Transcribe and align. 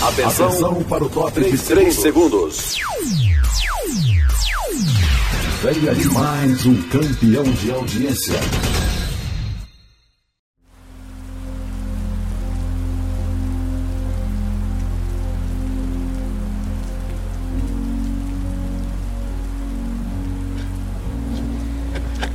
Atenção, 0.00 0.46
Atenção 0.46 0.84
para 0.84 1.04
o 1.04 1.10
top 1.10 1.40
de 1.40 1.58
3 1.58 1.92
segundos. 1.92 2.76
Venha 5.60 5.92
de 5.92 6.08
mais 6.10 6.66
um 6.66 6.82
campeão 6.82 7.42
de 7.42 7.72
audiência. 7.72 8.34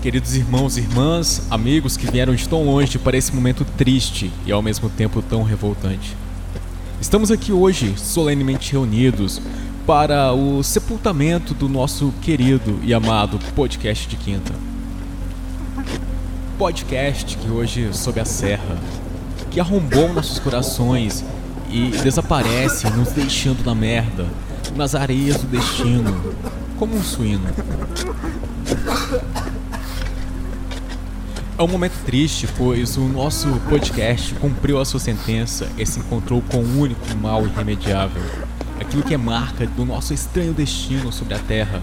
Queridos 0.02 0.36
irmãos 0.36 0.76
e 0.76 0.82
irmãs, 0.82 1.48
amigos 1.50 1.96
que 1.96 2.12
vieram 2.12 2.36
de 2.36 2.48
tão 2.50 2.66
longe 2.66 3.00
para 3.00 3.16
esse 3.16 3.34
momento 3.34 3.64
triste 3.78 4.34
e 4.46 4.52
ao 4.52 4.62
mesmo 4.62 4.90
tempo 4.90 5.22
tão 5.22 5.44
revoltante. 5.44 6.23
Estamos 7.04 7.30
aqui 7.32 7.52
hoje 7.52 7.96
solenemente 7.98 8.72
reunidos 8.72 9.42
para 9.86 10.32
o 10.32 10.64
sepultamento 10.64 11.54
do 11.54 11.68
nosso 11.68 12.14
querido 12.22 12.80
e 12.82 12.94
amado 12.94 13.38
podcast 13.54 14.08
de 14.08 14.16
quinta. 14.16 14.54
Podcast 16.58 17.38
que 17.38 17.50
hoje 17.50 17.90
sob 17.92 18.22
a 18.22 18.26
serra, 18.26 18.78
que 19.52 19.60
arrombou 19.60 20.14
nossos 20.14 20.40
corações 20.40 21.26
e 21.70 21.90
desaparece, 21.90 22.90
nos 22.92 23.10
deixando 23.10 23.66
na 23.66 23.76
merda, 23.76 24.26
nas 24.74 24.96
areias 24.96 25.42
do 25.42 25.48
destino, 25.48 26.34
como 26.80 26.96
um 26.96 27.04
suíno. 27.04 27.50
É 31.56 31.62
um 31.62 31.68
momento 31.68 32.04
triste, 32.04 32.48
pois 32.58 32.98
o 32.98 33.02
nosso 33.02 33.48
podcast 33.70 34.34
cumpriu 34.36 34.80
a 34.80 34.86
sua 34.86 35.00
sentença 35.00 35.70
e 35.78 35.86
se 35.86 36.00
encontrou 36.00 36.42
com 36.42 36.58
um 36.58 36.80
único 36.80 37.16
mal 37.22 37.46
irremediável. 37.46 38.24
Aquilo 38.82 39.04
que 39.04 39.14
é 39.14 39.18
marca 39.18 39.68
do 39.68 39.86
nosso 39.86 40.16
estranho 40.16 40.52
destino 40.52 41.12
sobre 41.12 41.36
a 41.36 41.40
Terra. 41.40 41.80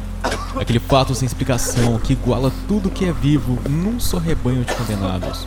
Aquele 0.58 0.80
fato 0.80 1.14
sem 1.14 1.24
explicação 1.24 2.00
que 2.00 2.14
iguala 2.14 2.52
tudo 2.66 2.90
que 2.90 3.04
é 3.04 3.12
vivo 3.12 3.60
num 3.68 4.00
só 4.00 4.18
rebanho 4.18 4.64
de 4.64 4.74
condenados. 4.74 5.46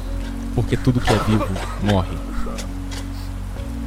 Porque 0.56 0.78
tudo 0.78 1.02
que 1.02 1.12
é 1.12 1.20
vivo 1.28 1.50
morre. 1.84 2.33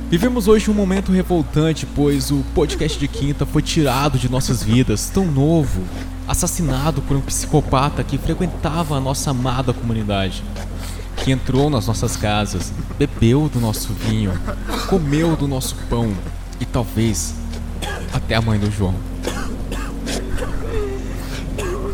Vivemos 0.09 0.47
hoje 0.47 0.71
um 0.71 0.75
momento 0.75 1.11
revoltante, 1.11 1.85
pois 1.85 2.31
o 2.31 2.45
podcast 2.55 2.97
de 2.97 3.09
quinta 3.09 3.45
foi 3.45 3.61
tirado 3.61 4.17
de 4.17 4.31
nossas 4.31 4.62
vidas, 4.62 5.11
tão 5.11 5.27
novo, 5.27 5.83
assassinado 6.29 7.03
por 7.03 7.17
um 7.17 7.21
psicopata 7.21 8.05
que 8.05 8.17
frequentava 8.17 8.97
a 8.97 9.01
nossa 9.01 9.33
amada 9.33 9.73
comunidade, 9.73 10.45
que 11.17 11.33
entrou 11.33 11.69
nas 11.69 11.89
nossas 11.89 12.17
casas, 12.17 12.73
bebeu 12.97 13.49
do 13.49 13.59
nosso 13.59 13.93
vinho, 13.95 14.33
comeu 14.89 15.34
do 15.34 15.49
nosso 15.49 15.75
pão 15.91 16.15
e 16.61 16.65
talvez 16.65 17.34
até 18.12 18.37
a 18.37 18.41
mãe 18.41 18.61
do 18.61 18.71
João. 18.71 18.95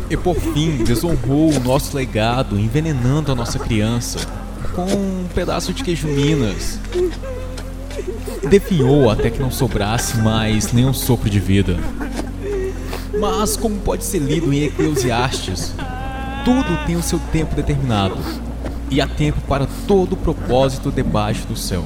E 0.07 0.15
por 0.15 0.35
fim 0.35 0.83
desonrou 0.83 1.51
o 1.51 1.59
nosso 1.59 1.97
legado, 1.97 2.59
envenenando 2.59 3.31
a 3.31 3.35
nossa 3.35 3.57
criança 3.57 4.19
com 4.75 4.85
um 4.85 5.27
pedaço 5.33 5.73
de 5.73 5.83
queijo 5.83 6.07
Minas. 6.07 6.79
Definhou 8.49 9.09
até 9.09 9.29
que 9.29 9.39
não 9.39 9.49
sobrasse 9.49 10.17
mais 10.17 10.73
nenhum 10.73 10.93
sopro 10.93 11.29
de 11.29 11.39
vida. 11.39 11.77
Mas, 13.19 13.55
como 13.55 13.79
pode 13.79 14.03
ser 14.03 14.19
lido 14.19 14.51
em 14.51 14.65
Eclesiastes, 14.65 15.73
tudo 16.43 16.85
tem 16.85 16.95
o 16.95 17.03
seu 17.03 17.19
tempo 17.31 17.55
determinado, 17.55 18.17
e 18.89 18.99
há 18.99 19.07
tempo 19.07 19.39
para 19.47 19.67
todo 19.87 20.17
propósito 20.17 20.91
debaixo 20.91 21.47
do 21.47 21.55
céu. 21.55 21.83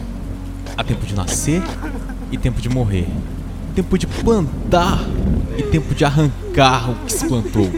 Há 0.75 0.83
tempo 0.83 1.05
de 1.05 1.13
nascer 1.13 1.61
e 2.31 2.37
tempo 2.37 2.59
de 2.59 2.69
morrer, 2.69 3.07
tempo 3.75 3.97
de 3.97 4.07
plantar 4.07 4.99
e 5.57 5.63
tempo 5.63 5.93
de 5.93 6.03
arrancar 6.03 6.89
o 6.89 6.95
que 7.05 7.13
se 7.13 7.27
plantou, 7.27 7.69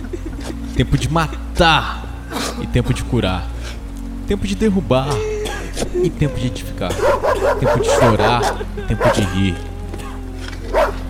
tempo 0.75 0.97
de 0.97 1.11
matar 1.11 2.07
e 2.61 2.67
tempo 2.67 2.93
de 2.93 3.03
curar, 3.03 3.47
tempo 4.27 4.47
de 4.47 4.55
derrubar 4.55 5.09
e 6.03 6.09
tempo 6.09 6.39
de 6.39 6.47
edificar, 6.47 6.91
tempo 7.59 7.79
de 7.79 7.89
chorar 7.89 8.59
tempo 8.87 9.11
de 9.13 9.21
rir, 9.21 9.55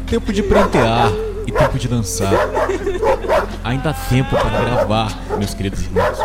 tempo 0.07 0.33
de 0.33 0.43
prantear 0.43 1.11
e 1.47 1.51
tempo 1.51 1.79
de 1.79 1.87
dançar. 1.87 2.33
Ainda 3.63 3.91
há 3.91 3.93
tempo 3.93 4.31
para 4.31 4.49
gravar, 4.49 5.17
meus 5.37 5.53
queridos 5.53 5.81
irmãos. 5.81 6.17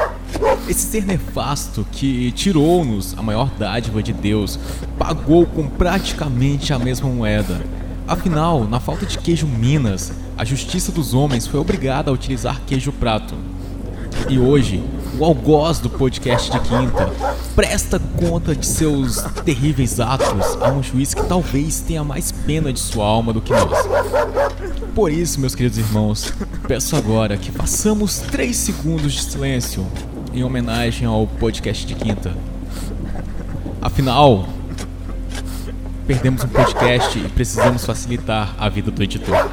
Esse 0.69 0.87
ser 0.87 1.05
nefasto 1.05 1.87
que 1.93 2.33
tirou-nos 2.33 3.17
a 3.17 3.23
maior 3.23 3.49
dádiva 3.59 4.03
de 4.03 4.13
Deus 4.13 4.59
pagou 4.99 5.47
com 5.47 5.69
praticamente 5.69 6.73
a 6.73 6.79
mesma 6.79 7.09
moeda. 7.09 7.61
Afinal, 8.07 8.65
na 8.65 8.81
falta 8.81 9.07
de 9.07 9.19
queijo 9.19 9.47
Minas, 9.47 10.13
a 10.37 10.45
justiça 10.45 10.91
dos 10.91 11.15
homens 11.15 11.47
foi 11.47 11.61
obrigada 11.61 12.11
a 12.11 12.15
utilizar 12.15 12.61
queijo 12.67 12.93
prato. 12.93 13.35
E 14.29 14.39
hoje, 14.39 14.83
o 15.19 15.25
algoz 15.25 15.79
do 15.79 15.89
podcast 15.89 16.51
de 16.51 16.59
quinta 16.61 17.11
presta 17.55 18.01
conta 18.19 18.55
de 18.55 18.67
seus 18.67 19.23
terríveis 19.45 20.01
atos 20.01 20.57
a 20.61 20.71
um 20.71 20.83
juiz 20.83 21.15
que 21.15 21.23
talvez 21.25 21.81
tenha 21.81 22.03
mais 22.03 22.33
pena 22.33 22.73
de 22.73 22.81
sua 22.81 23.07
alma 23.07 23.33
do 23.33 23.41
que 23.41 23.53
nós. 23.53 23.87
Por 24.95 25.13
isso, 25.13 25.41
meus 25.41 25.55
queridos 25.55 25.79
irmãos, 25.79 26.33
peço 26.67 26.97
agora 26.97 27.37
que 27.37 27.53
façamos 27.53 28.19
três 28.19 28.57
segundos 28.57 29.13
de 29.13 29.23
silêncio 29.23 29.87
em 30.33 30.43
homenagem 30.43 31.07
ao 31.07 31.27
podcast 31.27 31.87
de 31.87 31.95
quinta. 31.95 32.33
Afinal, 33.81 34.47
perdemos 36.07 36.43
um 36.43 36.49
podcast 36.49 37.19
e 37.19 37.29
precisamos 37.29 37.85
facilitar 37.85 38.55
a 38.59 38.69
vida 38.69 38.91
do 38.91 39.03
editor. 39.03 39.49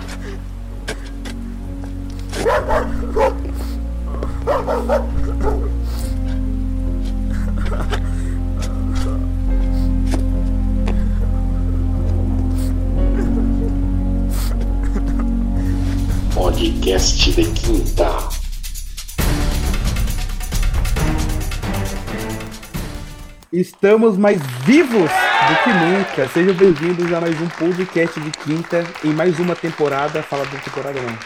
Estamos 23.84 24.16
mais 24.16 24.40
vivos 24.64 25.10
do 25.10 25.64
que 25.64 25.74
nunca. 25.74 26.28
Sejam 26.32 26.54
bem-vindos 26.54 27.12
a 27.12 27.20
mais 27.20 27.42
um 27.42 27.48
podcast 27.50 28.20
de 28.20 28.30
quinta 28.30 28.84
em 29.04 29.10
mais 29.12 29.40
uma 29.40 29.56
temporada. 29.56 30.22
Fala 30.22 30.46
da 30.46 30.60
temporada 30.60 31.02
não. 31.02 31.18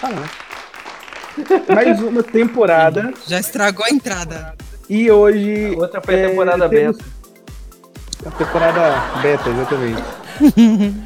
Fala, 0.00 0.16
né? 0.16 0.26
Mais 1.72 2.02
uma 2.02 2.24
temporada. 2.24 3.14
Já 3.28 3.38
estragou 3.38 3.84
a 3.86 3.90
entrada. 3.90 4.56
E 4.90 5.08
hoje. 5.08 5.76
Outra 5.76 6.00
foi 6.00 6.24
a 6.24 6.28
temporada 6.28 6.68
temos- 6.68 6.96
beta. 6.96 7.08
A 8.26 8.30
temporada 8.32 9.20
beta, 9.22 9.48
exatamente. 9.48 10.02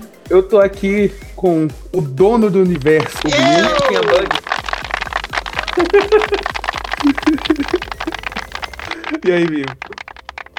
Eu 0.30 0.42
tô 0.42 0.58
aqui 0.60 1.12
com 1.36 1.68
o 1.92 2.00
dono 2.00 2.48
do 2.50 2.60
universo, 2.62 3.18
o 3.18 3.30
bug. 3.30 4.28
E 9.26 9.32
aí, 9.32 9.46
Vivo? 9.46 9.68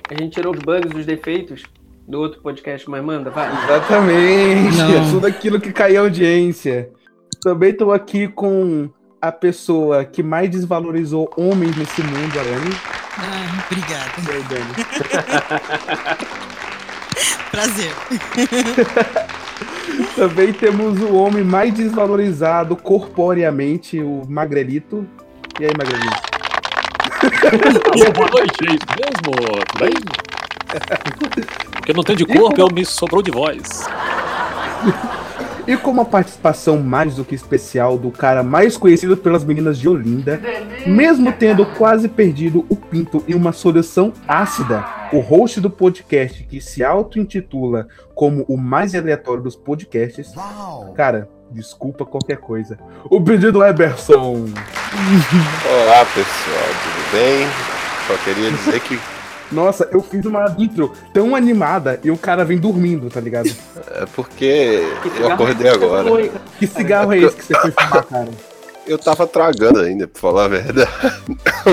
A 0.09 0.15
gente 0.15 0.33
tirou 0.33 0.53
os 0.53 0.59
bugs, 0.59 0.91
os 0.95 1.05
defeitos 1.05 1.63
do 2.07 2.19
outro 2.19 2.41
podcast, 2.41 2.89
mas 2.89 3.03
manda, 3.03 3.29
vai. 3.29 3.47
Exatamente. 3.65 4.77
Não. 4.77 4.89
É 4.89 5.11
tudo 5.11 5.27
aquilo 5.27 5.61
que 5.61 5.71
cai 5.71 5.95
a 5.95 6.01
audiência. 6.01 6.89
Também 7.41 7.71
tô 7.73 7.91
aqui 7.91 8.27
com 8.27 8.89
a 9.21 9.31
pessoa 9.31 10.03
que 10.03 10.23
mais 10.23 10.49
desvalorizou 10.49 11.29
homens 11.37 11.77
nesse 11.77 12.01
mundo, 12.01 12.39
Arane. 12.39 12.75
Ah, 13.19 13.63
obrigada. 13.69 14.11
E 14.25 14.31
aí, 14.31 14.43
Dani? 14.43 14.73
Prazer. 17.51 17.91
Também 20.15 20.53
temos 20.53 20.99
o 21.01 21.13
homem 21.15 21.43
mais 21.43 21.73
desvalorizado 21.73 22.75
corporeamente, 22.75 23.99
o 23.99 24.23
Magrelito. 24.27 25.05
E 25.59 25.65
aí, 25.65 25.71
Magrelito? 25.77 26.28
Boa 28.15 28.29
noite, 28.31 28.57
é 28.67 28.75
isso 28.75 28.85
mesmo? 28.97 29.31
Tudo 29.67 29.79
bem? 29.79 29.93
Porque 31.73 31.93
não 31.93 32.03
tem 32.03 32.15
de 32.15 32.25
corpo, 32.25 32.61
eu 32.61 32.69
me 32.69 32.85
sobrou 32.85 33.21
de 33.21 33.31
voz. 33.31 33.85
E 35.67 35.75
com 35.77 35.91
uma 35.91 36.05
participação 36.05 36.77
mais 36.77 37.15
do 37.15 37.25
que 37.25 37.35
especial 37.35 37.97
do 37.97 38.09
cara 38.09 38.41
mais 38.41 38.77
conhecido 38.77 39.17
pelas 39.17 39.43
meninas 39.43 39.77
de 39.77 39.87
Olinda, 39.87 40.41
mesmo 40.87 41.31
tendo 41.31 41.65
quase 41.65 42.07
perdido 42.07 42.65
o 42.69 42.75
pinto 42.75 43.23
em 43.27 43.35
uma 43.35 43.51
solução 43.51 44.13
ácida, 44.27 44.85
o 45.11 45.19
host 45.19 45.59
do 45.59 45.69
podcast 45.69 46.43
que 46.43 46.61
se 46.61 46.83
auto-intitula 46.83 47.87
como 48.15 48.45
o 48.47 48.57
mais 48.57 48.95
aleatório 48.95 49.43
dos 49.43 49.55
podcasts. 49.55 50.33
Cara, 50.95 51.29
desculpa 51.51 52.05
qualquer 52.05 52.37
coisa. 52.37 52.79
O 53.09 53.21
pedido 53.21 53.63
Eberson. 53.63 54.45
Olá 55.65 56.05
pessoal, 56.05 56.69
tudo 56.83 56.98
bem? 57.11 57.47
Só 58.07 58.15
queria 58.23 58.51
dizer 58.51 58.79
que 58.81 58.99
Nossa, 59.51 59.87
eu 59.91 60.01
fiz 60.01 60.25
uma 60.25 60.55
intro 60.57 60.93
tão 61.13 61.35
animada 61.35 61.99
e 62.03 62.11
o 62.11 62.17
cara 62.17 62.45
vem 62.45 62.57
dormindo, 62.57 63.09
tá 63.09 63.19
ligado? 63.19 63.49
É 63.91 64.05
porque 64.15 64.83
eu 65.19 65.31
acordei 65.31 65.69
agora. 65.71 66.07
Foi. 66.07 66.31
Que 66.59 66.67
cigarro 66.67 67.13
é 67.13 67.19
esse 67.19 67.35
que 67.35 67.45
você 67.45 67.55
foi 67.55 67.71
fumar, 67.71 68.05
cara? 68.05 68.29
Eu 68.85 68.97
tava 68.97 69.27
tragando 69.27 69.79
ainda, 69.79 70.07
pra 70.07 70.21
falar 70.21 70.45
a 70.45 70.47
verdade. 70.47 70.89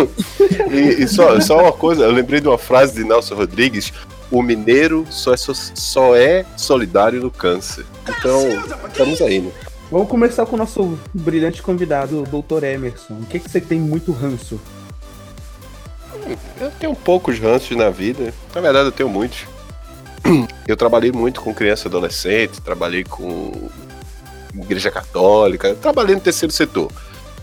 e 0.71 1.03
e 1.03 1.09
só, 1.09 1.39
só 1.41 1.63
uma 1.63 1.73
coisa, 1.73 2.05
eu 2.05 2.13
lembrei 2.13 2.41
de 2.41 2.49
uma 2.49 2.59
frase 2.59 2.95
de 2.95 3.05
Nelson 3.05 3.35
Rodrigues: 3.35 3.93
o 4.31 4.43
mineiro 4.43 5.07
só 5.11 5.35
é, 5.35 5.37
só 5.37 6.17
é 6.17 6.45
solidário 6.57 7.21
no 7.21 7.31
câncer. 7.31 7.85
Então, 8.09 8.41
estamos 8.89 9.21
aí, 9.21 9.41
né? 9.41 9.51
Vamos 9.91 10.09
começar 10.09 10.45
com 10.47 10.57
o 10.57 10.59
nosso 10.59 10.99
brilhante 11.15 11.63
convidado, 11.63 12.23
o 12.23 12.43
Dr. 12.43 12.65
Emerson. 12.65 13.15
O 13.15 13.27
que, 13.27 13.39
que 13.39 13.49
você 13.49 13.61
tem 13.61 13.79
muito 13.79 14.11
ranço? 14.11 14.61
Eu 16.61 16.71
tenho 16.79 16.95
poucos 16.95 17.39
ranços 17.39 17.77
na 17.77 17.91
vida. 17.91 18.33
Na 18.55 18.61
verdade, 18.61 18.87
eu 18.87 18.93
tenho 18.93 19.09
muitos. 19.09 19.45
Eu 20.67 20.77
trabalhei 20.77 21.13
muito 21.13 21.41
com 21.41 21.55
criança 21.55 21.87
e 21.87 21.89
adolescente, 21.89 22.61
trabalhei 22.61 23.05
com 23.05 23.53
igreja 24.53 24.91
católica, 24.91 25.75
trabalhei 25.77 26.17
no 26.17 26.21
terceiro 26.21 26.53
setor. 26.53 26.91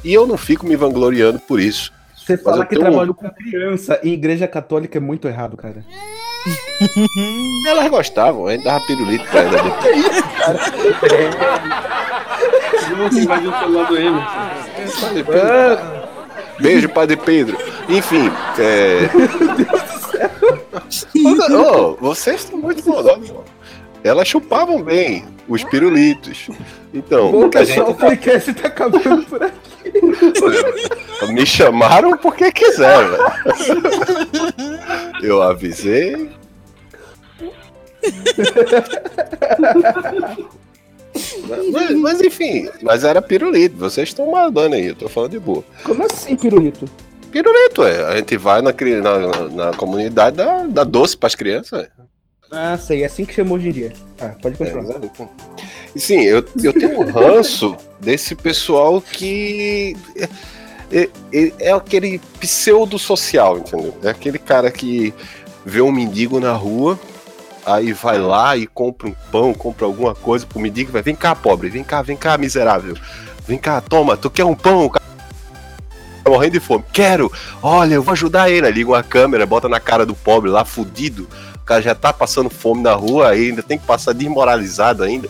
E 0.03 0.13
eu 0.13 0.27
não 0.27 0.38
fico 0.38 0.65
me 0.65 0.75
vangloriando 0.75 1.39
por 1.39 1.62
isso. 1.62 1.94
Você 2.13 2.38
fala 2.38 2.65
que 2.65 2.75
tenho 2.75 2.81
trabalhou 2.81 3.13
com 3.13 3.30
criança 3.30 4.00
em 4.03 4.12
igreja 4.12 4.47
católica 4.47 4.97
é 4.97 5.01
muito 5.01 5.27
errado, 5.27 5.56
cara. 5.56 5.86
Elas 7.68 7.89
gostavam, 7.89 8.47
a 8.47 8.51
gente 8.51 8.65
dava 8.65 8.86
pirulito 8.86 9.25
pra 9.27 9.41
elas. 9.41 9.62
Vamos 12.89 13.18
invadir 13.18 13.47
o 13.47 13.59
celular 13.59 13.88
do 13.88 13.97
Emerson. 13.97 15.01
Padre 15.01 15.24
Pedro. 15.24 16.03
Beijo, 16.59 16.89
Padre 16.89 17.18
Pedro. 17.18 17.72
Enfim, 17.89 18.30
é. 18.59 19.09
Ô, 21.53 21.95
vocês 21.95 22.41
estão 22.41 22.59
muito 22.59 22.83
bondosos. 22.83 23.33
Elas 24.03 24.27
chupavam 24.27 24.81
bem 24.81 25.25
os 25.47 25.63
pirulitos. 25.63 26.50
Então, 26.94 27.31
Bom, 27.31 27.45
a 27.45 27.50
pessoal, 27.50 27.88
o 27.88 27.89
gente 27.91 28.00
podcast 28.00 28.53
tá 28.53 28.68
acabando 28.68 29.24
por 29.25 29.41
aqui. 29.44 31.33
me 31.33 31.45
chamaram 31.45 32.18
porque 32.18 32.51
quiseram. 32.51 33.18
Eu 35.21 35.41
avisei. 35.41 36.29
Mas, 41.71 41.95
mas, 41.95 42.21
enfim, 42.21 42.69
mas 42.81 43.03
era 43.03 43.21
pirulito. 43.21 43.75
Vocês 43.77 44.09
estão 44.09 44.29
mandando 44.31 44.75
aí, 44.75 44.88
eu 44.88 44.95
tô 44.95 45.07
falando 45.07 45.31
de 45.31 45.39
boa. 45.39 45.63
Como 45.83 46.03
assim, 46.06 46.36
pirulito? 46.36 46.86
Pirulito, 47.33 47.83
é. 47.83 48.06
A 48.06 48.15
gente 48.18 48.38
vai 48.38 48.62
na, 48.62 48.71
na, 48.71 49.50
na- 49.50 49.74
comunidade 49.74 50.38
dar, 50.38 50.68
dar 50.68 50.83
doce 50.83 51.18
pras 51.18 51.33
crianças. 51.35 51.81
é. 51.85 51.88
Ah, 52.51 52.77
sei, 52.77 53.01
é 53.01 53.07
assim 53.07 53.25
que 53.25 53.33
chama 53.33 53.56
hoje 53.56 53.69
em 53.69 53.71
dia. 53.71 53.94
Tá, 54.15 54.30
pode 54.39 54.62
É, 54.62 54.69
continuar. 54.69 55.01
E 55.95 56.00
sim, 56.00 56.21
eu, 56.21 56.45
eu 56.63 56.71
tenho 56.71 57.00
um 57.01 57.12
ranço 57.12 57.75
desse 58.00 58.35
pessoal 58.35 59.01
que 59.01 59.95
é, 60.15 60.30
é- 61.00 61.09
é- 61.33 61.51
é 61.59 61.71
aquele 61.71 62.21
pseudo 62.39 63.00
social, 63.00 63.57
entendeu? 63.57 63.97
É 64.03 64.09
aquele 64.09 64.38
cara 64.38 64.69
que 64.69 65.12
vê 65.65 65.81
um 65.81 65.91
mendigo 65.91 66.39
na 66.39 66.53
rua, 66.53 67.00
aí 67.65 67.91
vai 67.91 68.19
lá 68.19 68.56
e 68.56 68.68
compra 68.68 69.07
um 69.07 69.15
pão, 69.31 69.51
compra 69.56 69.88
alguma 69.88 70.13
coisa 70.13 70.45
pro 70.45 70.59
mendigo, 70.59 70.91
vai, 70.91 71.01
vem 71.01 71.15
cá, 71.15 71.33
pobre, 71.36 71.69
vem 71.69 71.83
cá, 71.83 72.03
vem 72.03 72.15
cá, 72.15 72.38
miserável. 72.38 72.95
Vem 73.47 73.57
cá, 73.57 73.81
toma, 73.81 74.15
tu 74.15 74.29
quer 74.29 74.44
um 74.45 74.53
pão? 74.56 74.89
cara? 74.89 75.03
Tá 76.23 76.29
morrendo 76.31 76.53
de 76.53 76.59
fome. 76.59 76.83
Quero! 76.93 77.31
Olha, 77.61 77.95
eu 77.95 78.03
vou 78.03 78.13
ajudar 78.13 78.49
ele. 78.49 78.69
Liga 78.71 78.89
uma 78.89 79.03
câmera, 79.03 79.45
bota 79.45 79.67
na 79.67 79.79
cara 79.79 80.05
do 80.05 80.15
pobre 80.15 80.49
lá, 80.49 80.63
fudido. 80.63 81.27
O 81.55 81.65
cara 81.65 81.81
já 81.81 81.93
tá 81.95 82.11
passando 82.13 82.49
fome 82.49 82.81
na 82.81 82.93
rua, 82.93 83.29
aí 83.29 83.49
ainda 83.49 83.63
tem 83.63 83.77
que 83.77 83.85
passar 83.85 84.13
desmoralizado 84.13 85.03
ainda, 85.03 85.29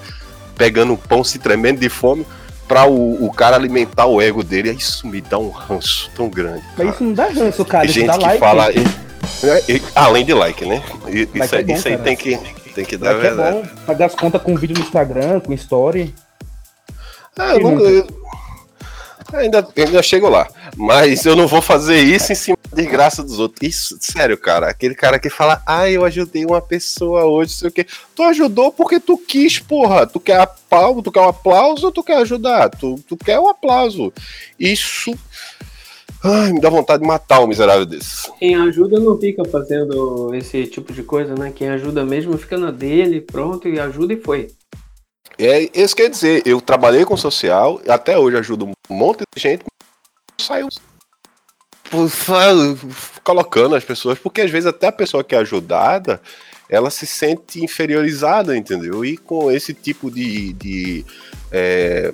pegando 0.56 0.94
um 0.94 0.98
pão, 0.98 1.24
se 1.24 1.38
tremendo 1.40 1.80
de 1.80 1.90
fome, 1.90 2.26
pra 2.68 2.86
o, 2.88 3.26
o 3.26 3.32
cara 3.32 3.56
alimentar 3.56 4.06
o 4.08 4.22
ego 4.22 4.44
dele. 4.44 4.72
Isso 4.72 5.06
me 5.08 5.22
dá 5.22 5.38
um 5.38 5.50
ranço 5.50 6.10
tão 6.16 6.30
grande. 6.30 6.64
Mas 6.78 6.94
isso 6.96 7.04
não 7.04 7.14
dá 7.14 7.28
ranço, 7.28 7.66
cara. 7.66 7.84
Tem 7.86 7.90
Isso 7.92 8.00
gente 8.00 8.08
dá 8.08 8.18
que 8.18 8.24
like. 8.26 8.40
fala. 8.40 8.72
é, 8.72 9.64
e- 9.72 9.82
além 9.96 10.26
de 10.26 10.34
like, 10.34 10.66
né? 10.66 10.82
E- 11.08 11.28
Like 11.34 11.40
Isso, 11.44 11.56
é 11.56 11.58
aí- 11.60 11.64
bom, 11.64 11.74
isso 11.74 11.88
aí 11.88 11.94
cara. 11.98 12.04
tem 12.04 12.16
que, 12.18 12.38
tem 12.74 12.86
que 12.86 12.98
dar 12.98 13.14
Like 13.14 13.20
é 13.26 13.30
verdade. 13.30 13.58
bom. 13.58 13.68
Pagar 13.86 14.06
as 14.08 14.16
contas 14.16 14.42
com 14.42 14.56
vídeo 14.56 14.76
no 14.78 14.84
Instagram, 14.84 15.40
com 15.40 15.54
story. 15.54 16.14
Ah, 17.38 17.56
eu 17.56 17.80
eu- 17.80 18.08
ainda, 19.38 19.68
ainda 19.76 20.04
chego 20.04 20.30
lá. 20.30 20.48
Mas 20.76 21.26
eu 21.26 21.36
não 21.36 21.48
vou 21.48 21.62
fazer 21.62 22.00
isso 22.02 22.32
em 22.32 22.36
cima 22.36 22.58
de 22.74 22.86
graça 22.86 23.24
dos 23.24 23.40
outros. 23.40 23.68
Isso, 23.68 23.98
sério, 24.00 24.38
cara. 24.38 24.70
Aquele 24.70 24.96
cara 24.96 25.20
que 25.20 25.30
fala, 25.30 25.62
ah, 25.66 25.90
eu 25.90 26.04
ajudei 26.06 26.46
uma 26.46 26.62
pessoa 26.62 27.26
hoje, 27.26 27.54
sei 27.54 27.70
o 27.70 27.72
quê. 27.72 27.86
Tu 28.16 28.24
ajudou 28.24 28.72
porque 28.72 29.00
tu 29.00 29.18
quis, 29.18 29.60
porra. 29.60 30.08
Tu 30.08 30.20
quer 30.20 30.40
aplauso, 30.40 31.02
tu 31.02 31.12
quer 31.12 31.22
um 31.22 31.30
aplauso 31.30 31.86
ou 31.86 31.92
tu 31.92 32.04
quer 32.04 32.18
ajudar? 32.18 32.70
Tu, 32.70 33.00
tu 33.08 33.18
quer 33.18 33.40
um 33.40 33.48
aplauso. 33.48 34.12
Isso. 34.60 35.14
Ai, 36.24 36.54
me 36.54 36.62
dá 36.62 36.70
vontade 36.70 37.02
de 37.02 37.08
matar 37.08 37.42
um 37.42 37.48
miserável 37.48 37.86
desses. 37.86 38.32
Quem 38.40 38.56
ajuda 38.56 38.98
não 38.98 39.18
fica 39.18 39.44
fazendo 39.44 40.34
esse 40.34 40.66
tipo 40.68 40.94
de 40.94 41.04
coisa, 41.04 41.36
né? 41.36 41.52
Quem 41.54 41.68
ajuda 41.68 42.06
mesmo 42.06 42.38
fica 42.38 42.58
na 42.58 42.72
dele, 42.72 43.20
pronto, 43.20 43.68
e 43.68 43.78
ajuda 43.78 44.14
e 44.14 44.18
foi. 44.18 44.48
É, 45.38 45.70
isso 45.74 45.96
quer 45.96 46.10
dizer, 46.10 46.44
eu 46.46 46.62
trabalhei 46.62 47.06
com 47.06 47.18
social, 47.18 47.82
até 47.88 48.18
hoje 48.18 48.38
ajudo 48.38 48.66
um 48.66 48.96
monte 48.96 49.24
de 49.36 49.42
gente, 49.42 49.66
saiu 50.38 50.70
colocando 53.24 53.76
as 53.76 53.84
pessoas, 53.84 54.18
porque 54.18 54.42
às 54.42 54.50
vezes 54.50 54.68
até 54.68 54.88
a 54.88 54.92
pessoa 54.92 55.24
que 55.24 55.36
é 55.36 55.40
ajudada, 55.40 56.22
ela 56.68 56.90
se 56.90 57.06
sente 57.06 57.64
inferiorizada, 57.64 58.58
entendeu? 58.58 59.06
E 59.06 59.18
com 59.18 59.52
esse 59.52 59.74
tipo 59.74 60.10
de, 60.10 60.54
de 60.54 61.06
é, 61.52 62.14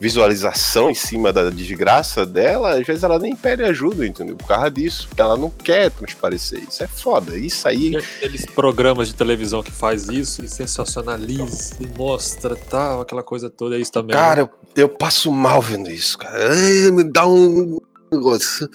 visualização 0.00 0.90
em 0.90 0.94
cima 0.94 1.32
da 1.32 1.48
desgraça 1.50 2.24
dela, 2.26 2.78
às 2.78 2.86
vezes 2.86 3.02
ela 3.02 3.18
nem 3.18 3.34
pede 3.34 3.62
ajuda, 3.62 4.06
entendeu? 4.06 4.36
Por 4.36 4.46
causa 4.46 4.70
disso, 4.70 5.08
porque 5.08 5.20
ela 5.22 5.36
não 5.36 5.50
quer 5.50 5.90
transparecer. 5.90 6.62
Isso 6.68 6.82
é 6.84 6.86
foda. 6.86 7.36
Isso 7.36 7.66
aí 7.66 7.90
E 7.92 7.96
aqueles 7.96 8.44
programas 8.46 9.08
de 9.08 9.14
televisão 9.14 9.62
que 9.62 9.70
faz 9.72 10.08
isso 10.08 10.44
e 10.44 10.48
sensacionaliza 10.48 11.76
e 11.80 11.86
mostra 11.98 12.56
tal, 12.56 13.00
aquela 13.00 13.22
coisa 13.22 13.48
toda, 13.50 13.76
é 13.76 13.80
isso 13.80 13.92
também. 13.92 14.14
Cara, 14.16 14.40
eu, 14.42 14.50
eu 14.76 14.88
passo 14.88 15.30
mal 15.32 15.60
vendo 15.62 15.90
isso, 15.90 16.18
cara. 16.18 16.50
Ai, 16.52 16.90
me 16.90 17.04
dá 17.04 17.26
um 17.26 17.78
negócio. 18.12 18.68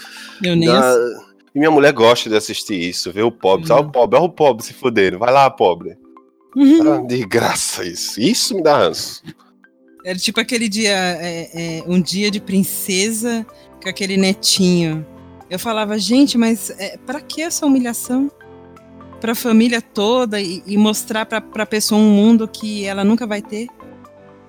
Eu 0.43 0.55
nem 0.55 0.67
Dá- 0.67 0.95
E 1.53 1.59
minha 1.59 1.71
mulher 1.71 1.93
gosta 1.93 2.29
de 2.29 2.35
assistir 2.35 2.75
isso, 2.75 3.11
ver 3.11 3.23
o 3.23 3.31
pobre. 3.31 3.67
Sabe 3.67 3.87
o 3.87 3.91
pobre? 3.91 4.17
Olha 4.17 4.25
o 4.25 4.29
pobre 4.29 4.65
se 4.65 4.73
fudendo. 4.73 5.19
Vai 5.19 5.31
lá, 5.31 5.49
pobre. 5.49 5.97
Uhum. 6.55 6.93
Ah, 6.93 7.07
de 7.07 7.25
graça 7.25 7.85
isso. 7.85 8.19
Isso 8.19 8.55
me 8.55 8.61
dá 8.63 8.77
ranço. 8.77 9.21
Era 10.03 10.17
tipo 10.17 10.39
aquele 10.39 10.67
dia, 10.67 10.91
é, 10.95 11.49
é, 11.53 11.83
um 11.87 12.01
dia 12.01 12.31
de 12.31 12.39
princesa 12.39 13.45
com 13.81 13.87
aquele 13.89 14.17
netinho. 14.17 15.05
Eu 15.49 15.59
falava, 15.59 15.97
gente, 15.99 16.37
mas 16.37 16.69
é, 16.79 16.97
para 17.05 17.19
que 17.21 17.41
essa 17.41 17.65
humilhação? 17.65 18.31
Pra 19.19 19.35
família 19.35 19.81
toda 19.81 20.41
e, 20.41 20.63
e 20.65 20.75
mostrar 20.77 21.25
pra, 21.27 21.39
pra 21.39 21.65
pessoa 21.65 22.01
um 22.01 22.09
mundo 22.09 22.47
que 22.47 22.85
ela 22.85 23.03
nunca 23.03 23.27
vai 23.27 23.41
ter? 23.41 23.67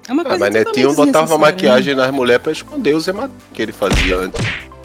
É 0.09 0.13
uma 0.13 0.23
Ah, 0.23 0.27
coisa 0.27 0.39
mas 0.39 0.55
Netinho 0.55 0.95
botava 0.95 1.35
né? 1.35 1.41
maquiagem 1.41 1.95
nas 1.95 2.11
mulheres 2.11 2.43
pra 2.43 2.53
esconder 2.53 2.95
os 2.95 3.07
hematomas 3.07 3.43
que 3.53 3.61
ele 3.63 3.73
fazia 3.73 4.17
antes. 4.17 4.41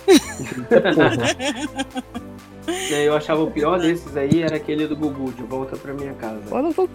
E 2.90 2.94
aí 2.94 3.06
eu 3.06 3.16
achava 3.16 3.42
o 3.42 3.50
pior 3.50 3.80
desses 3.80 4.16
aí 4.18 4.42
era 4.42 4.58
aquele 4.58 4.88
do 4.88 4.96
Gugu, 4.96 5.32
de 5.32 5.44
volta 5.44 5.78
pra 5.78 5.94
minha 5.94 6.14
casa. 6.14 6.42
Olha 6.52 6.70
só. 6.74 6.86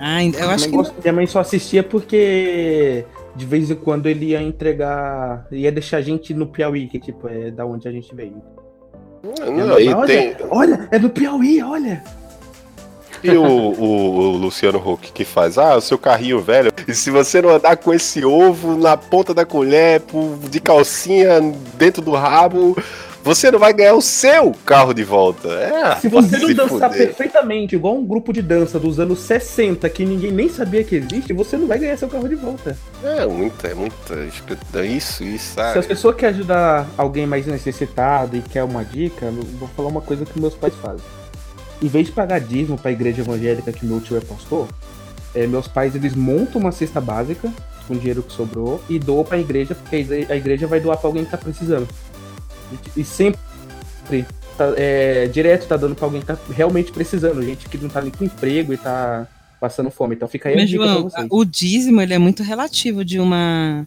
Ah, 0.00 0.24
eu 0.24 0.48
acho 0.50 0.68
que 0.68 0.76
Minha 1.02 1.12
mãe 1.12 1.26
só 1.26 1.40
assistia 1.40 1.82
porque 1.82 3.04
de 3.36 3.44
vez 3.46 3.70
em 3.70 3.74
quando 3.74 4.06
ele 4.06 4.26
ia 4.30 4.42
entregar. 4.42 5.46
ia 5.52 5.70
deixar 5.70 5.98
a 5.98 6.02
gente 6.02 6.32
no 6.34 6.46
Piauí, 6.46 6.86
que 6.88 6.98
tipo, 6.98 7.28
é 7.28 7.50
da 7.50 7.66
onde 7.66 7.86
a 7.86 7.92
gente 7.92 8.14
veio. 8.14 8.40
Minha 9.22 9.64
Não, 9.66 9.78
e 9.78 9.92
olha, 9.92 10.06
tem 10.06 10.36
olha, 10.50 10.88
é 10.90 10.98
do 10.98 11.10
Piauí, 11.10 11.62
olha. 11.62 12.02
e 13.22 13.30
o, 13.32 13.42
o- 13.44 14.16
o 14.16 14.30
Luciano 14.38 14.78
Huck 14.78 15.12
que 15.12 15.26
faz, 15.26 15.58
ah, 15.58 15.76
o 15.76 15.80
seu 15.82 15.98
carrinho 15.98 16.40
velho. 16.40 16.72
E 16.88 16.94
se 16.94 17.10
você 17.10 17.42
não 17.42 17.50
andar 17.50 17.76
com 17.76 17.92
esse 17.92 18.24
ovo 18.24 18.78
na 18.78 18.96
ponta 18.96 19.34
da 19.34 19.44
colher, 19.44 20.00
de 20.48 20.58
calcinha 20.60 21.38
dentro 21.74 22.00
do 22.00 22.12
rabo, 22.12 22.74
você 23.22 23.50
não 23.50 23.58
vai 23.58 23.72
ganhar 23.72 23.94
o 23.94 24.00
seu 24.00 24.54
carro 24.64 24.92
de 24.94 25.04
volta. 25.04 25.48
É, 25.48 25.96
Se 25.96 26.08
você 26.08 26.38
não 26.38 26.48
se 26.48 26.54
dançar 26.54 26.90
fuder. 26.90 27.06
perfeitamente, 27.08 27.74
igual 27.74 27.96
um 27.96 28.04
grupo 28.04 28.32
de 28.32 28.40
dança 28.40 28.78
dos 28.78 28.98
anos 28.98 29.18
60, 29.20 29.88
que 29.90 30.04
ninguém 30.04 30.32
nem 30.32 30.48
sabia 30.48 30.82
que 30.82 30.96
existe, 30.96 31.32
você 31.32 31.56
não 31.56 31.66
vai 31.66 31.78
ganhar 31.78 31.96
seu 31.98 32.08
carro 32.08 32.28
de 32.28 32.34
volta. 32.34 32.76
É 33.04 33.26
muita, 33.26 33.68
é 33.68 33.74
muita. 33.74 34.14
é 34.74 34.86
Isso, 34.86 35.22
isso, 35.22 35.54
Se 35.54 35.60
as 35.60 35.72
sabe? 35.74 35.86
pessoas 35.86 36.16
querem 36.16 36.34
ajudar 36.36 36.86
alguém 36.96 37.26
mais 37.26 37.46
necessitado 37.46 38.36
e 38.36 38.40
quer 38.42 38.64
uma 38.64 38.84
dica, 38.84 39.30
vou 39.58 39.68
falar 39.76 39.88
uma 39.88 40.00
coisa 40.00 40.24
que 40.24 40.40
meus 40.40 40.54
pais 40.54 40.74
fazem. 40.80 41.04
Em 41.82 41.88
vez 41.88 42.06
de 42.06 42.12
pagar 42.12 42.40
dízimo 42.40 42.76
pra 42.78 42.90
igreja 42.92 43.22
evangélica 43.22 43.72
que 43.72 43.86
meu 43.86 44.00
tio 44.00 44.16
é 44.16 44.20
pastor, 44.20 44.66
é, 45.34 45.46
meus 45.46 45.68
pais 45.68 45.94
eles 45.94 46.14
montam 46.14 46.60
uma 46.60 46.72
cesta 46.72 47.00
básica 47.00 47.50
com 47.86 47.94
o 47.94 47.96
dinheiro 47.98 48.22
que 48.22 48.32
sobrou 48.32 48.80
e 48.88 48.98
doam 48.98 49.24
pra 49.24 49.38
igreja, 49.38 49.74
porque 49.74 49.96
a 49.96 49.98
igre- 49.98 50.26
a 50.28 50.36
igreja 50.36 50.66
vai 50.66 50.78
doar 50.80 50.96
pra 50.98 51.08
alguém 51.08 51.24
que 51.24 51.30
tá 51.30 51.38
precisando. 51.38 51.88
E, 52.96 53.00
e 53.00 53.04
sempre 53.04 53.38
tá, 54.56 54.72
é, 54.76 55.26
direto 55.28 55.66
tá 55.66 55.76
dando 55.76 55.94
pra 55.94 56.06
alguém 56.06 56.20
que 56.20 56.26
tá 56.26 56.38
realmente 56.50 56.92
precisando, 56.92 57.42
gente 57.42 57.68
que 57.68 57.78
não 57.78 57.88
tá 57.88 58.00
nem 58.02 58.10
com 58.10 58.24
emprego 58.24 58.72
e 58.72 58.76
tá 58.76 59.26
passando 59.60 59.90
fome. 59.90 60.14
Então 60.14 60.28
fica 60.28 60.48
aí 60.48 60.54
a 60.54 60.58
Mas, 60.58 60.70
dica 60.70 60.84
João, 60.84 61.08
o 61.30 61.44
dízimo 61.44 62.00
ele 62.00 62.14
é 62.14 62.18
muito 62.18 62.42
relativo 62.42 63.04
de 63.04 63.20
uma 63.20 63.86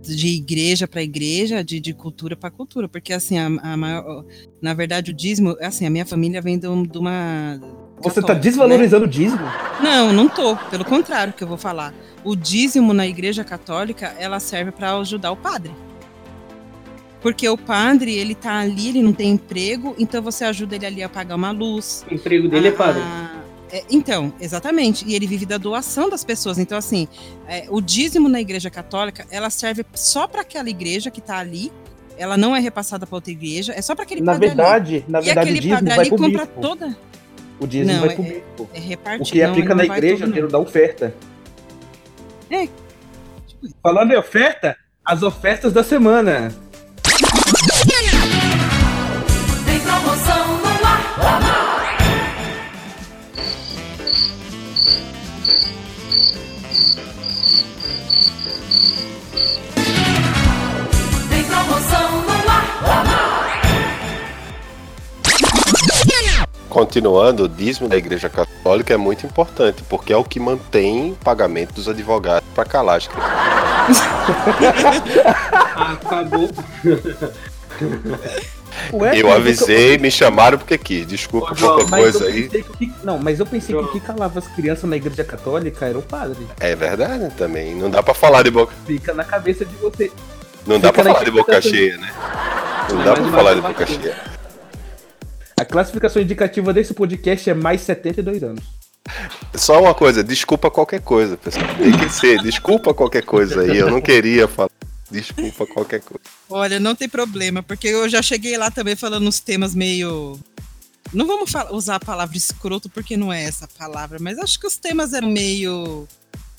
de 0.00 0.28
igreja 0.28 0.88
para 0.88 1.00
igreja, 1.00 1.62
de, 1.62 1.78
de 1.78 1.94
cultura 1.94 2.36
para 2.36 2.50
cultura, 2.50 2.88
porque 2.88 3.12
assim 3.12 3.38
a, 3.38 3.46
a 3.46 3.76
maior, 3.76 4.24
na 4.60 4.74
verdade 4.74 5.12
o 5.12 5.14
dízimo, 5.14 5.56
assim 5.60 5.86
a 5.86 5.90
minha 5.90 6.04
família 6.04 6.42
vem 6.42 6.58
de, 6.58 6.66
de 6.88 6.98
uma 6.98 7.60
Você 7.98 8.20
tá 8.20 8.22
católica, 8.22 8.34
né? 8.34 8.40
desvalorizando 8.40 9.04
o 9.04 9.08
dízimo? 9.08 9.42
Não, 9.80 10.12
não 10.12 10.28
tô. 10.28 10.56
Pelo 10.70 10.84
contrário, 10.84 11.32
que 11.32 11.44
eu 11.44 11.48
vou 11.48 11.56
falar. 11.56 11.94
O 12.24 12.34
dízimo 12.34 12.92
na 12.92 13.06
igreja 13.06 13.44
católica, 13.44 14.14
ela 14.18 14.40
serve 14.40 14.72
para 14.72 14.96
ajudar 14.96 15.30
o 15.30 15.36
padre. 15.36 15.72
Porque 17.22 17.48
o 17.48 17.56
padre, 17.56 18.14
ele 18.16 18.34
tá 18.34 18.58
ali, 18.58 18.88
ele 18.88 19.02
não 19.02 19.12
tem 19.12 19.30
emprego, 19.30 19.94
então 19.98 20.20
você 20.20 20.44
ajuda 20.44 20.74
ele 20.74 20.86
ali 20.86 21.02
a 21.02 21.08
pagar 21.08 21.36
uma 21.36 21.50
luz. 21.52 22.04
O 22.10 22.14
emprego 22.14 22.48
dele 22.48 22.68
é 22.68 22.70
a- 22.70 22.74
padre. 22.74 23.00
a- 23.02 23.42
é, 23.70 23.84
então, 23.90 24.32
exatamente. 24.40 25.04
E 25.06 25.14
ele 25.14 25.26
vive 25.26 25.46
da 25.46 25.56
doação 25.56 26.10
das 26.10 26.24
pessoas. 26.24 26.58
Então, 26.58 26.76
assim, 26.76 27.06
é, 27.48 27.66
o 27.70 27.80
dízimo 27.80 28.28
na 28.28 28.40
igreja 28.40 28.68
católica, 28.70 29.24
ela 29.30 29.48
serve 29.50 29.84
só 29.94 30.26
para 30.26 30.40
aquela 30.42 30.68
igreja 30.68 31.10
que 31.10 31.20
tá 31.20 31.38
ali. 31.38 31.72
Ela 32.18 32.36
não 32.36 32.54
é 32.54 32.60
repassada 32.60 33.06
para 33.06 33.16
outra 33.16 33.30
igreja, 33.32 33.72
é 33.74 33.80
só 33.80 33.94
para 33.94 34.02
aquele 34.04 34.20
Na 34.20 34.32
padre 34.32 34.48
ali. 34.48 34.56
verdade, 34.56 35.04
na 35.08 35.20
E 35.20 35.24
verdade 35.24 35.38
o 35.38 35.42
aquele 35.50 35.60
dízimo 35.60 35.74
padre 35.76 35.88
vai 35.90 35.98
ali 36.00 36.08
pro 36.10 36.18
compra 36.18 36.44
bispo. 36.44 36.60
toda. 36.60 36.96
O 37.60 37.66
dízimo 37.66 37.92
Não, 37.92 38.00
vai 38.00 38.08
é- 38.10 38.14
pro 38.14 38.22
bispo. 38.24 38.70
É 38.74 38.78
O 38.78 38.82
repartido. 38.82 39.30
que 39.32 39.42
não, 39.42 39.50
aplica 39.50 39.74
na 39.74 39.84
igreja 39.84 40.24
é 40.24 40.26
o 40.26 40.28
dinheiro 40.28 40.48
da 40.48 40.58
oferta. 40.58 41.14
É. 42.50 42.68
Falando 43.82 44.12
em 44.12 44.16
oferta, 44.16 44.76
as 45.04 45.22
ofertas 45.22 45.72
da 45.72 45.82
semana. 45.82 46.52
Tem 61.28 61.44
promoção 61.44 62.22
no 62.22 62.30
ar. 62.50 62.82
Continuando, 66.68 67.44
o 67.44 67.48
dízimo 67.48 67.88
da 67.88 67.96
Igreja 67.96 68.30
Católica 68.30 68.94
é 68.94 68.96
muito 68.96 69.26
importante, 69.26 69.82
porque 69.90 70.12
é 70.12 70.16
o 70.16 70.24
que 70.24 70.40
mantém 70.40 71.12
o 71.12 71.16
pagamento 71.16 71.74
dos 71.74 71.86
advogados 71.86 72.48
para 72.54 72.64
calar 72.64 72.96
as 72.96 73.06
crianças. 73.06 73.32
Acabou. 76.02 76.48
Ué, 78.92 79.18
Eu 79.18 79.32
avisei, 79.32 79.96
me 79.98 80.10
chamaram 80.10 80.58
porque 80.58 80.76
quis. 80.76 81.06
Desculpa 81.06 81.52
Ô, 81.52 81.54
João, 81.54 81.76
qualquer 81.76 81.96
coisa 81.96 82.24
eu 82.24 82.28
aí. 82.28 82.48
que 82.48 82.92
Não, 83.02 83.18
mas 83.18 83.40
eu 83.40 83.46
pensei 83.46 83.74
que 83.74 83.80
o 83.82 83.88
que 83.88 84.00
calava 84.00 84.38
as 84.38 84.46
crianças 84.48 84.88
na 84.88 84.96
igreja 84.96 85.24
católica 85.24 85.86
era 85.86 85.98
o 85.98 86.02
padre. 86.02 86.46
É 86.60 86.74
verdade 86.76 87.32
também. 87.36 87.74
Não 87.74 87.88
dá 87.90 88.02
pra 88.02 88.12
falar 88.14 88.42
de 88.42 88.50
boca. 88.50 88.72
Fica 88.86 89.14
na 89.14 89.24
cabeça 89.24 89.64
de 89.64 89.74
você. 89.76 90.10
Não 90.66 90.78
dá 90.78 90.88
Fica 90.88 91.02
pra 91.02 91.04
na 91.04 91.12
falar 91.14 91.24
de 91.24 91.30
boca 91.30 91.62
cheia, 91.62 91.96
né? 91.96 92.12
Não 92.90 92.96
Não, 92.96 93.04
dá 93.04 93.14
pra 93.14 93.30
falar 93.30 93.54
de 93.54 93.60
boca 93.62 93.86
cheia. 93.86 94.16
A 95.58 95.64
classificação 95.64 96.20
indicativa 96.20 96.72
desse 96.72 96.92
podcast 96.92 97.48
é 97.48 97.54
mais 97.54 97.80
72 97.82 98.42
anos. 98.42 98.64
Só 99.54 99.80
uma 99.80 99.94
coisa, 99.94 100.22
desculpa 100.22 100.70
qualquer 100.70 101.00
coisa, 101.00 101.36
pessoal. 101.36 101.64
Tem 101.76 101.92
que 101.92 102.08
ser, 102.08 102.38
desculpa 102.42 102.94
qualquer 102.94 103.24
coisa 103.24 103.60
aí. 103.62 103.76
Eu 103.78 103.90
não 103.90 104.00
queria 104.00 104.46
falar. 104.48 104.70
Desculpa 105.12 105.66
qualquer 105.66 106.00
coisa. 106.00 106.24
Olha, 106.48 106.80
não 106.80 106.94
tem 106.94 107.08
problema, 107.08 107.62
porque 107.62 107.86
eu 107.88 108.08
já 108.08 108.20
cheguei 108.22 108.56
lá 108.56 108.70
também 108.70 108.96
falando 108.96 109.26
uns 109.28 109.38
temas 109.40 109.74
meio. 109.74 110.38
Não 111.12 111.26
vamos 111.26 111.50
fa- 111.50 111.68
usar 111.70 111.96
a 111.96 112.00
palavra 112.00 112.36
escroto, 112.36 112.88
porque 112.88 113.16
não 113.16 113.32
é 113.32 113.44
essa 113.44 113.68
palavra, 113.78 114.18
mas 114.20 114.38
acho 114.38 114.58
que 114.58 114.66
os 114.66 114.76
temas 114.76 115.12
eram 115.12 115.28
meio 115.30 116.08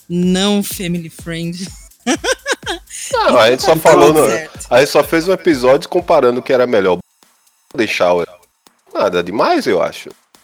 não 0.07 0.61
family 0.63 1.09
friendly. 1.09 1.67
Não, 3.11 3.37
a 3.39 3.49
gente 3.51 3.61
só 3.63 3.73
Tá 3.75 3.79
falou. 3.81 4.07
tudo 4.13 4.21
No, 4.21 4.29
certo. 4.29 4.67
a 4.69 4.79
gente 4.79 4.89
só 4.91 5.03
fez 5.03 5.27
um 5.27 5.33
episódio 5.33 5.89
comparando 5.89 6.39
o 6.39 6.43
que 6.43 6.53
era 6.53 6.65
melhor. 6.67 6.97
Deixar 7.75 8.13
o. 8.13 8.25
Nada 8.93 9.23
demais, 9.23 9.65
eu 9.67 9.81
acho. 9.81 10.09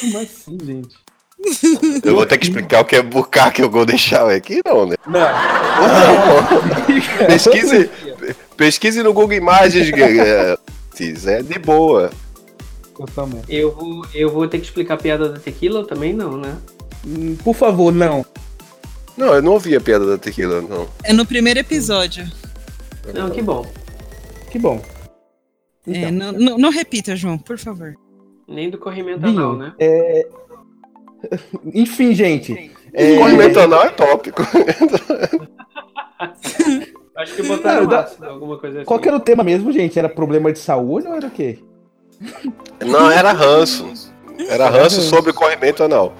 Como 0.00 0.18
assim, 0.18 0.58
gente? 0.64 0.96
Eu 2.04 2.14
vou 2.14 2.24
ter 2.26 2.38
que 2.38 2.46
explicar 2.46 2.80
o 2.80 2.84
que 2.84 2.96
é 2.96 3.02
bucaque 3.02 3.62
ou 3.62 3.68
Golden 3.68 3.98
Shower 3.98 4.36
aqui, 4.36 4.60
não, 4.64 4.86
né? 4.86 4.96
Não. 5.06 5.26
Pesquise, 7.26 7.90
pesquise 8.56 9.02
no 9.02 9.12
Google 9.12 9.36
Imagens, 9.36 9.90
é, 9.92 10.56
é 11.26 11.42
de 11.42 11.58
boa. 11.58 12.10
Totalmente. 12.96 13.44
Eu 13.48 13.72
vou, 13.74 14.06
eu 14.14 14.30
vou 14.30 14.46
ter 14.48 14.58
que 14.58 14.64
explicar 14.66 14.94
a 14.94 14.96
piada 14.98 15.28
da 15.28 15.38
tequila 15.38 15.84
também, 15.86 16.12
não, 16.12 16.36
né? 16.36 16.56
Hum, 17.06 17.36
Por 17.42 17.54
favor, 17.54 17.92
não. 17.92 18.24
Não, 19.16 19.34
eu 19.34 19.42
não 19.42 19.52
ouvi 19.52 19.76
a 19.76 19.80
piada 19.80 20.06
da 20.06 20.16
tequila, 20.18 20.60
não. 20.62 20.88
É 21.02 21.12
no 21.12 21.26
primeiro 21.26 21.58
episódio. 21.60 22.26
Não, 23.12 23.30
que 23.30 23.42
bom. 23.42 23.66
Que 24.50 24.58
bom. 24.58 24.80
É, 25.86 25.98
Então, 26.08 26.10
não, 26.12 26.32
não- 26.32 26.58
não 26.58 26.70
repita, 26.70 27.14
João, 27.16 27.36
por 27.36 27.58
favor. 27.58 27.94
Nem 28.48 28.70
do 28.70 28.78
corrimento 28.78 29.26
anal, 29.26 29.56
né? 29.56 29.72
é... 29.78 30.26
Enfim, 31.72 32.14
gente. 32.14 32.70
É... 32.92 33.16
Corrimento 33.16 33.58
anal 33.60 33.84
é 33.84 33.90
tópico. 33.90 34.42
Acho 37.16 37.34
que 37.36 37.42
botaram 37.44 37.88
ácido, 37.90 38.26
alguma 38.26 38.58
coisa 38.58 38.78
assim. 38.78 38.86
Qual 38.86 38.98
que 38.98 39.06
era 39.06 39.16
o 39.16 39.20
tema 39.20 39.44
mesmo, 39.44 39.70
gente? 39.72 39.96
Era 39.98 40.08
problema 40.08 40.52
de 40.52 40.58
saúde 40.58 41.06
ou 41.06 41.14
era 41.14 41.26
o 41.26 41.30
quê? 41.30 41.58
Não, 42.84 43.10
era 43.10 43.32
ranço. 43.32 43.86
Era 44.48 44.68
ranço 44.68 45.00
sobre 45.00 45.32
corrimento 45.32 45.84
anal. 45.84 46.12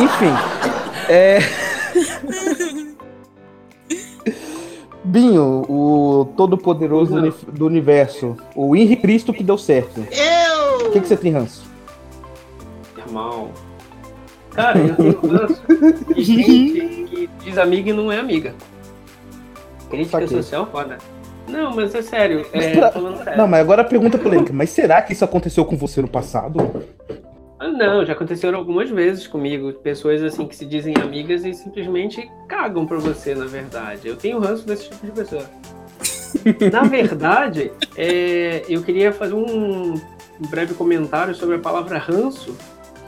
Enfim. 0.00 0.32
É. 1.08 1.38
Binho, 5.04 5.64
o 5.68 6.32
todo-poderoso 6.36 7.32
do 7.52 7.66
universo. 7.66 8.36
O 8.54 8.74
Henri 8.74 8.96
Cristo 8.96 9.32
que 9.32 9.44
deu 9.44 9.56
certo. 9.56 10.06
Eu! 10.10 10.88
O 10.88 10.90
que, 10.90 11.00
que 11.00 11.08
você 11.08 11.16
tem, 11.16 11.32
Ranço? 11.32 11.67
Normal. 13.08 13.50
Cara, 14.54 14.78
eu 14.78 14.96
tenho 14.96 15.20
ranço 15.20 15.62
de 16.14 16.22
gente 16.22 17.04
que 17.08 17.30
diz 17.44 17.58
amiga 17.58 17.90
e 17.90 17.92
não 17.92 18.10
é 18.12 18.18
amiga. 18.18 18.54
Crítica 19.90 20.26
social 20.26 20.66
foda. 20.66 20.98
Não, 21.48 21.74
mas 21.74 21.94
é 21.94 22.02
sério. 22.02 22.44
É, 22.52 22.60
sério. 22.60 22.82
Não, 23.36 23.48
mas 23.48 23.60
agora 23.60 23.82
a 23.82 23.84
pergunta 23.84 24.18
polêmica. 24.18 24.52
Mas 24.52 24.70
será 24.70 25.00
que 25.00 25.14
isso 25.14 25.24
aconteceu 25.24 25.64
com 25.64 25.76
você 25.76 26.02
no 26.02 26.08
passado? 26.08 26.84
Ah, 27.58 27.68
Não, 27.68 28.04
já 28.04 28.12
aconteceram 28.12 28.58
algumas 28.58 28.90
vezes 28.90 29.26
comigo. 29.26 29.72
Pessoas 29.72 30.22
assim 30.22 30.46
que 30.46 30.54
se 30.54 30.66
dizem 30.66 30.94
amigas 31.00 31.44
e 31.44 31.54
simplesmente 31.54 32.30
cagam 32.46 32.86
pra 32.86 32.98
você, 32.98 33.34
na 33.34 33.46
verdade. 33.46 34.06
Eu 34.06 34.16
tenho 34.16 34.38
ranço 34.38 34.66
desse 34.66 34.90
tipo 34.90 35.06
de 35.06 35.12
pessoa. 35.12 35.44
na 36.70 36.82
verdade, 36.82 37.72
é, 37.96 38.62
eu 38.68 38.82
queria 38.82 39.12
fazer 39.12 39.34
um 39.34 39.94
breve 40.50 40.74
comentário 40.74 41.34
sobre 41.34 41.56
a 41.56 41.58
palavra 41.58 41.98
ranço, 41.98 42.54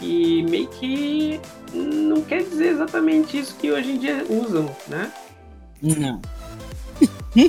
que 0.00 0.42
meio 0.44 0.66
que 0.68 1.38
não 1.72 2.22
quer 2.22 2.42
dizer 2.42 2.68
exatamente 2.68 3.38
isso 3.38 3.54
que 3.56 3.70
hoje 3.70 3.92
em 3.92 3.98
dia 3.98 4.24
usam, 4.28 4.74
né? 4.88 5.12
Não. 5.80 6.20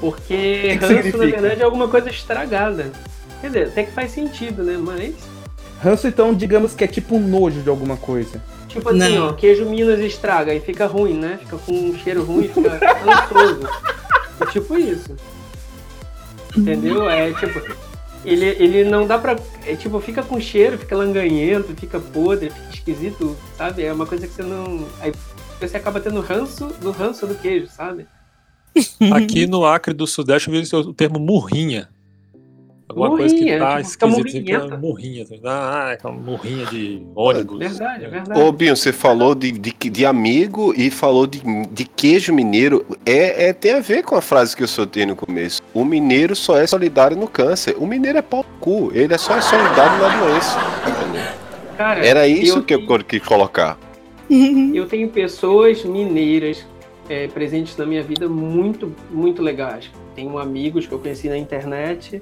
Porque 0.00 0.76
que 0.78 0.84
ranço, 0.84 1.16
na 1.16 1.24
verdade, 1.24 1.62
é 1.62 1.64
alguma 1.64 1.88
coisa 1.88 2.10
estragada. 2.10 2.92
Quer 3.40 3.46
dizer, 3.46 3.68
até 3.68 3.84
que 3.84 3.92
faz 3.92 4.10
sentido, 4.10 4.62
né? 4.62 4.76
Mas 4.76 5.14
Ranço, 5.80 6.08
então, 6.08 6.34
digamos 6.34 6.74
que 6.74 6.82
é 6.82 6.88
tipo 6.88 7.14
um 7.14 7.20
nojo 7.20 7.62
de 7.62 7.68
alguma 7.68 7.96
coisa. 7.96 8.42
Tipo 8.66 8.88
assim, 8.90 9.14
Não. 9.16 9.28
ó, 9.28 9.32
queijo 9.32 9.64
Minas 9.64 10.00
estraga 10.00 10.52
e 10.52 10.60
fica 10.60 10.86
ruim, 10.86 11.14
né? 11.14 11.38
Fica 11.40 11.56
com 11.56 11.72
um 11.72 11.96
cheiro 11.96 12.24
ruim, 12.24 12.48
fica 12.48 12.78
rançoso. 13.04 13.60
É 14.40 14.46
tipo 14.46 14.76
isso. 14.76 15.16
Entendeu? 16.56 17.08
É 17.08 17.32
tipo, 17.32 17.60
ele, 18.24 18.46
ele 18.46 18.84
não 18.84 19.06
dá 19.06 19.18
pra. 19.18 19.36
É 19.64 19.74
tipo, 19.76 20.00
fica 20.00 20.22
com 20.22 20.40
cheiro, 20.40 20.78
fica 20.78 20.96
langanhento, 20.96 21.74
fica 21.76 22.00
podre, 22.00 22.50
fica 22.50 22.70
esquisito, 22.70 23.36
sabe? 23.56 23.82
É 23.82 23.92
uma 23.92 24.06
coisa 24.06 24.26
que 24.26 24.32
você 24.32 24.42
não. 24.42 24.86
Aí 25.00 25.12
você 25.60 25.76
acaba 25.76 26.00
tendo 26.00 26.20
ranço 26.20 26.66
do 26.80 26.90
ranço 26.90 27.26
do 27.26 27.34
queijo, 27.34 27.68
sabe? 27.68 28.06
Aqui 29.12 29.46
no 29.46 29.64
Acre 29.64 29.92
do 29.92 30.06
Sudeste 30.06 30.48
eu 30.48 30.62
vi 30.62 30.76
o 30.76 30.94
termo 30.94 31.18
murrinha. 31.18 31.88
Alguma 32.88 33.10
coisa 33.16 33.34
que 33.34 33.58
tá 33.58 33.82
tipo, 33.82 33.90
fica 33.90 34.06
esquisita, 34.06 34.60
fica 34.60 34.76
murrinhenta. 34.78 34.78
murrinha. 34.78 35.26
Ah, 35.44 35.88
é 35.90 35.92
aquela 35.92 36.14
murrinha 36.14 36.66
de 36.66 37.02
ônibus. 37.14 37.58
Verdade, 37.58 38.04
É. 38.04 38.08
verdade. 38.08 38.40
Ô, 38.40 38.50
Binho, 38.50 38.74
você 38.76 38.92
falou 38.92 39.34
de, 39.34 39.52
de, 39.52 39.72
de 39.72 40.06
amigo 40.06 40.72
e 40.76 40.90
falou 40.90 41.26
de, 41.26 41.42
de 41.70 41.84
queijo 41.84 42.32
mineiro. 42.32 42.86
É, 43.04 43.48
é, 43.48 43.52
tem 43.52 43.74
a 43.74 43.80
ver 43.80 44.02
com 44.04 44.14
a 44.16 44.22
frase 44.22 44.56
que 44.56 44.62
eu 44.62 44.68
soltei 44.68 45.04
no 45.04 45.14
começo. 45.14 45.60
O 45.74 45.84
mineiro 45.84 46.34
só 46.34 46.56
é 46.58 46.66
solidário 46.66 47.16
no 47.16 47.28
câncer. 47.28 47.76
O 47.78 47.86
mineiro 47.86 48.16
é 48.18 48.22
pau 48.22 48.44
cu. 48.58 48.90
Ele 48.94 49.12
é 49.12 49.18
só 49.18 49.38
solidário 49.40 49.98
na 50.02 50.08
doença. 50.26 50.58
Cara, 51.76 52.04
Era 52.04 52.26
isso 52.26 52.58
eu 52.58 52.62
que 52.64 52.74
eu 52.74 53.04
quis 53.04 53.22
colocar. 53.22 53.78
Eu 54.74 54.86
tenho 54.86 55.08
pessoas 55.08 55.82
mineiras 55.84 56.66
é, 57.08 57.28
presentes 57.28 57.76
na 57.78 57.86
minha 57.86 58.02
vida 58.02 58.28
muito, 58.28 58.94
muito 59.10 59.40
legais. 59.42 59.90
tenho 60.14 60.38
amigos 60.38 60.86
que 60.86 60.92
eu 60.92 60.98
conheci 60.98 61.28
na 61.30 61.38
internet. 61.38 62.20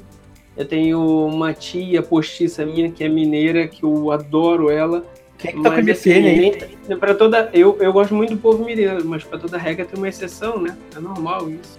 Eu 0.56 0.64
tenho 0.64 1.26
uma 1.26 1.52
tia 1.52 2.02
postiça 2.02 2.64
minha 2.64 2.90
que 2.90 3.04
é 3.04 3.08
mineira, 3.08 3.68
que 3.68 3.84
eu 3.84 4.10
adoro 4.10 4.70
ela. 4.70 5.04
Quem 5.38 5.50
é 5.50 5.54
que 5.54 5.62
tá 5.62 5.70
com 5.70 5.90
assim, 5.90 6.12
aí? 6.12 6.58
nem, 6.88 6.98
pra 6.98 7.14
toda, 7.14 7.50
eu, 7.52 7.76
eu 7.78 7.92
gosto 7.92 8.14
muito 8.14 8.30
do 8.34 8.40
povo 8.40 8.64
mineiro, 8.64 9.04
mas 9.04 9.22
pra 9.22 9.38
toda 9.38 9.58
regra 9.58 9.84
tem 9.84 9.98
uma 9.98 10.08
exceção, 10.08 10.58
né? 10.58 10.74
É 10.96 11.00
normal 11.00 11.50
isso. 11.50 11.78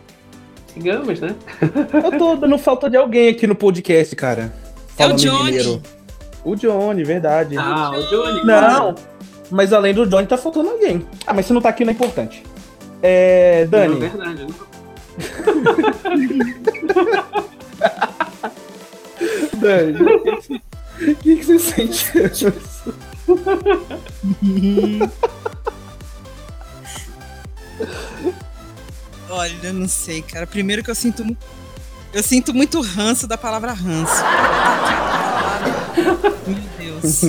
Sigamos, 0.67 1.19
né? 1.19 1.36
Eu 1.91 2.17
tô 2.19 2.36
dando 2.36 2.57
falta 2.60 2.88
de 2.88 2.98
alguém 2.98 3.29
aqui 3.29 3.48
no 3.48 3.55
podcast, 3.55 4.15
cara. 4.15 4.53
É 4.96 5.07
o 5.07 5.13
Johnny. 5.13 5.46
mineiro. 5.46 5.81
O 6.46 6.55
Johnny, 6.55 7.03
verdade. 7.03 7.57
Ah, 7.57 7.91
o 7.98 8.01
Johnny. 8.12 8.46
Não, 8.46 8.93
mas 9.50 9.74
além 9.74 9.91
do 9.93 10.05
Johnny 10.05 10.27
tá 10.27 10.38
faltando 10.38 10.69
alguém. 10.69 11.03
Ah, 11.25 11.34
mas 11.34 11.48
se 11.48 11.53
não 11.53 11.62
tá 11.62 11.69
aqui 11.69 11.84
não 11.84 11.91
é 11.91 11.96
importante. 11.96 12.43
É, 13.01 13.67
Não, 13.72 13.79
é 13.79 13.88
Dani, 13.88 14.00
verdade. 14.00 14.46
né? 14.46 14.53
Dani, 19.58 19.98
o 20.02 21.16
que, 21.16 21.36
que 21.38 21.44
você 21.44 21.60
sente? 21.60 22.46
Olha, 29.30 29.54
eu 29.64 29.74
não 29.74 29.88
sei, 29.88 30.22
cara. 30.22 30.48
Primeiro 30.48 30.84
que 30.84 30.90
eu 30.90 30.96
sinto 30.96 31.24
mu- 31.26 31.38
eu 32.14 32.24
sinto 32.24 32.54
muito 32.54 32.82
ranço 32.82 33.28
da 33.28 33.38
palavra 33.38 33.74
ranço. 33.74 34.14
Meu 36.48 37.02
Deus. 37.02 37.22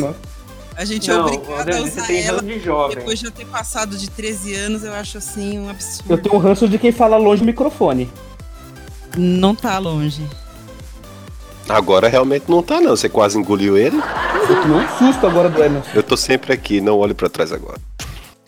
A 0.77 0.85
gente 0.85 1.11
é 1.11 1.15
Não, 1.15 1.27
obrigado 1.27 1.61
a 1.61 1.65
Dani, 1.65 1.91
você 1.91 2.01
usar 2.01 2.13
ela 2.15 2.41
de 2.43 2.61
jovem. 2.61 2.97
depois 2.97 3.19
de 3.19 3.27
eu 3.27 3.33
ter 3.33 3.45
passado 3.47 3.97
de 3.97 4.09
13 4.09 4.55
anos, 4.55 4.85
eu 4.85 4.93
acho 4.95 5.19
assim 5.19 5.59
um 5.59 5.69
absurdo. 5.69 6.13
Eu 6.13 6.19
tenho 6.23 6.37
um 6.37 6.39
ranço 6.39 6.69
de 6.69 6.79
quem 6.79 6.93
fala 6.93 7.17
longe 7.17 7.43
do 7.43 7.47
microfone. 7.47 8.09
Não 9.17 9.57
tá 9.57 9.77
longe. 9.79 10.23
Agora 11.69 12.09
realmente 12.09 12.45
não 12.49 12.63
tá, 12.63 12.81
não. 12.81 12.97
Você 12.97 13.09
quase 13.09 13.39
engoliu 13.39 13.77
ele. 13.77 13.97
Eu 14.49 14.63
tomei 14.63 14.79
um 14.79 14.89
susto 14.99 15.27
agora 15.27 15.49
do 15.49 15.63
Emerson. 15.63 15.91
Eu 15.95 16.03
tô 16.03 16.17
sempre 16.17 16.53
aqui, 16.53 16.81
não 16.81 16.97
olho 16.99 17.15
pra 17.15 17.29
trás 17.29 17.53
agora. 17.53 17.79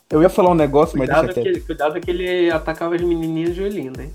Eu 0.09 0.21
ia 0.21 0.29
falar 0.29 0.51
um 0.51 0.55
negócio, 0.55 0.97
mas 0.97 1.07
Cuidado 1.07 1.25
deixa 1.27 1.39
que, 1.39 1.43
quieto. 1.45 1.55
ele, 1.55 1.65
cuidado 1.65 2.01
que 2.01 2.11
ele 2.11 2.51
atacava 2.51 2.95
as 2.95 3.01
menininhas 3.01 3.55
de 3.55 3.61
Olinda, 3.63 4.03
hein? 4.03 4.13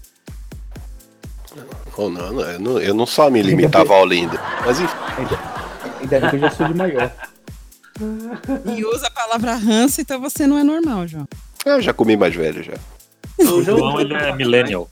Ou 1.96 2.10
não, 2.10 2.30
não, 2.34 2.42
eu 2.42 2.60
não, 2.60 2.78
eu 2.78 2.92
não 2.94 3.06
só 3.06 3.30
me 3.30 3.40
limitava 3.40 3.94
ao 3.94 4.04
lindo. 4.04 4.38
Mas 4.66 4.78
enfim, 4.78 4.94
Ainda 6.00 6.20
bem 6.20 6.28
que 6.30 6.36
eu 6.36 6.40
já 6.40 6.50
sou 6.50 6.68
de 6.68 6.74
maior. 6.74 7.10
E 8.76 8.84
usa 8.84 9.06
a 9.06 9.10
palavra 9.10 9.54
ranço, 9.54 10.02
então 10.02 10.20
você 10.20 10.46
não 10.46 10.58
é 10.58 10.62
normal, 10.62 11.08
João. 11.08 11.26
eu 11.64 11.80
já 11.80 11.94
comi 11.94 12.14
mais 12.14 12.34
velho 12.34 12.62
já. 12.62 12.74
O 13.38 13.62
João, 13.62 13.98
ele 13.98 14.12
é 14.12 14.34
millennial. 14.34 14.86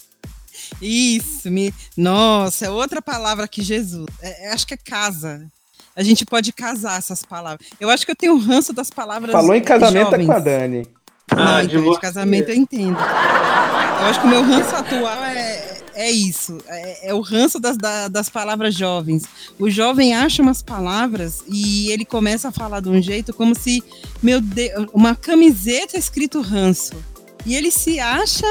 Isso, 0.85 1.51
me... 1.51 1.73
nossa, 1.97 2.67
é 2.67 2.71
outra 2.71 3.01
palavra 3.01 3.49
que 3.49 3.63
Jesus. 3.63 4.07
É- 4.21 4.47
é- 4.49 4.53
acho 4.53 4.67
que 4.67 4.75
é 4.75 4.77
casa. 4.77 5.47
A 5.97 6.03
gente 6.03 6.27
pode 6.27 6.53
casar 6.53 6.99
essas 6.99 7.23
palavras. 7.23 7.67
Eu 7.81 7.89
acho 7.89 8.05
que 8.05 8.11
eu 8.13 8.17
tenho 8.17 8.37
ranço 8.39 8.73
das 8.73 8.91
palavras. 8.91 9.31
Falou 9.33 9.55
em 9.55 9.63
casamento 9.63 10.09
é 10.09 10.11
jovens. 10.11 10.27
com 10.27 10.33
a 10.33 10.39
Dani. 10.41 10.87
Não, 11.33 11.39
Ah, 11.43 11.51
então, 11.55 11.67
de 11.67 11.69
divorcio. 11.77 12.01
casamento 12.01 12.49
eu 12.51 12.55
entendo. 12.57 12.99
Eu 12.99 14.07
acho 14.07 14.21
que 14.21 14.27
o 14.27 14.31
meu 14.31 14.43
ranço 14.43 14.75
atual 14.75 15.25
é, 15.25 15.79
é 15.95 16.11
isso. 16.11 16.59
É, 16.67 17.09
é 17.11 17.15
o 17.15 17.21
ranço 17.21 17.59
das, 17.61 17.77
da- 17.79 18.09
das 18.09 18.29
palavras 18.29 18.75
jovens. 18.75 19.23
O 19.59 19.71
jovem 19.71 20.15
acha 20.15 20.43
umas 20.43 20.63
palavras 20.63 21.43
e 21.49 21.91
ele 21.91 22.05
começa 22.05 22.49
a 22.49 22.53
falar 22.53 22.81
de 22.81 22.89
um 22.89 23.01
jeito 23.01 23.33
como 23.33 23.55
se, 23.55 23.83
meu 24.23 24.41
Deus, 24.41 24.87
uma 24.93 25.15
camiseta 25.15 25.97
escrito 25.97 26.41
ranço. 26.43 26.93
E 27.47 27.55
ele 27.55 27.71
se 27.71 28.01
acha 28.01 28.47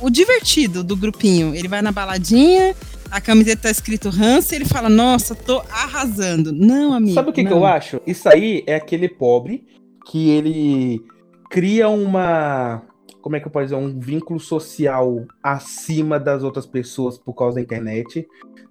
o 0.00 0.10
divertido 0.10 0.82
do 0.82 0.96
grupinho. 0.96 1.54
Ele 1.54 1.68
vai 1.68 1.82
na 1.82 1.92
baladinha, 1.92 2.74
a 3.10 3.20
camiseta 3.20 3.62
tá 3.62 3.70
escrito 3.70 4.10
e 4.10 4.54
ele 4.54 4.64
fala, 4.64 4.88
nossa, 4.88 5.34
tô 5.34 5.60
arrasando. 5.70 6.52
Não, 6.52 6.92
amigo. 6.92 7.14
Sabe 7.14 7.30
o 7.30 7.32
que, 7.32 7.44
que 7.44 7.52
eu 7.52 7.64
acho? 7.64 8.00
Isso 8.06 8.28
aí 8.28 8.62
é 8.66 8.74
aquele 8.74 9.08
pobre 9.08 9.64
que 10.06 10.30
ele 10.30 11.02
cria 11.50 11.88
uma. 11.88 12.82
Como 13.20 13.36
é 13.36 13.40
que 13.40 13.46
eu 13.46 13.50
posso 13.50 13.66
dizer? 13.66 13.76
Um 13.76 13.98
vínculo 13.98 14.38
social 14.38 15.26
acima 15.42 16.18
das 16.18 16.42
outras 16.42 16.66
pessoas 16.66 17.18
por 17.18 17.34
causa 17.34 17.56
da 17.56 17.60
internet. 17.60 18.26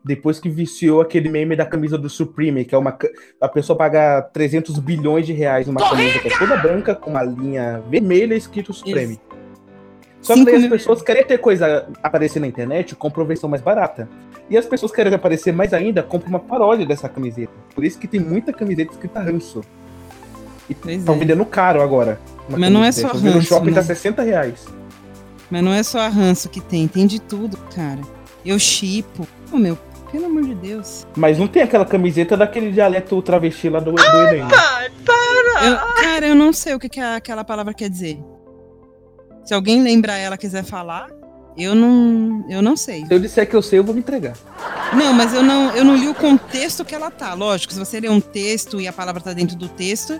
Depois 0.06 0.40
que 0.40 0.50
viciou 0.50 1.02
aquele 1.02 1.30
meme 1.30 1.56
da 1.56 1.66
camisa 1.66 1.98
do 1.98 2.10
Supreme, 2.10 2.64
que 2.64 2.74
é 2.74 2.78
uma. 2.78 2.98
A 3.42 3.50
pessoa 3.50 3.78
paga 3.78 4.22
300 4.22 4.80
bilhões 4.80 5.26
de 5.26 5.34
reais 5.34 5.68
numa 5.68 5.82
camisa 5.90 6.20
que 6.20 6.28
é 6.28 6.38
toda 6.38 6.58
branca, 6.58 6.96
com 6.96 7.12
uma 7.12 7.24
linha 7.24 7.84
vermelha 7.90 8.36
escrito 8.36 8.74
Supreme. 8.74 9.20
Só 10.28 10.34
que 10.34 10.44
daí 10.44 10.56
as 10.56 10.68
pessoas 10.68 11.02
querem 11.02 11.26
ter 11.26 11.38
coisa 11.38 11.88
aparecer 12.04 12.40
na 12.42 12.48
internet, 12.48 12.96
compram 12.96 13.26
versão 13.26 13.50
mais 13.50 13.62
barata. 13.62 14.10
E 14.50 14.58
as 14.58 14.66
pessoas 14.66 14.92
querem 14.92 15.14
aparecer 15.14 15.54
mais 15.54 15.74
ainda, 15.74 16.04
compram 16.04 16.30
uma 16.30 16.40
paródia 16.40 16.86
dessa 16.86 17.08
camiseta. 17.08 17.54
Por 17.74 17.86
isso 17.86 17.98
que 17.98 18.08
tem 18.08 18.20
muita 18.20 18.52
camiseta 18.52 18.92
escrita 18.92 19.22
ranço. 19.22 19.62
E 20.70 20.74
estão 20.74 21.16
é. 21.16 21.18
vendendo 21.18 21.46
caro 21.46 21.82
agora. 21.82 22.20
Mas 22.50 22.72
não 22.72 22.84
é 22.84 22.92
só 22.92 23.14
vê 23.14 23.30
No 23.30 23.36
ranço, 23.36 23.48
shopping 23.48 23.74
tá 23.74 23.82
né? 23.82 23.88
60 23.88 24.22
reais. 24.22 24.66
Mas 25.50 25.64
não 25.64 25.74
é 25.74 25.82
só 25.82 26.00
a 26.00 26.10
ranço 26.10 26.50
que 26.50 26.60
tem, 26.60 26.88
tem 26.88 27.08
de 27.08 27.22
tudo, 27.22 27.58
cara. 27.74 28.02
Eu 28.46 28.60
chipo. 28.60 29.26
Ô, 29.52 29.58
meu, 29.58 29.78
pelo 30.12 30.26
amor 30.26 30.44
de 30.44 30.56
Deus. 30.56 31.08
Mas 31.16 31.38
não 31.38 31.48
tem 31.48 31.64
aquela 31.64 31.86
camiseta 31.86 32.36
daquele 32.36 32.72
dialeto 32.72 33.22
travesti 33.22 33.70
lá 33.70 33.80
do, 33.80 33.94
do 33.94 34.02
Enem. 34.02 34.42
Eu- 34.42 35.78
cara, 36.02 36.28
eu 36.28 36.36
não 36.36 36.52
sei 36.54 36.76
o 36.76 36.80
que, 36.80 36.90
que 36.90 37.00
aquela 37.00 37.44
palavra 37.44 37.74
quer 37.74 37.90
dizer. 37.90 38.20
Se 39.48 39.54
alguém 39.54 39.82
lembrar 39.82 40.18
ela 40.18 40.38
quiser 40.38 40.62
falar, 40.62 41.10
eu 41.58 41.74
não, 41.74 42.46
eu 42.50 42.62
não 42.62 42.76
sei. 42.76 43.06
Se 43.06 43.14
eu 43.14 43.18
disser 43.18 43.50
que 43.50 43.56
eu 43.56 43.62
sei, 43.62 43.80
eu 43.80 43.84
vou 43.84 43.94
me 43.94 44.02
entregar. 44.02 44.36
Não, 44.94 45.14
mas 45.14 45.34
eu 45.34 45.42
não, 45.42 45.74
eu 45.74 45.86
não 45.86 45.96
li 45.96 46.10
o 46.10 46.14
contexto 46.14 46.84
que 46.84 46.94
ela 46.94 47.10
tá. 47.10 47.34
Lógico, 47.34 47.72
se 47.72 47.80
você 47.80 47.98
ler 47.98 48.12
um 48.12 48.20
texto 48.20 48.82
e 48.82 48.90
a 48.90 48.92
palavra 48.92 49.22
tá 49.22 49.32
dentro 49.32 49.56
do 49.56 49.70
texto, 49.70 50.20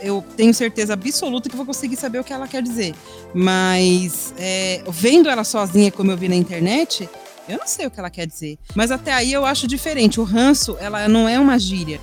eu 0.00 0.24
tenho 0.36 0.54
certeza 0.54 0.92
absoluta 0.92 1.50
que 1.50 1.56
vou 1.56 1.66
conseguir 1.66 1.96
saber 1.96 2.20
o 2.20 2.24
que 2.24 2.32
ela 2.32 2.46
quer 2.46 2.62
dizer. 2.62 2.94
Mas 3.34 4.32
é, 4.38 4.84
vendo 4.88 5.28
ela 5.28 5.42
sozinha, 5.42 5.90
como 5.90 6.12
eu 6.12 6.16
vi 6.16 6.28
na 6.28 6.36
internet, 6.36 7.10
eu 7.48 7.58
não 7.58 7.66
sei 7.66 7.88
o 7.88 7.90
que 7.90 7.98
ela 7.98 8.08
quer 8.08 8.28
dizer. 8.28 8.56
Mas 8.76 8.92
até 8.92 9.12
aí 9.12 9.32
eu 9.32 9.44
acho 9.44 9.66
diferente. 9.66 10.20
O 10.20 10.22
ranço, 10.22 10.76
ela 10.78 11.08
não 11.08 11.28
é 11.28 11.40
uma 11.40 11.58
gíria. 11.58 12.00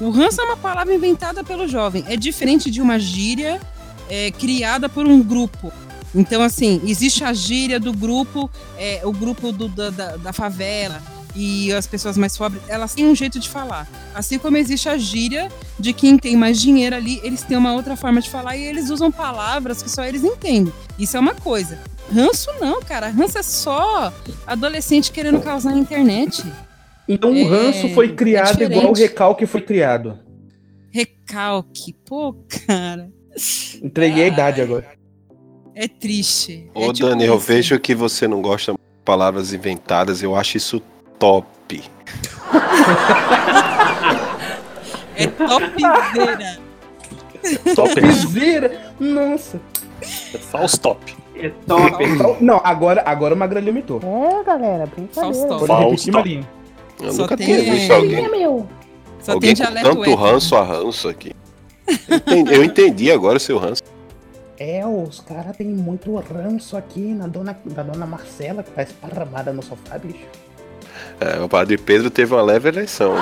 O 0.00 0.10
ranço 0.10 0.40
é 0.40 0.44
uma 0.44 0.56
palavra 0.56 0.92
inventada 0.92 1.44
pelo 1.44 1.68
jovem. 1.68 2.04
É 2.08 2.16
diferente 2.16 2.68
de 2.68 2.82
uma 2.82 2.98
gíria 2.98 3.60
é, 4.10 4.32
criada 4.32 4.88
por 4.88 5.06
um 5.06 5.22
grupo. 5.22 5.72
Então, 6.14 6.42
assim, 6.42 6.80
existe 6.86 7.24
a 7.24 7.32
gíria 7.32 7.80
do 7.80 7.92
grupo, 7.92 8.50
é, 8.78 9.00
o 9.04 9.12
grupo 9.12 9.50
do- 9.50 9.68
da, 9.68 9.90
da- 9.90 10.16
da 10.16 10.32
favela 10.32 11.02
e 11.34 11.72
as 11.72 11.86
pessoas 11.88 12.16
mais 12.16 12.36
pobres, 12.38 12.62
elas 12.68 12.94
têm 12.94 13.06
um 13.06 13.14
jeito 13.14 13.40
de 13.40 13.48
falar. 13.48 13.88
Assim 14.14 14.38
como 14.38 14.56
existe 14.56 14.88
a 14.88 14.96
gíria 14.96 15.50
de 15.78 15.92
quem 15.92 16.16
tem 16.16 16.36
mais 16.36 16.60
dinheiro 16.60 16.94
ali, 16.94 17.20
eles 17.24 17.42
têm 17.42 17.56
uma 17.56 17.72
outra 17.72 17.96
forma 17.96 18.20
de 18.20 18.30
falar 18.30 18.56
e 18.56 18.62
eles 18.62 18.90
usam 18.90 19.10
palavras 19.10 19.82
que 19.82 19.90
só 19.90 20.04
eles 20.04 20.22
entendem. 20.22 20.72
Isso 20.96 21.16
é 21.16 21.20
uma 21.20 21.34
coisa. 21.34 21.78
Ranço 22.12 22.50
não, 22.60 22.80
cara. 22.82 23.08
Ranço 23.08 23.38
é 23.38 23.42
só 23.42 24.12
adolescente 24.46 25.10
querendo 25.10 25.40
causar 25.40 25.72
na 25.72 25.78
internet. 25.78 26.44
Então 27.08 27.32
o 27.32 27.36
É, 27.36 27.42
ranço 27.42 27.88
foi 27.88 28.06
é 28.10 28.12
criado 28.12 28.52
diferente. 28.52 28.78
igual 28.78 28.92
o 28.92 28.96
recalque 28.96 29.46
foi 29.46 29.62
criado. 29.62 30.18
Recalque. 30.92 31.92
Pô, 32.06 32.34
cara. 32.66 33.10
Entreguei 33.82 34.24
a 34.24 34.28
idade 34.28 34.60
agora. 34.60 34.86
É 35.74 35.88
triste. 35.88 36.70
Ô, 36.74 36.84
é 36.90 36.92
tipo 36.92 37.08
Dani, 37.08 37.24
eu 37.24 37.38
vejo 37.38 37.78
que 37.80 37.94
você 37.94 38.28
não 38.28 38.40
gosta 38.40 38.72
de 38.72 38.78
palavras 39.04 39.52
inventadas, 39.52 40.22
eu 40.22 40.34
acho 40.36 40.56
isso 40.56 40.80
top. 41.18 41.82
É 45.16 45.28
topzera. 45.28 46.58
Top. 47.76 47.94
Piseira! 47.94 48.94
Nossa. 48.98 49.60
É 50.32 50.38
top. 50.80 51.16
Então, 51.36 51.78
Não, 52.40 52.60
agora, 52.64 53.02
agora 53.06 53.34
o 53.34 53.36
Magrelo 53.36 53.68
imitou. 53.68 54.00
É, 54.02 54.42
galera, 54.44 54.86
brincadeira. 54.86 55.76
Repetir, 55.78 56.12
Marinho. 56.12 56.48
Eu 57.00 57.12
Só 57.12 57.22
nunca 57.22 57.36
tem- 57.36 57.46
tinha 57.46 57.62
visto 57.72 57.90
alguém, 57.92 58.24
É 58.24 58.28
meu. 58.28 58.66
Só 59.20 59.32
alguém 59.32 59.54
tem 59.54 59.66
com 59.66 59.72
dialeto 59.72 59.96
tanto 59.96 60.14
ranço 60.14 60.56
a 60.56 60.62
ranço 60.64 61.08
aqui. 61.08 61.32
Eu 61.86 62.16
entendi, 62.16 62.54
eu 62.54 62.64
entendi 62.64 63.12
agora 63.12 63.36
o 63.36 63.40
seu 63.40 63.58
ranço. 63.58 63.82
É, 64.58 64.86
os 64.86 65.20
caras 65.20 65.56
têm 65.56 65.66
muito 65.68 66.14
ranço 66.16 66.76
aqui 66.76 67.00
na 67.00 67.26
dona, 67.26 67.56
da 67.64 67.82
dona 67.82 68.06
Marcela, 68.06 68.62
que 68.62 68.70
tá 68.70 68.82
esparramada 68.82 69.52
no 69.52 69.62
sofá, 69.62 69.98
bicho. 69.98 70.24
É, 71.20 71.40
o 71.40 71.48
padre 71.48 71.76
Pedro 71.76 72.08
teve 72.10 72.32
uma 72.34 72.42
leve 72.42 72.68
eleição. 72.68 73.14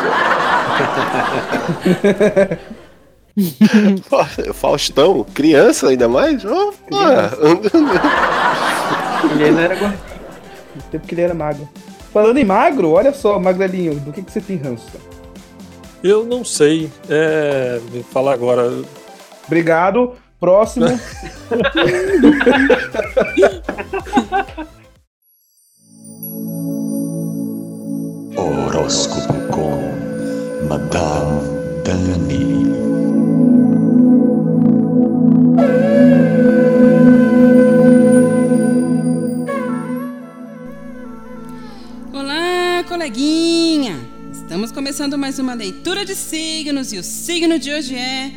Fa- 4.05 4.53
Faustão, 4.53 5.25
criança 5.33 5.89
ainda 5.89 6.07
mais? 6.09 6.45
Oh. 6.45 6.73
Ele 9.35 9.45
ainda 9.45 9.61
era 9.63 9.75
gordinho. 9.77 10.01
No 10.77 10.83
tempo 10.91 11.07
que 11.07 11.15
ele 11.15 11.23
era 11.23 11.35
magro. 11.35 11.69
Falando 12.13 12.37
em 12.37 12.45
magro, 12.45 12.91
olha 12.91 13.13
só, 13.15 13.39
Magrelinho, 13.39 13.95
do 14.01 14.13
que, 14.13 14.23
que 14.23 14.31
você 14.31 14.41
tem 14.41 14.59
ranço? 14.59 14.87
Eu 16.05 16.25
não 16.27 16.45
sei. 16.45 16.91
É, 17.09 17.81
me 17.91 18.03
fala 18.03 18.35
agora. 18.35 18.71
Obrigado. 19.47 20.15
Próximo. 20.43 20.87
Horóscopo 28.37 29.35
com 29.53 29.79
Madame 30.69 31.43
Dani. 31.85 32.67
Olá, 42.13 42.83
coleguinha! 42.89 43.95
Estamos 44.33 44.73
começando 44.73 45.17
mais 45.17 45.39
uma 45.39 45.55
leitura 45.55 46.05
de 46.05 46.17
signos 46.17 46.93
e 46.93 46.99
o 46.99 47.05
signo 47.05 47.61
de 47.61 47.73
hoje 47.73 47.95
é 47.95 48.33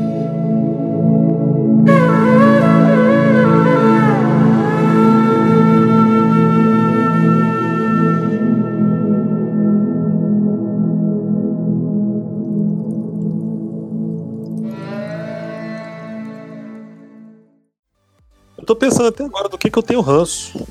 Tô 18.72 18.76
pensando 18.76 19.08
até 19.08 19.24
agora 19.24 19.50
do 19.50 19.58
que, 19.58 19.70
que 19.70 19.78
eu 19.78 19.84
tenho 19.84 20.02
ranço. 20.02 20.66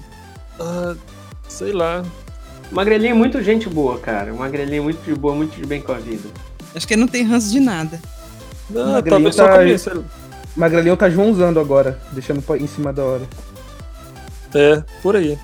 Ah, 0.59 0.95
sei 1.49 1.73
lá. 1.73 2.03
Magrelinho 2.71 3.11
é 3.11 3.15
muito 3.15 3.43
gente 3.43 3.69
boa, 3.69 3.99
cara. 3.99 4.33
Magrelinho 4.33 4.81
é 4.81 4.85
muito 4.85 5.03
de 5.05 5.15
boa, 5.15 5.35
muito 5.35 5.57
de 5.57 5.67
bem 5.67 5.81
com 5.83 5.93
a 5.93 5.99
vida. 5.99 6.29
Acho 6.75 6.87
que 6.87 6.95
ele 6.95 7.01
não 7.01 7.09
tem 7.09 7.25
ranço 7.25 7.51
de 7.51 7.61
nada. 7.61 8.01
Não, 8.69 8.93
Magrelinho 8.93 9.11
talvez 9.11 9.35
só 9.35 9.49
tá- 9.49 9.59
começar. 9.59 9.97
Magrelinho 10.57 10.97
tá 10.97 11.11
Joãozando 11.11 11.59
agora, 11.61 11.99
deixando 12.13 12.43
em 12.57 12.67
cima 12.67 12.93
da 12.93 13.03
hora. 13.05 13.23
É, 14.55 14.83
por 15.03 15.17
aí. 15.17 15.39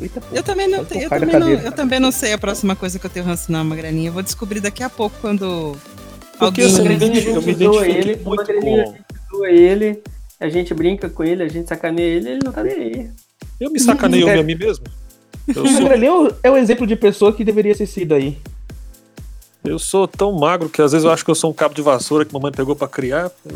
Eita. 0.00 0.22
Eu 0.32 0.42
também 0.42 0.68
não 0.68 0.78
eu 0.78 0.84
também 1.08 1.38
não, 1.40 1.48
eu 1.50 1.72
também 1.72 2.00
não 2.00 2.12
sei 2.12 2.32
a 2.32 2.38
próxima 2.38 2.76
coisa 2.76 2.98
que 2.98 3.06
eu 3.06 3.10
tenho 3.10 3.24
ranço 3.26 3.50
não, 3.52 3.64
Magrelinha. 3.64 4.08
Eu 4.08 4.12
vou 4.12 4.22
descobrir 4.22 4.60
daqui 4.60 4.82
a 4.82 4.88
pouco 4.90 5.16
quando 5.20 5.76
Porque 6.38 6.44
alguém 6.44 6.64
assim, 6.66 6.76
O 6.76 6.84
eu 6.84 6.88
me 6.88 6.94
identifico- 6.94 7.84
ele, 7.84 8.16
muito 8.24 8.44
com. 9.30 9.44
ele, 9.46 10.02
a 10.40 10.48
gente 10.48 10.72
brinca 10.74 11.08
com 11.08 11.24
ele, 11.24 11.42
a 11.42 11.48
gente 11.48 11.68
sacaneia 11.68 12.06
ele, 12.16 12.28
ele 12.30 12.40
não 12.44 12.52
tá 12.52 12.62
nem 12.62 12.74
aí. 12.74 13.10
Eu 13.60 13.70
me 13.70 13.80
sacaneio 13.80 14.28
É. 14.28 14.38
a 14.38 14.42
mim 14.42 14.54
mesmo. 14.54 14.84
Eu 15.48 15.62
O 15.64 15.68
sou, 15.68 15.80
Magrelinho 15.82 16.34
é 16.42 16.50
o 16.50 16.56
exemplo 16.56 16.86
de 16.86 16.94
pessoa 16.96 17.32
que 17.32 17.42
deveria 17.44 17.74
ter 17.74 17.86
sido 17.86 18.14
aí. 18.14 18.36
eu 19.64 19.78
sou 19.78 20.06
tão 20.06 20.32
magro 20.32 20.68
que 20.68 20.80
às 20.80 20.92
vezes 20.92 21.04
eu 21.04 21.10
acho 21.10 21.24
que 21.24 21.30
eu 21.30 21.34
sou 21.34 21.50
um 21.50 21.54
cabo 21.54 21.74
de 21.74 21.82
vassoura 21.82 22.24
que 22.24 22.32
mamãe 22.32 22.52
pegou 22.52 22.76
pra 22.76 22.86
criar. 22.88 23.30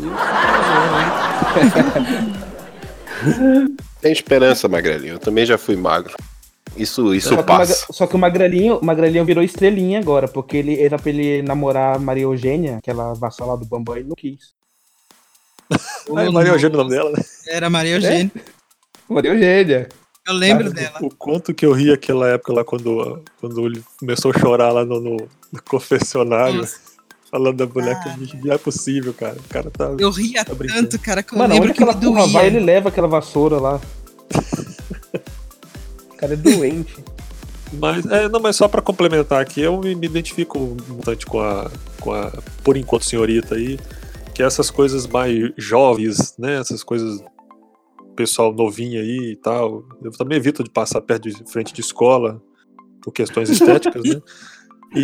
Tem 4.01 4.11
esperança, 4.11 4.67
Magrelinho. 4.67 5.13
Eu 5.15 5.19
também 5.19 5.45
já 5.45 5.57
fui 5.57 5.75
magro. 5.75 6.13
Isso, 6.75 7.13
isso 7.13 7.29
Só 7.29 7.37
que, 7.37 7.43
passa. 7.43 7.85
só 7.93 8.07
que 8.07 8.15
o 8.15 8.19
Magrelinho, 8.19 8.77
o 8.79 8.85
Magrelinho 8.85 9.23
virou 9.23 9.43
estrelinha 9.43 9.99
agora, 9.99 10.27
porque 10.27 10.57
ele 10.57 10.81
era 10.81 10.97
pra 10.97 11.09
ele 11.11 11.43
namorar 11.43 11.95
a 11.95 11.99
Maria 11.99 12.23
Eugênia, 12.23 12.77
aquela 12.77 13.13
vassala 13.13 13.55
do 13.55 13.63
Bambam, 13.65 13.95
ele 13.95 14.07
não 14.09 14.15
quis. 14.15 14.53
Ai, 16.15 16.29
Maria 16.29 16.51
Eugênia 16.51 16.75
é 16.75 16.79
o 16.79 16.83
nome 16.83 16.89
dela, 16.95 17.11
né? 17.11 17.23
era 17.47 17.69
Maria 17.69 17.95
Eugênia. 17.95 18.31
Maria 19.09 19.31
Eugênia. 19.31 19.89
Eu 20.27 20.33
lembro 20.33 20.71
Cara, 20.73 20.75
dela. 20.75 20.99
O 21.01 21.09
quanto 21.13 21.53
que 21.53 21.65
eu 21.65 21.73
ri 21.73 21.91
aquela 21.91 22.27
época 22.29 22.53
lá 22.53 22.63
quando, 22.63 23.21
quando 23.41 23.65
ele 23.65 23.83
começou 23.99 24.31
a 24.31 24.39
chorar 24.39 24.71
lá 24.71 24.85
no, 24.85 24.99
no- 25.01 25.27
no 25.51 25.61
confessionário, 25.67 26.61
Nossa, 26.61 26.79
falando 27.29 27.57
da 27.57 27.65
mulher 27.73 27.95
Cara. 28.01 28.17
que 28.17 28.37
não 28.45 28.53
é 28.53 28.57
possível, 28.57 29.13
cara. 29.13 29.35
O 29.37 29.49
cara 29.49 29.69
tá. 29.69 29.93
eu 29.99 30.09
ria 30.09 30.45
Tá 30.45 30.53
tanto, 30.55 30.97
cara, 30.99 31.21
que 31.21 31.33
eu 31.33 31.37
Mano, 31.39 31.53
lembro 31.53 31.69
onde 31.69 31.77
que 31.77 31.83
aquela 31.83 31.99
porra 31.99 32.27
vai, 32.27 32.47
ele 32.47 32.59
leva 32.59 32.89
aquela 32.89 33.07
vassoura 33.07 33.59
lá. 33.59 33.79
O 36.11 36.15
cara 36.25 36.33
é 36.33 36.37
doente. 36.37 37.03
Mas, 37.73 38.05
é, 38.05 38.29
não, 38.29 38.39
mas 38.39 38.55
só 38.55 38.67
pra 38.67 38.81
complementar 38.81 39.41
aqui, 39.41 39.59
eu 39.59 39.77
me, 39.79 39.93
me 39.95 40.05
identifico 40.07 40.77
bastante 40.87 41.25
com 41.25 41.41
a, 41.41 41.69
com 41.99 42.13
a, 42.13 42.31
por 42.63 42.77
enquanto, 42.77 43.03
senhorita 43.03 43.55
aí, 43.55 43.77
que 44.33 44.41
essas 44.43 44.69
coisas 44.71 45.05
mais 45.07 45.51
jovens, 45.57 46.35
né, 46.37 46.59
essas 46.59 46.83
coisas 46.83 47.23
pessoal 48.15 48.53
novinho 48.53 49.01
aí 49.01 49.31
e 49.31 49.35
tal, 49.35 49.83
eu 50.03 50.11
também 50.11 50.37
evito 50.37 50.63
de 50.63 50.69
passar 50.69 51.01
perto 51.01 51.29
de 51.29 51.51
frente 51.51 51.73
de 51.73 51.81
escola 51.81 52.41
por 53.01 53.11
questões 53.11 53.49
estéticas, 53.51 54.03
né, 54.03 54.21
e 54.95 55.03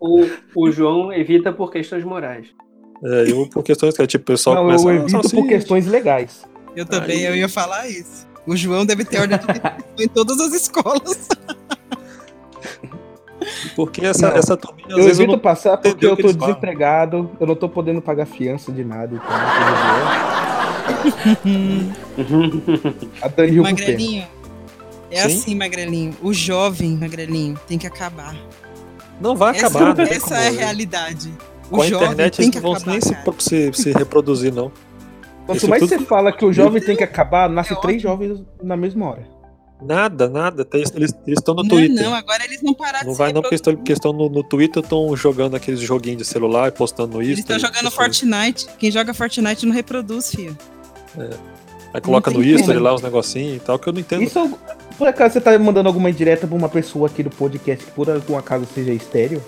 O, 0.00 0.26
o 0.54 0.70
João 0.72 1.12
evita 1.12 1.52
por 1.52 1.70
questões 1.70 2.04
morais. 2.04 2.48
é, 3.04 3.30
eu 3.30 3.48
por 3.48 3.62
questões 3.62 3.96
que 3.96 4.06
tipo, 4.06 4.22
o 4.22 4.26
pessoal 4.26 4.56
Não, 4.56 4.62
começa 4.64 4.84
eu 4.84 4.88
"Ah, 4.90 4.94
evito 4.94 5.12
por 5.12 5.22
salsicha". 5.22 5.48
questões 5.48 5.86
legais. 5.86 6.44
Eu 6.76 6.84
também, 6.84 7.18
Aí- 7.18 7.24
eu 7.26 7.36
ia 7.36 7.48
falar 7.48 7.88
isso. 7.88 8.26
O 8.46 8.54
João 8.56 8.84
deve 8.84 9.04
ter 9.04 9.20
ordem 9.20 9.38
de 9.38 10.04
em 10.04 10.08
todas 10.08 10.38
as 10.40 10.52
escolas. 10.52 11.28
Porque 13.76 14.04
essa, 14.04 14.28
Não, 14.30 14.36
essa 14.36 14.56
turminha, 14.56 14.88
Eu 14.90 14.96
vezes 14.96 15.18
eu 15.18 15.24
evito 15.24 15.32
não 15.32 15.38
passar 15.38 15.76
porque 15.76 16.04
eu 16.06 16.16
tô 16.16 16.22
eles 16.22 16.32
falam. 16.36 16.48
desempregado, 16.48 17.30
eu 17.40 17.46
não 17.46 17.54
tô 17.56 17.68
podendo 17.68 18.00
pagar 18.02 18.26
fiança 18.26 18.70
de 18.72 18.84
nada. 18.84 19.14
Então, 19.14 19.34
a 23.22 23.28
Dani. 23.28 23.60
Magrelinho. 23.60 24.24
É 25.10 25.16
Sim? 25.28 25.36
assim, 25.38 25.54
Magrelinho. 25.54 26.14
O 26.22 26.32
jovem, 26.32 26.96
Magrelinho, 26.96 27.58
tem 27.66 27.78
que 27.78 27.86
acabar. 27.86 28.34
não 29.20 29.36
vai 29.36 29.56
essa 29.56 29.66
acabar, 29.66 29.86
não 29.86 29.94
tem 29.94 30.16
essa 30.16 30.36
é 30.36 30.48
a 30.48 30.50
realidade. 30.50 31.32
O 31.70 31.76
com 31.76 31.82
a 31.82 31.86
jovem 31.86 32.06
internet 32.08 32.36
tem 32.36 32.44
eles 32.46 32.56
que 32.56 32.60
não 32.62 32.74
vão 32.74 32.82
nem 32.86 33.00
se, 33.00 33.16
se, 33.38 33.72
se 33.72 33.92
reproduzir, 33.92 34.52
não. 34.52 34.70
Quanto 35.46 35.58
Isso 35.58 35.68
mais 35.68 35.80
tudo- 35.80 35.90
você 35.90 35.98
fala 36.04 36.32
que 36.32 36.44
o 36.44 36.52
jovem 36.52 36.82
tem 36.82 36.96
que 36.96 37.04
acabar, 37.04 37.48
nasce 37.48 37.72
É 37.74 37.76
três 37.76 38.00
jovens 38.02 38.42
na 38.62 38.76
mesma 38.76 39.10
hora. 39.10 39.33
Nada, 39.82 40.28
nada. 40.28 40.66
Eles 40.72 41.14
estão 41.26 41.54
no 41.54 41.62
Não, 41.62 41.68
Twitter. 41.68 42.04
não, 42.04 42.14
agora 42.14 42.44
eles 42.44 42.62
não 42.62 42.72
pararam 42.74 43.08
Não 43.08 43.14
vai 43.14 43.32
não, 43.32 43.42
porque 43.42 43.54
estão, 43.54 43.74
porque 43.76 43.92
estão 43.92 44.12
no, 44.12 44.28
no 44.28 44.42
Twitter, 44.42 44.82
estão 44.82 45.16
jogando 45.16 45.56
aqueles 45.56 45.80
joguinhos 45.80 46.18
de 46.18 46.24
celular 46.24 46.68
e 46.68 46.72
postando 46.72 47.20
isso. 47.20 47.32
Eles 47.32 47.38
estão 47.40 47.58
jogando 47.58 47.90
Fortnite. 47.90 48.66
Quem 48.78 48.90
joga 48.90 49.12
Fortnite 49.12 49.66
não 49.66 49.74
reproduz, 49.74 50.30
filho. 50.30 50.56
Aí 51.92 52.00
coloca 52.00 52.30
no 52.30 52.42
como. 52.42 52.80
lá 52.80 52.94
uns 52.94 53.02
negocinhos 53.02 53.56
e 53.56 53.60
tal, 53.60 53.78
que 53.78 53.88
eu 53.88 53.92
não 53.92 54.00
entendo. 54.00 54.22
Isso, 54.22 54.58
por 54.98 55.06
acaso, 55.06 55.34
você 55.34 55.40
tá 55.40 55.56
mandando 55.58 55.88
alguma 55.88 56.10
indireta 56.10 56.46
pra 56.46 56.56
uma 56.56 56.68
pessoa 56.68 57.06
aqui 57.06 57.22
do 57.22 57.30
podcast 57.30 57.84
que 57.84 57.90
por 57.92 58.10
algum 58.10 58.36
acaso 58.36 58.66
seja 58.74 58.92
estéreo? 58.92 59.42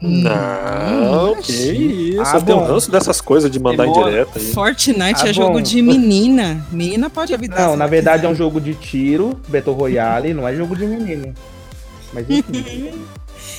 Não, 0.00 1.36
que 1.42 1.52
isso. 1.52 2.20
Ah, 2.22 2.32
eu 2.36 2.42
tenho 2.42 2.58
um 2.58 2.64
ranço 2.66 2.90
dessas 2.90 3.20
coisas 3.20 3.50
de 3.50 3.58
mandar 3.58 3.84
Demora. 3.84 4.08
indireta 4.10 4.38
aí. 4.38 4.52
Fortnite 4.52 5.22
Ah, 5.24 5.28
é 5.28 5.32
jogo 5.32 5.54
bom. 5.54 5.60
de 5.62 5.82
menina. 5.82 6.64
Menina 6.70 7.08
pode 7.10 7.32
evitar. 7.32 7.66
Não, 7.68 7.76
na 7.76 7.86
verdade 7.86 8.26
é 8.26 8.28
um 8.28 8.34
jogo 8.34 8.60
de 8.60 8.74
tiro, 8.74 9.40
Battle 9.48 9.74
Royale, 9.74 10.32
não 10.34 10.46
é 10.46 10.54
jogo 10.54 10.76
de 10.76 10.86
menino. 10.86 11.34
Mas 12.12 12.26
enfim. 12.28 12.92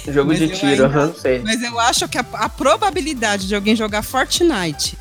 Jogo 0.09 0.29
Mas 0.29 0.39
de 0.39 0.47
tiro, 0.49 0.85
ainda- 0.85 0.85
aham, 0.87 1.13
sei. 1.13 1.39
Mas 1.43 1.61
eu 1.61 1.77
acho 1.79 2.07
que 2.07 2.17
a, 2.17 2.25
a 2.33 2.47
probabilidade 2.49 3.45
de 3.47 3.53
alguém 3.55 3.75
jogar 3.75 4.01
Fortnite 4.01 4.97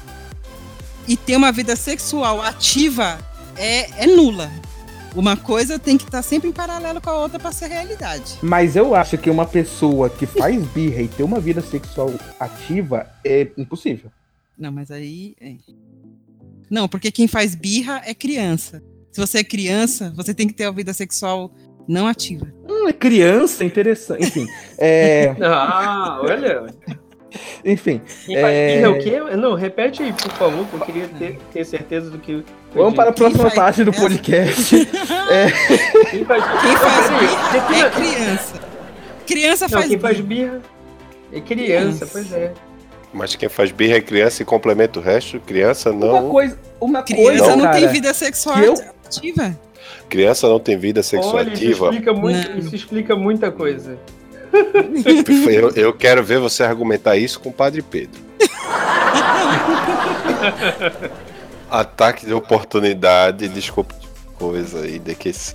e 1.06 1.16
ter 1.16 1.36
uma 1.36 1.52
vida 1.52 1.76
sexual 1.76 2.42
ativa 2.42 3.16
é, 3.56 4.04
é 4.04 4.06
nula. 4.06 4.50
Uma 5.14 5.36
coisa 5.36 5.78
tem 5.78 5.96
que 5.96 6.04
estar 6.04 6.22
sempre 6.22 6.48
em 6.48 6.52
paralelo 6.52 7.00
com 7.00 7.08
a 7.10 7.18
outra 7.18 7.38
para 7.38 7.52
ser 7.52 7.68
realidade. 7.68 8.38
Mas 8.42 8.76
eu 8.76 8.94
acho 8.94 9.16
que 9.16 9.30
uma 9.30 9.46
pessoa 9.46 10.10
que 10.10 10.26
faz 10.26 10.62
birra 10.68 11.02
e 11.02 11.08
ter 11.08 11.22
uma 11.22 11.40
vida 11.40 11.60
sexual 11.62 12.12
ativa 12.38 13.06
é 13.24 13.48
impossível. 13.56 14.10
Não, 14.58 14.70
mas 14.70 14.90
aí. 14.90 15.34
é. 15.40 15.54
Não, 16.70 16.88
porque 16.88 17.10
quem 17.10 17.28
faz 17.28 17.54
birra 17.54 18.02
é 18.04 18.12
criança. 18.12 18.82
Se 19.12 19.20
você 19.20 19.38
é 19.38 19.44
criança, 19.44 20.12
você 20.14 20.34
tem 20.34 20.46
que 20.46 20.52
ter 20.52 20.64
a 20.64 20.70
vida 20.70 20.92
sexual 20.92 21.50
não 21.88 22.06
ativa. 22.06 22.52
Hum, 22.68 22.88
é 22.88 22.92
criança, 22.92 23.64
interessante. 23.64 24.26
Enfim. 24.26 24.46
É, 24.76 25.34
Ah, 25.40 26.18
olha. 26.22 26.66
Enfim. 27.64 28.00
Quem 28.26 28.40
faz 28.40 28.54
É. 28.54 28.74
birra 28.76 28.86
é 28.86 28.88
o 28.88 28.98
quê? 28.98 29.36
Não, 29.36 29.54
repete 29.54 30.02
aí, 30.02 30.12
por 30.12 30.30
favor, 30.32 30.66
que 30.66 30.74
eu 30.74 30.80
queria 30.80 31.08
ter, 31.08 31.38
ter 31.52 31.64
certeza 31.64 32.10
do 32.10 32.18
que. 32.18 32.44
Vamos 32.74 32.94
para 32.94 33.10
a 33.10 33.12
próxima 33.12 33.44
faz- 33.44 33.54
parte 33.54 33.84
do 33.84 33.92
podcast. 33.92 34.76
Quem 36.10 36.24
faz, 36.24 36.44
Quem 36.60 36.76
faz 36.76 37.08
birra 37.18 37.86
é 37.86 37.90
criança. 37.90 38.54
Criança 39.26 39.64
Não, 39.64 39.70
faz 39.70 39.86
quem 39.88 39.98
faz 39.98 40.20
birra. 40.20 40.60
é 41.32 41.40
criança, 41.40 42.06
Criança. 42.06 42.08
pois 42.12 42.32
é. 42.32 42.52
Mas 43.12 43.34
quem 43.34 43.48
faz 43.48 43.70
birra 43.72 43.96
é 43.96 44.00
criança 44.00 44.42
e 44.42 44.44
complementa 44.44 44.98
o 44.98 45.02
resto, 45.02 45.40
criança 45.40 45.90
Uma 45.90 46.20
não. 46.20 46.28
coisa, 46.30 46.58
uma 46.80 47.02
Criança 47.02 47.22
coisa, 47.22 47.56
não 47.56 47.64
cara, 47.64 47.78
tem 47.78 47.88
vida 47.88 48.12
sexual 48.12 48.58
eu- 48.58 48.74
ativa. 49.06 49.58
Criança 50.08 50.48
não 50.48 50.60
tem 50.60 50.76
vida 50.76 51.02
sexual 51.02 51.36
Olha, 51.36 51.52
isso 51.52 51.64
ativa. 51.64 51.86
explica, 51.86 52.12
muito, 52.12 52.50
Não. 52.50 52.58
isso 52.58 52.74
explica 52.76 53.16
muita 53.16 53.50
coisa. 53.50 53.98
Eu, 55.50 55.70
eu 55.70 55.92
quero 55.92 56.22
ver 56.24 56.38
você 56.38 56.62
argumentar 56.62 57.16
isso 57.16 57.40
com 57.40 57.48
o 57.48 57.52
Padre 57.52 57.82
Pedro. 57.82 58.20
Ataque 61.70 62.26
de 62.26 62.32
oportunidade, 62.32 63.48
desculpa 63.48 63.94
de 63.98 64.06
coisa 64.38 64.80
aí, 64.82 64.98
de 64.98 65.14
que 65.14 65.32
se- 65.32 65.54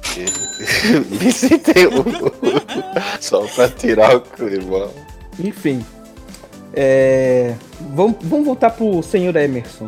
me 1.09 1.31
senti 1.31 1.87
um- 1.87 3.19
só 3.19 3.41
pra 3.47 3.69
tirar 3.69 4.15
o 4.17 4.21
clima. 4.21 4.89
Enfim. 5.39 5.85
É, 6.73 7.53
Vamos, 7.93 8.17
vamos 8.21 8.45
voltar 8.45 8.69
pro 8.71 9.01
senhor 9.03 9.35
Emerson. 9.35 9.87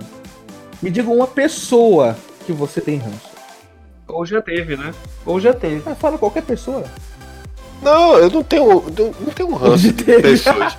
Me 0.82 0.90
diga 0.90 1.10
uma 1.10 1.28
pessoa 1.28 2.16
que 2.46 2.52
você 2.52 2.82
tem 2.82 2.98
ranço. 2.98 3.32
Ou 4.08 4.26
já 4.26 4.42
teve, 4.42 4.76
né? 4.76 4.94
Ou 5.26 5.40
já 5.40 5.54
teve. 5.54 5.82
Ah, 5.86 5.96
fala 5.96 6.18
qualquer 6.18 6.44
pessoa. 6.44 6.84
Não, 7.84 8.18
eu 8.18 8.30
não 8.30 8.44
tenho, 8.44 8.66
não, 8.98 9.06
não 9.20 9.34
tenho 9.34 9.54
ranço 9.54 9.74
Hoje 9.74 9.92
de 9.92 10.04
pessoas. 10.04 10.78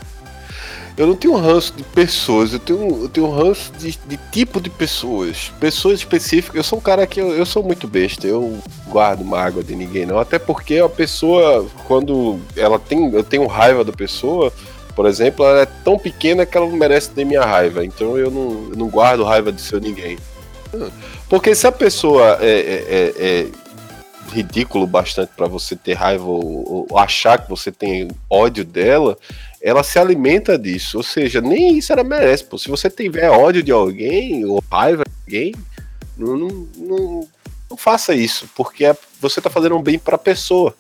Eu 0.97 1.09
não 1.09 1.17
tenho 1.17 1.35
ranço 1.37 1.73
de 1.77 1.83
pessoas, 1.83 2.53
eu 2.53 2.61
tenho, 2.61 3.03
eu 3.03 3.09
tenho 3.09 3.29
ranço 3.29 3.73
de, 3.77 3.99
de 4.07 4.17
tipo 4.31 4.61
de 4.61 4.71
pessoas. 4.71 5.53
Pessoas 5.59 5.99
específicas. 5.99 6.55
Eu 6.57 6.63
sou 6.63 6.79
um 6.79 6.83
cara 6.83 7.05
que 7.05 7.21
eu, 7.21 7.33
eu 7.35 7.45
sou 7.45 7.65
muito 7.65 7.89
besta, 7.89 8.29
eu 8.29 8.59
guardo 8.89 9.25
mágoa 9.25 9.65
de 9.65 9.75
ninguém, 9.75 10.07
não. 10.07 10.21
Até 10.21 10.39
porque 10.39 10.79
a 10.79 10.89
pessoa, 10.89 11.67
quando 11.89 12.39
ela 12.57 12.79
tem. 12.79 13.13
Eu 13.13 13.25
tenho 13.25 13.45
raiva 13.49 13.83
da 13.83 13.93
pessoa, 13.93 14.53
por 14.95 15.07
exemplo, 15.07 15.45
ela 15.45 15.63
é 15.63 15.67
tão 15.67 15.99
pequena 15.99 16.47
que 16.47 16.57
ela 16.57 16.69
não 16.69 16.77
merece 16.77 17.11
ter 17.11 17.25
minha 17.25 17.45
raiva. 17.45 17.85
Então 17.85 18.17
eu 18.17 18.31
não, 18.31 18.69
eu 18.71 18.77
não 18.77 18.87
guardo 18.89 19.25
raiva 19.25 19.51
de 19.51 19.61
seu 19.61 19.81
ninguém. 19.81 20.17
Porque 21.29 21.55
se 21.57 21.67
a 21.67 21.73
pessoa 21.73 22.39
é, 22.41 22.47
é- 22.47 22.85
é- 22.89 23.15
é 23.19 23.47
ridículo 24.35 24.87
bastante 24.87 25.31
pra 25.37 25.47
você 25.47 25.77
ter 25.77 25.95
raiva 25.95 26.25
ou, 26.25 26.87
ou 26.91 26.99
achar 26.99 27.39
que 27.43 27.49
você 27.49 27.71
tem 27.71 28.09
ódio 28.29 28.65
dela, 28.65 29.17
ela 29.63 29.83
se 29.83 29.99
alimenta 29.99 30.59
disso. 30.59 30.97
Ou 30.99 31.03
seja, 31.03 31.41
nem 31.41 31.79
isso 31.79 31.93
ela 31.93 32.05
merece. 32.05 32.45
Pô. 32.45 32.59
Se 32.59 32.69
você 32.69 32.91
tiver 32.91 33.31
ódio 33.31 33.63
de 33.63 33.71
alguém 33.73 34.45
ou 34.45 34.63
raiva 34.71 35.05
de 35.05 35.13
alguém, 35.37 35.55
não, 36.17 36.37
não, 36.37 36.69
não- 36.77 37.29
não 37.71 37.77
faça 37.77 38.15
isso, 38.15 38.49
porque 38.55 38.85
é- 38.85 38.97
você 39.21 39.41
tá 39.41 39.49
fazendo 39.49 39.77
um 39.77 39.83
bem 39.83 39.99
pra 39.99 40.19
pessoa 40.19 40.75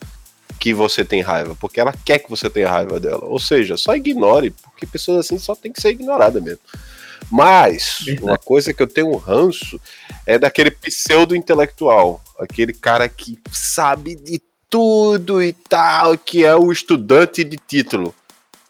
que 0.60 0.72
você 0.74 1.04
tem 1.04 1.20
raiva, 1.20 1.56
porque 1.60 1.80
ela 1.80 1.92
quer 2.04 2.18
que 2.20 2.30
você 2.30 2.48
tenha 2.48 2.70
raiva 2.70 3.00
dela. 3.00 3.24
Ou 3.24 3.38
seja, 3.38 3.76
só 3.76 3.94
ignore, 3.96 4.50
porque 4.50 4.86
pessoas 4.86 5.18
assim 5.26 5.38
só 5.38 5.54
tem 5.54 5.72
que 5.72 5.80
ser 5.80 5.90
ignorada 5.90 6.40
mesmo. 6.40 6.60
Mas, 7.30 8.04
uma 8.22 8.38
coisa 8.38 8.72
que 8.72 8.82
eu 8.82 8.86
tenho 8.86 9.12
um 9.12 9.16
ranço 9.16 9.80
é 10.26 10.38
daquele 10.38 10.70
pseudo-intelectual, 10.70 12.22
aquele 12.38 12.72
cara 12.72 13.08
que 13.08 13.38
sabe 13.50 14.14
de 14.14 14.40
tudo 14.68 15.42
e 15.42 15.52
tal, 15.52 16.18
que 16.18 16.44
é 16.44 16.54
o 16.54 16.72
estudante 16.72 17.44
de 17.44 17.56
título. 17.56 18.14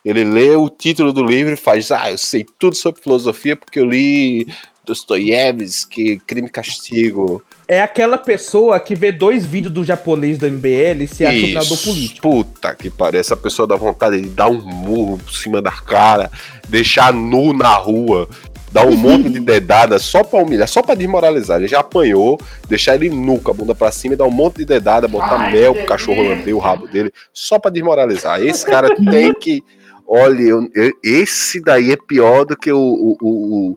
Ele 0.04 0.22
lê 0.22 0.54
o 0.54 0.68
título 0.68 1.12
do 1.12 1.24
livro 1.24 1.54
e 1.54 1.56
faz, 1.56 1.90
ah, 1.90 2.10
eu 2.10 2.18
sei 2.18 2.44
tudo 2.58 2.76
sobre 2.76 3.00
filosofia 3.00 3.56
porque 3.56 3.80
eu 3.80 3.86
li 3.86 4.46
Dostoiévski, 4.84 6.20
Crime 6.26 6.48
e 6.48 6.50
Castigo. 6.50 7.42
É 7.66 7.80
aquela 7.80 8.18
pessoa 8.18 8.78
que 8.78 8.94
vê 8.94 9.10
dois 9.10 9.46
vídeos 9.46 9.72
do 9.72 9.84
japonês 9.84 10.36
do 10.36 10.50
MBL 10.50 11.02
e 11.02 11.08
se 11.08 11.24
acha 11.24 11.36
um 11.36 11.60
Isso, 11.60 11.88
político. 11.88 12.20
Puta 12.30 12.74
que 12.74 12.90
parece 12.90 13.32
a 13.32 13.36
pessoa 13.36 13.66
dá 13.66 13.74
vontade 13.74 14.20
de 14.20 14.28
dar 14.28 14.48
um 14.48 14.60
murro 14.60 15.18
por 15.18 15.32
cima 15.32 15.62
da 15.62 15.70
cara, 15.70 16.30
deixar 16.68 17.12
nu 17.12 17.54
na 17.54 17.74
rua, 17.74 18.28
dar 18.70 18.86
um 18.86 18.94
monte 18.96 19.30
de 19.30 19.40
dedada 19.40 19.98
só 19.98 20.22
pra 20.22 20.40
humilhar, 20.42 20.68
só 20.68 20.82
pra 20.82 20.94
desmoralizar. 20.94 21.58
Ele 21.58 21.68
já 21.68 21.80
apanhou, 21.80 22.38
deixar 22.68 22.96
ele 22.96 23.08
nu 23.08 23.38
com 23.38 23.50
a 23.50 23.54
bunda 23.54 23.74
pra 23.74 23.90
cima 23.90 24.12
e 24.12 24.16
dar 24.16 24.26
um 24.26 24.30
monte 24.30 24.58
de 24.58 24.66
dedada, 24.66 25.08
botar 25.08 25.50
mel 25.50 25.74
pro 25.74 25.86
cachorro 25.86 26.22
lamber 26.22 26.54
o 26.54 26.58
rabo 26.58 26.86
dele, 26.86 27.10
só 27.32 27.58
pra 27.58 27.70
desmoralizar. 27.70 28.42
Esse 28.42 28.66
cara 28.66 28.94
tem 28.94 29.32
que. 29.40 29.64
Olha, 30.06 30.42
eu- 30.42 30.70
eu- 30.74 30.92
esse 31.02 31.60
daí 31.60 31.90
é 31.92 31.96
pior 31.96 32.44
do 32.44 32.56
que 32.56 32.70
o, 32.70 32.78
o, 32.78 33.16
o, 33.20 33.70
o- 33.70 33.76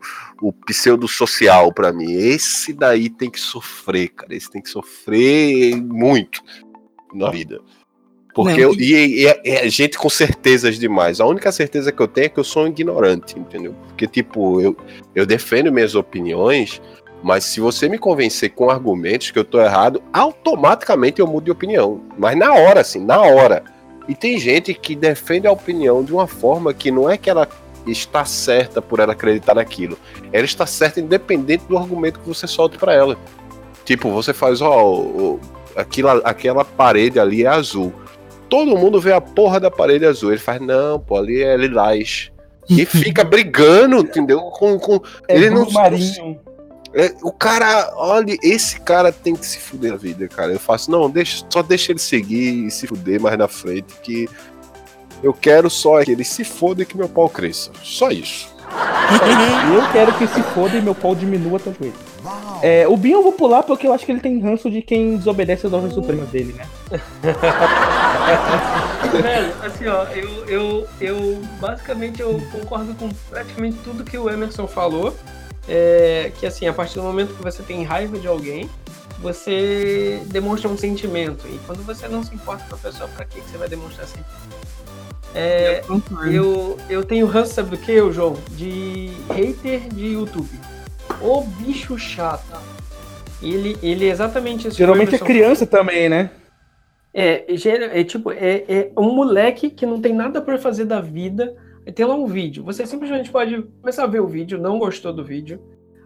o 0.50 0.54
pseudo 0.66 1.08
social 1.08 1.74
pra 1.74 1.92
mim. 1.94 2.12
Esse 2.12 2.74
daí 2.74 3.10
tem 3.10 3.30
que 3.32 3.40
sofrer, 3.40 4.10
cara. 4.10 4.36
Esse 4.36 4.50
tem 4.52 4.62
que 4.62 4.70
sofrer 4.70 5.76
muito 5.82 6.42
na 7.14 7.30
vida. 7.32 7.62
Porque 8.36 8.52
Não, 8.62 8.72
eu, 8.72 8.74
e, 8.76 9.22
e 9.24 9.26
é, 9.28 9.42
é 9.66 9.70
gente 9.70 9.98
com 9.98 10.10
certezas 10.10 10.78
demais. 10.78 11.20
A 11.20 11.26
única 11.26 11.52
certeza 11.52 11.92
que 11.92 12.00
eu 12.00 12.08
tenho 12.08 12.26
é 12.26 12.30
que 12.30 12.40
eu 12.40 12.44
sou 12.44 12.66
um 12.66 12.68
ignorante, 12.68 13.40
entendeu? 13.40 13.74
Porque, 13.88 14.06
tipo, 14.06 14.62
eu, 14.62 14.78
eu 15.16 15.26
defendo 15.26 15.72
minhas 15.72 15.96
opiniões, 15.96 16.80
mas 17.24 17.46
se 17.46 17.60
você 17.60 17.90
me 17.90 17.98
convencer 17.98 18.52
com 18.52 18.70
argumentos 18.70 19.32
que 19.32 19.40
eu 19.40 19.44
tô 19.46 19.60
errado, 19.60 20.04
automaticamente 20.14 21.20
eu 21.20 21.26
mudo 21.26 21.46
de 21.46 21.52
opinião. 21.52 22.00
Mas 22.16 22.38
na 22.38 22.54
hora, 22.54 22.82
assim, 22.82 23.04
na 23.04 23.20
hora. 23.22 23.64
E 24.08 24.16
tem 24.16 24.38
gente 24.40 24.74
que 24.74 24.96
defende 24.96 25.48
a 25.48 25.52
opinião 25.52 26.04
de 26.04 26.14
uma 26.14 26.28
forma 26.28 26.74
que 26.74 26.90
não 26.92 27.10
é 27.10 27.18
que 27.18 27.30
ela 27.30 27.48
está 27.86 28.24
certa 28.26 28.82
por 28.82 29.00
ela 29.00 29.14
acreditar 29.14 29.56
naquilo. 29.56 29.98
Ela 30.32 30.46
está 30.46 30.66
certa 30.66 31.00
independente 31.00 31.66
do 31.66 31.78
argumento 31.78 32.20
que 32.20 32.28
você 32.28 32.48
solta 32.48 32.78
pra 32.78 32.94
ela. 32.94 33.18
Tipo, 33.86 34.10
você 34.12 34.34
faz, 34.34 34.62
ó, 34.62 34.86
o- 34.86 35.40
aquilo, 35.76 36.10
aquela 36.24 36.64
parede 36.66 37.20
ali 37.20 37.44
é 37.44 37.48
azul. 37.48 37.94
Todo 38.50 38.78
mundo 38.78 39.00
vê 39.00 39.12
a 39.14 39.22
porra 39.22 39.60
da 39.60 39.70
parede 39.72 40.06
azul. 40.06 40.32
Ele 40.32 40.40
faz, 40.40 40.60
não, 40.62 41.00
pô, 41.00 41.18
ali 41.18 41.42
é 41.44 41.56
lilás. 41.56 42.32
E 42.70 42.84
fica 42.86 43.24
brigando, 43.24 43.98
entendeu? 44.00 44.40
Com, 44.42 44.78
com, 44.80 45.02
É 45.28 45.36
ele 45.36 45.50
não. 45.50 45.70
Marinho. 45.72 46.40
É, 46.98 47.14
o 47.22 47.32
cara, 47.32 47.94
olha, 47.96 48.36
esse 48.42 48.80
cara 48.80 49.12
tem 49.12 49.36
que 49.36 49.46
se 49.46 49.60
fuder 49.60 49.92
na 49.92 49.98
vida, 49.98 50.28
cara. 50.28 50.52
Eu 50.52 50.60
faço, 50.60 50.90
não, 50.90 51.08
deixa, 51.08 51.46
só 51.48 51.62
deixa 51.62 51.92
ele 51.92 52.00
seguir 52.00 52.66
e 52.66 52.72
se 52.72 52.88
fuder 52.88 53.22
mais 53.22 53.38
na 53.38 53.48
frente, 53.48 53.94
que 54.02 54.28
eu 55.22 55.32
quero 55.32 55.70
só 55.70 56.04
que 56.04 56.12
ele 56.12 56.24
se 56.24 56.44
foda 56.44 56.82
e 56.82 56.88
que 56.88 56.98
meu 56.98 57.08
pau 57.08 57.30
cresça. 57.30 57.70
Só 57.84 58.10
isso. 58.10 58.52
E 59.72 59.76
eu 59.78 59.92
quero 59.92 60.12
que 60.18 60.26
se 60.26 60.42
foda 60.42 60.76
e 60.76 60.82
meu 60.82 60.96
pau 60.96 61.14
diminua 61.14 61.60
também. 61.60 61.94
É, 62.64 62.88
o 62.88 62.98
Binho 62.98 63.20
eu 63.20 63.24
vou 63.24 63.32
pular 63.32 63.62
porque 63.62 63.86
eu 63.86 63.94
acho 63.94 64.04
que 64.04 64.12
ele 64.12 64.20
tem 64.20 64.40
ranço 64.40 64.70
de 64.72 64.82
quem 64.82 65.18
desobedece 65.18 65.68
as 65.68 65.74
ordens 65.74 65.94
supremas 65.94 66.28
dele, 66.30 66.54
né? 66.54 66.66
Velho, 69.22 69.54
assim, 69.64 69.86
ó, 69.88 70.04
eu, 70.06 70.46
eu, 70.48 70.88
eu 71.00 71.42
basicamente 71.60 72.24
eu 72.24 72.42
concordo 72.52 72.96
com 72.96 73.08
praticamente 73.30 73.78
tudo 73.84 74.04
que 74.04 74.18
o 74.18 74.28
Emerson 74.28 74.66
falou. 74.68 75.16
É, 75.68 76.32
que 76.40 76.46
assim, 76.46 76.68
a 76.68 76.74
partir 76.74 76.96
do 76.96 77.04
momento 77.04 77.34
que 77.36 77.44
você 77.44 77.62
tem 77.62 77.84
raiva 77.84 78.18
de 78.18 78.28
alguém, 78.28 78.70
você 79.20 80.22
demonstra 80.28 80.70
um 80.70 80.78
sentimento. 80.78 81.46
E 81.48 81.60
quando 81.66 81.86
você 81.86 82.08
não 82.08 82.24
se 82.24 82.34
importa 82.34 82.64
com 82.70 82.76
a 82.76 82.78
pessoa, 82.78 83.10
pra 83.10 83.26
que 83.26 83.42
que 83.42 83.50
você 83.50 83.58
vai 83.58 83.68
demonstrar 83.68 84.08
sentimento? 84.08 84.58
É, 85.36 85.84
eu, 86.32 86.78
eu 86.90 87.04
tenho 87.04 87.26
ranço, 87.28 87.54
sabe 87.54 87.72
do 87.72 87.78
que, 87.78 87.96
João? 88.12 88.38
De 88.52 89.12
hater 89.30 89.88
de 89.94 90.08
YouTube. 90.14 90.50
O 91.22 91.42
bicho 91.42 91.98
chato. 91.98 92.58
Ele, 93.42 93.78
ele 93.84 94.08
é 94.08 94.10
exatamente 94.10 94.68
isso. 94.68 94.78
Geralmente 94.78 95.14
é 95.16 95.20
criança 95.20 95.66
também, 95.68 96.10
né? 96.10 96.32
É, 97.14 97.46
gera- 97.56 97.98
é 98.00 98.04
tipo, 98.04 98.32
é, 98.32 98.64
é 98.68 98.92
um 98.98 99.14
moleque 99.14 99.70
que 99.70 99.86
não 99.86 100.00
tem 100.02 100.14
nada 100.14 100.42
pra 100.42 100.58
fazer 100.58 100.86
da 100.86 101.02
vida. 101.02 101.56
Aí 101.88 101.94
tem 101.94 102.06
lá 102.06 102.16
um 102.16 102.26
vídeo. 102.26 102.66
Você 102.66 102.86
simplesmente 102.86 103.32
pode 103.32 103.64
começar 103.80 104.04
a 104.04 104.08
ver 104.08 104.20
o 104.20 104.28
vídeo, 104.28 104.60
não 104.60 104.78
gostou 104.78 105.14
do 105.14 105.24
vídeo. 105.24 105.58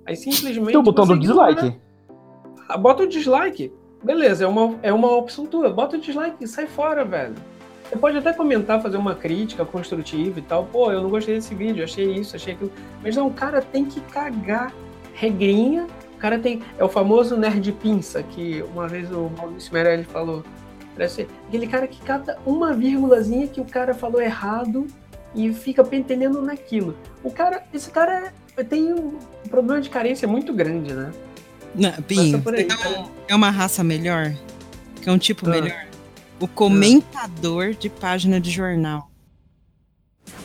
Aí 0.06 0.16
simplesmente. 0.16 0.68
Tem 0.68 0.78
o 0.78 0.84
botão 0.84 1.08
do 1.08 1.18
dislike. 1.18 1.76
Ah, 2.70 2.78
Bota 2.78 3.02
o 3.02 3.08
dislike. 3.08 3.74
Beleza, 4.04 4.44
é 4.44 4.48
uma, 4.48 4.76
é 4.84 4.94
uma 4.94 5.12
opção 5.12 5.48
tua. 5.48 5.72
Bota 5.72 5.98
o 5.98 6.00
dislike 6.00 6.38
e 6.40 6.48
sai 6.48 6.68
fora, 6.68 7.04
velho. 7.04 7.34
Você 7.84 7.96
pode 7.98 8.16
até 8.16 8.32
comentar, 8.32 8.80
fazer 8.80 8.98
uma 8.98 9.16
crítica 9.16 9.66
construtiva 9.66 10.38
e 10.38 10.44
tal. 10.44 10.66
Pô, 10.66 10.92
eu 10.92 11.02
não 11.02 11.10
gostei 11.10 11.34
desse 11.34 11.56
vídeo, 11.56 11.84
achei 11.84 12.14
isso, 12.14 12.36
achei 12.36 12.54
aquilo. 12.54 12.72
Mas 13.02 13.16
não, 13.16 13.26
o 13.26 13.34
cara 13.34 13.60
tem 13.60 13.84
que 13.84 14.00
cagar 14.02 14.72
regrinha. 15.16 15.88
O 16.14 16.18
cara 16.20 16.38
tem. 16.38 16.62
É 16.78 16.84
o 16.84 16.90
famoso 16.90 17.36
nerd 17.36 17.72
pinça, 17.72 18.22
que 18.22 18.64
uma 18.72 18.88
vez 18.88 19.12
o 19.12 19.32
Maurício 19.36 19.74
Meirelles 19.74 20.06
falou. 20.06 20.44
Parece 20.94 21.28
aquele 21.48 21.66
cara 21.66 21.88
que 21.88 22.00
cata 22.02 22.38
uma 22.46 22.72
vírgulazinha 22.72 23.48
que 23.48 23.60
o 23.60 23.66
cara 23.66 23.96
falou 23.96 24.22
errado 24.22 24.86
e 25.36 25.54
fica 25.54 25.84
pentendendo 25.84 26.42
naquilo. 26.42 26.98
O 27.24 27.32
cara, 27.32 27.64
esse 27.74 27.90
cara 27.90 28.34
é- 28.58 28.64
tem 28.64 28.94
um 28.94 29.18
problema 29.50 29.80
de 29.82 29.90
carência 29.90 30.28
muito 30.28 30.54
grande, 30.54 30.94
né? 30.94 31.12
Não, 31.74 31.92
por 32.42 32.54
aí, 32.54 32.68
é, 32.70 32.90
um- 33.00 33.06
é 33.30 33.36
uma 33.36 33.50
raça 33.50 33.84
melhor? 33.84 34.34
Que 35.02 35.10
é 35.10 35.12
um 35.12 35.18
tipo 35.18 35.48
Ah. 35.48 35.52
melhor? 35.52 35.86
O 36.40 36.48
comentador 36.48 37.74
de 37.74 37.90
página 37.90 38.40
de 38.42 38.50
jornal. 38.52 39.10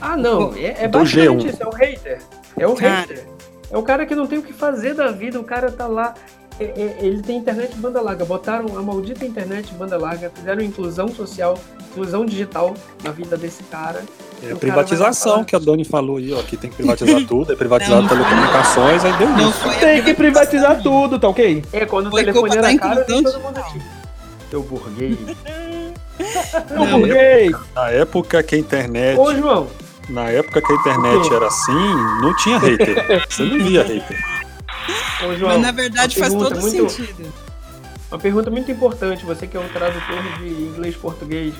Ah, 0.01 0.17
não. 0.17 0.55
É, 0.55 0.85
é 0.85 0.89
basicamente 0.89 1.47
G1. 1.47 1.51
isso. 1.53 1.63
É 1.63 1.67
o 1.67 1.71
hater. 1.71 2.23
É 2.59 2.67
o 2.67 2.75
Cara. 2.75 3.01
hater. 3.01 3.27
É 3.71 3.77
o 3.77 3.83
cara 3.83 4.07
que 4.07 4.15
não 4.15 4.27
tem 4.27 4.39
o 4.39 4.43
que 4.43 4.53
fazer 4.53 4.95
da 4.95 5.11
vida. 5.11 5.41
O 5.41 5.45
cara 5.45 5.73
tá 5.73 5.87
lá. 5.87 6.15
É- 6.61 6.65
é- 6.65 6.97
ele 7.01 7.23
tem 7.23 7.37
internet 7.39 7.75
banda 7.77 8.01
larga. 8.01 8.25
Botaram 8.25 8.79
a 8.79 8.83
maldita 8.83 9.25
internet 9.25 9.73
banda 9.75 9.97
larga. 9.99 10.31
Fizeram 10.35 10.63
inclusão 10.63 11.09
social, 11.09 11.59
inclusão 11.91 12.25
digital 12.27 12.75
na 13.05 13.11
vida 13.11 13.37
desse 13.37 13.63
cara. 13.65 14.03
É 14.43 14.47
O 14.47 14.49
cara 14.49 14.57
privatização 14.59 15.39
lá 15.39 15.45
que 15.45 15.57
a 15.57 15.59
Dani 15.59 15.85
falou 15.85 16.19
aí, 16.19 16.33
ó, 16.35 16.43
que 16.43 16.57
tem 16.59 16.69
que 16.69 16.77
privatizar 16.77 17.21
tudo, 17.27 17.53
é 17.53 17.57
privatizado 17.57 18.03
Não, 18.03 18.09
telecomunicações, 18.09 19.05
aí 19.05 19.13
deu 19.17 19.29
Não 19.31 19.49
isso. 19.51 19.81
Tem 19.81 20.03
que 20.03 20.13
privatizar 20.15 20.83
tudo, 20.83 21.19
tá 21.19 21.29
ok? 21.29 21.65
É, 21.73 21.87
quando 21.87 22.09
o 22.09 22.11
Foi 22.11 22.21
telefone 22.21 22.51
culpa 22.51 22.63
da 22.63 22.69
era 22.71 22.79
caro, 22.79 23.05
todo 23.07 23.41
mundo 23.41 23.65
tinha. 23.73 23.85
Seu 24.51 24.63
burguês. 24.63 25.17
Eu 26.71 26.77
Não, 26.77 27.01
burguês. 27.01 27.53
Na 27.75 27.91
época 27.91 28.43
que 28.43 28.55
a 28.55 28.59
internet, 28.59 29.19
Ô, 29.19 29.35
João. 29.35 29.67
na 30.09 30.31
época 30.31 30.61
que 30.63 30.73
a 30.73 30.77
internet 30.77 31.33
era 31.35 31.47
assim, 31.47 31.95
não 32.23 32.35
tinha 32.37 32.59
hater. 32.59 33.27
Você 33.29 33.43
não 33.43 33.59
via 33.65 33.83
hater. 33.83 34.19
Ô, 35.25 35.35
João. 35.35 35.53
Mas 35.53 35.63
na 35.63 35.73
verdade 35.73 36.19
faz 36.19 36.33
todo 36.33 36.61
muito- 36.61 36.91
sentido. 36.91 37.33
Uma 38.11 38.19
pergunta 38.19 38.51
muito 38.51 38.71
importante. 38.71 39.25
Você 39.25 39.47
que 39.47 39.57
é 39.57 39.61
um 39.61 39.69
tradutor 39.69 40.23
de 40.39 40.49
inglês-português, 40.49 41.55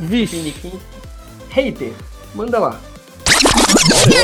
Vixe. 0.00 0.54
Hater, 1.50 1.92
manda 2.34 2.58
lá. 2.58 2.80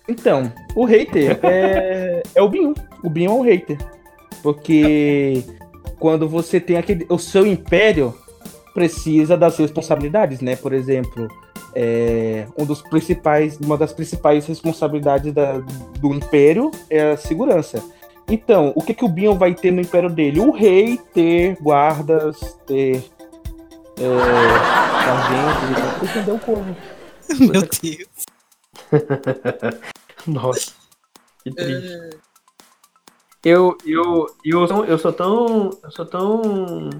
Então, 0.08 0.52
o 0.74 0.84
hater 0.84 1.38
é, 1.42 2.22
é 2.34 2.42
o 2.42 2.48
Binho. 2.48 2.74
O 3.02 3.08
Binho 3.08 3.30
é 3.30 3.34
um 3.34 3.42
hater. 3.42 3.78
Porque 4.42 5.42
quando 5.98 6.28
você 6.28 6.60
tem 6.60 6.76
aquele. 6.76 7.06
O 7.08 7.18
seu 7.18 7.46
império 7.46 8.14
precisa 8.74 9.36
das 9.36 9.56
responsabilidades, 9.56 10.40
né? 10.40 10.56
Por 10.56 10.72
exemplo, 10.72 11.28
é, 11.74 12.46
um 12.56 12.64
dos 12.64 12.82
principais, 12.82 13.58
uma 13.58 13.76
das 13.76 13.92
principais 13.92 14.46
responsabilidades 14.46 15.32
da- 15.32 15.58
do 15.98 16.14
império 16.14 16.70
é 16.88 17.12
a 17.12 17.16
segurança. 17.16 17.82
Então, 18.28 18.72
o 18.74 18.82
que, 18.82 18.94
que 18.94 19.04
o 19.04 19.08
Binho 19.08 19.34
vai 19.34 19.54
ter 19.54 19.70
no 19.70 19.80
império 19.80 20.08
dele? 20.08 20.40
O 20.40 20.50
rei 20.50 20.98
ter 21.12 21.56
guardas, 21.60 22.40
ter. 22.66 23.04
É, 23.96 25.04
sargentos, 25.04 26.16
e 26.16 26.44
povo. 26.44 26.76
Meu 27.38 27.62
Deus. 27.82 28.08
Nossa, 30.26 30.72
que 31.42 31.50
triste. 31.52 32.18
Eu, 33.44 33.76
eu, 33.84 34.26
eu, 34.42 34.66
sou, 34.66 34.84
eu 34.86 34.98
sou 34.98 35.12
tão. 35.12 35.70
Eu 35.82 35.90
sou 35.90 36.06
tão 36.06 36.90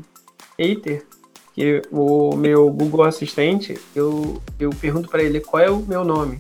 hater 0.59 1.07
que 1.55 1.83
o 1.91 2.35
meu 2.37 2.69
Google 2.71 3.05
Assistente, 3.05 3.79
eu, 3.95 4.43
eu 4.59 4.71
pergunto 4.71 5.09
pra 5.09 5.23
ele 5.23 5.41
qual 5.41 5.63
é 5.63 5.71
o 5.71 5.79
meu 5.81 6.05
nome. 6.05 6.39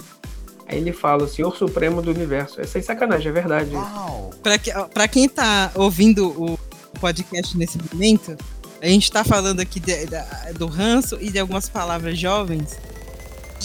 Aí 0.66 0.78
ele 0.78 0.92
fala, 0.92 1.24
o 1.24 1.28
Senhor 1.28 1.54
Supremo 1.56 2.00
do 2.02 2.10
Universo. 2.10 2.60
É 2.60 2.64
sem 2.64 2.80
sacanagem, 2.82 3.28
é 3.28 3.32
verdade. 3.32 3.70
pra 4.92 5.06
quem 5.06 5.28
tá 5.28 5.70
ouvindo 5.74 6.28
o 6.30 6.58
podcast 7.00 7.56
nesse 7.56 7.78
momento, 7.92 8.36
a 8.80 8.86
gente 8.86 9.10
tá 9.12 9.22
falando 9.22 9.60
aqui 9.60 9.78
de- 9.78 10.06
da- 10.06 10.52
do 10.56 10.66
ranço 10.66 11.16
e 11.20 11.30
de 11.30 11.38
algumas 11.38 11.68
palavras 11.68 12.18
jovens. 12.18 12.76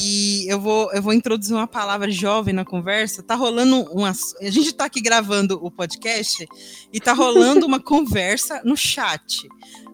E 0.01 0.45
eu 0.47 0.59
vou, 0.62 0.91
eu 0.93 1.01
vou 1.01 1.12
introduzir 1.13 1.53
uma 1.55 1.67
palavra 1.67 2.09
jovem 2.12 2.53
na 2.53 2.63
conversa. 2.63 3.21
Tá 3.23 3.35
rolando 3.35 3.85
um. 3.93 4.05
ass- 4.05 4.33
A 4.39 4.49
gente 4.49 4.71
tá 4.73 4.85
aqui 4.85 5.01
gravando 5.01 5.59
o 5.62 5.69
podcast 5.69 6.47
e 6.93 6.99
tá 7.01 7.12
rolando 7.12 7.65
uma 7.65 7.79
conversa 7.83 8.62
no 8.63 8.77
chat. 8.77 9.47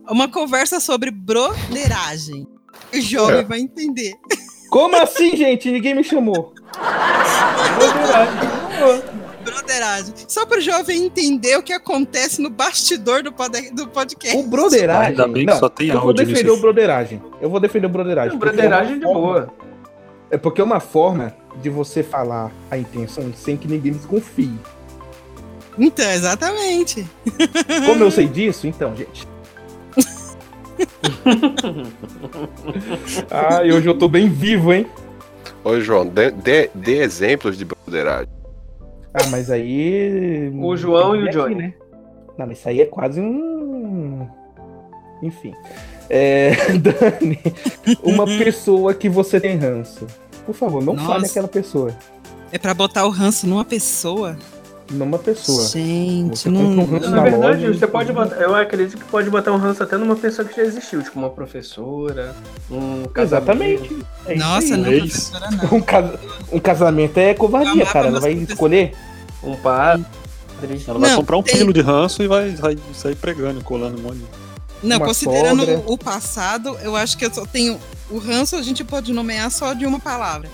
Uma 0.09 0.27
conversa 0.27 0.79
sobre 0.79 1.09
broderagem. 1.11 2.47
O 2.93 3.01
jovem 3.01 3.43
vai 3.45 3.59
entender. 3.59 4.13
Como 4.69 4.95
assim, 4.95 5.35
gente? 5.35 5.71
Ninguém 5.71 5.95
me 5.95 6.03
chamou. 6.03 6.53
Broderagem. 9.43 10.13
Só 10.27 10.45
pro 10.45 10.59
jovem 10.59 11.05
entender 11.05 11.55
o 11.57 11.63
que 11.63 11.71
acontece 11.73 12.41
no 12.41 12.49
bastidor 12.49 13.21
do, 13.23 13.31
pod- 13.31 13.71
do 13.71 13.87
podcast. 13.87 14.37
O 14.37 14.43
broderagem. 14.43 15.09
Ainda 15.11 15.27
bem 15.27 15.45
que 15.45 15.51
não, 15.51 15.59
só 15.59 15.69
tem 15.69 15.89
eu 15.89 16.01
vou 16.01 16.13
defender 16.13 16.43
nisso. 16.43 16.55
o 16.55 16.59
broderagem. 16.61 17.21
Eu 17.41 17.49
vou 17.49 17.59
defender 17.59 17.85
o 17.85 17.89
broderagem. 17.89 18.37
porque 18.37 18.55
Broderagem 18.55 18.95
é 18.95 18.97
de 18.97 19.03
boa. 19.05 19.53
É 20.31 20.37
porque 20.37 20.59
é 20.59 20.63
uma 20.63 20.79
forma 20.79 21.33
de 21.61 21.69
você 21.69 22.01
falar 22.03 22.51
a 22.69 22.77
intenção 22.77 23.31
sem 23.33 23.55
que 23.55 23.67
ninguém 23.67 23.91
desconfie. 23.93 24.51
Então, 25.77 26.09
exatamente. 26.09 27.05
Como 27.85 28.03
eu 28.03 28.09
sei 28.11 28.27
disso, 28.27 28.65
então, 28.65 28.95
gente. 28.95 29.27
Ah, 33.31 33.63
e 33.63 33.71
hoje 33.71 33.87
eu 33.87 33.97
tô 33.97 34.07
bem 34.07 34.29
vivo, 34.29 34.73
hein? 34.73 34.87
Ô, 35.63 35.79
João, 35.79 36.05
dê, 36.05 36.31
dê, 36.31 36.69
dê 36.73 36.97
exemplos 36.99 37.57
de 37.57 37.65
broderagem. 37.65 38.29
Ah, 39.13 39.27
mas 39.29 39.49
aí. 39.49 40.51
O 40.53 40.75
João 40.75 41.15
e 41.15 41.19
o 41.19 41.25
que 41.25 41.25
ver 41.25 41.31
Johnny. 41.33 41.53
aqui, 41.53 41.63
né? 41.63 41.73
Não, 42.37 42.47
mas 42.47 42.59
isso 42.59 42.69
aí 42.69 42.81
é 42.81 42.85
quase 42.85 43.21
um. 43.21 44.27
Enfim. 45.23 45.53
É, 46.09 46.51
Dani, 46.77 47.39
uma 48.03 48.25
pessoa 48.25 48.93
que 48.93 49.09
você 49.09 49.39
tem 49.39 49.57
ranço. 49.57 50.05
Por 50.45 50.53
favor, 50.53 50.83
não 50.83 50.93
Nossa. 50.93 51.07
fale 51.07 51.25
aquela 51.25 51.47
pessoa. 51.47 51.95
É 52.51 52.57
pra 52.57 52.73
botar 52.73 53.05
o 53.05 53.09
ranço 53.09 53.47
numa 53.47 53.65
pessoa? 53.65 54.37
Numa 54.91 55.17
pessoa. 55.17 55.65
Gente, 55.67 56.37
Você 56.37 56.49
não. 56.49 56.61
um 56.61 56.85
ranço 56.85 57.09
Na 57.09 57.17
na 57.17 57.23
verdade, 57.23 57.65
loja, 57.65 57.73
você 57.79 57.87
pode 57.87 58.13
botar. 58.13 58.35
Eu 58.35 58.53
acredito 58.55 58.97
que 58.97 59.03
pode 59.05 59.29
botar 59.31 59.51
um 59.51 59.57
ranço 59.57 59.81
até 59.81 59.97
numa 59.97 60.15
pessoa 60.15 60.47
que 60.47 60.55
já 60.55 60.61
existiu, 60.63 61.01
tipo 61.01 61.17
uma 61.17 61.29
professora, 61.31 62.35
um 62.69 63.03
casamento. 63.05 63.83
Exatamente. 63.83 64.05
É 64.27 64.35
Nossa, 64.35 64.77
não, 64.77 64.91
Ex. 64.91 65.29
professora, 65.31 65.49
não. 65.51 65.77
Um, 66.51 66.57
um 66.57 66.59
casamento 66.59 67.17
é 67.17 67.33
covardia, 67.33 67.85
cara. 67.87 68.07
Ela 68.07 68.19
vai 68.19 68.33
escolher. 68.33 68.93
Um 69.43 69.55
padre. 69.55 70.05
Ela 70.87 70.99
vai 70.99 71.09
Não, 71.09 71.17
comprar 71.17 71.37
um 71.37 71.43
tem- 71.43 71.57
quilo 71.57 71.73
de 71.73 71.81
ranço 71.81 72.21
e 72.23 72.27
vai, 72.27 72.49
vai 72.51 72.77
sair 72.93 73.15
pregando, 73.15 73.63
colando 73.63 73.99
um 73.99 74.03
monte. 74.03 74.17
de- 74.17 74.25
Não, 74.83 74.97
Uma 74.97 75.05
considerando 75.07 75.65
sogra. 75.65 75.83
o 75.87 75.97
passado, 75.97 76.77
eu 76.83 76.95
acho 76.95 77.17
que 77.17 77.25
eu 77.25 77.33
só 77.33 77.45
tenho. 77.45 77.79
O 78.09 78.19
ranço 78.19 78.55
a 78.55 78.61
gente 78.61 78.83
pode 78.83 79.11
nomear 79.11 79.49
só 79.49 79.73
de 79.73 79.85
uma 79.85 79.99
palavra: 79.99 80.47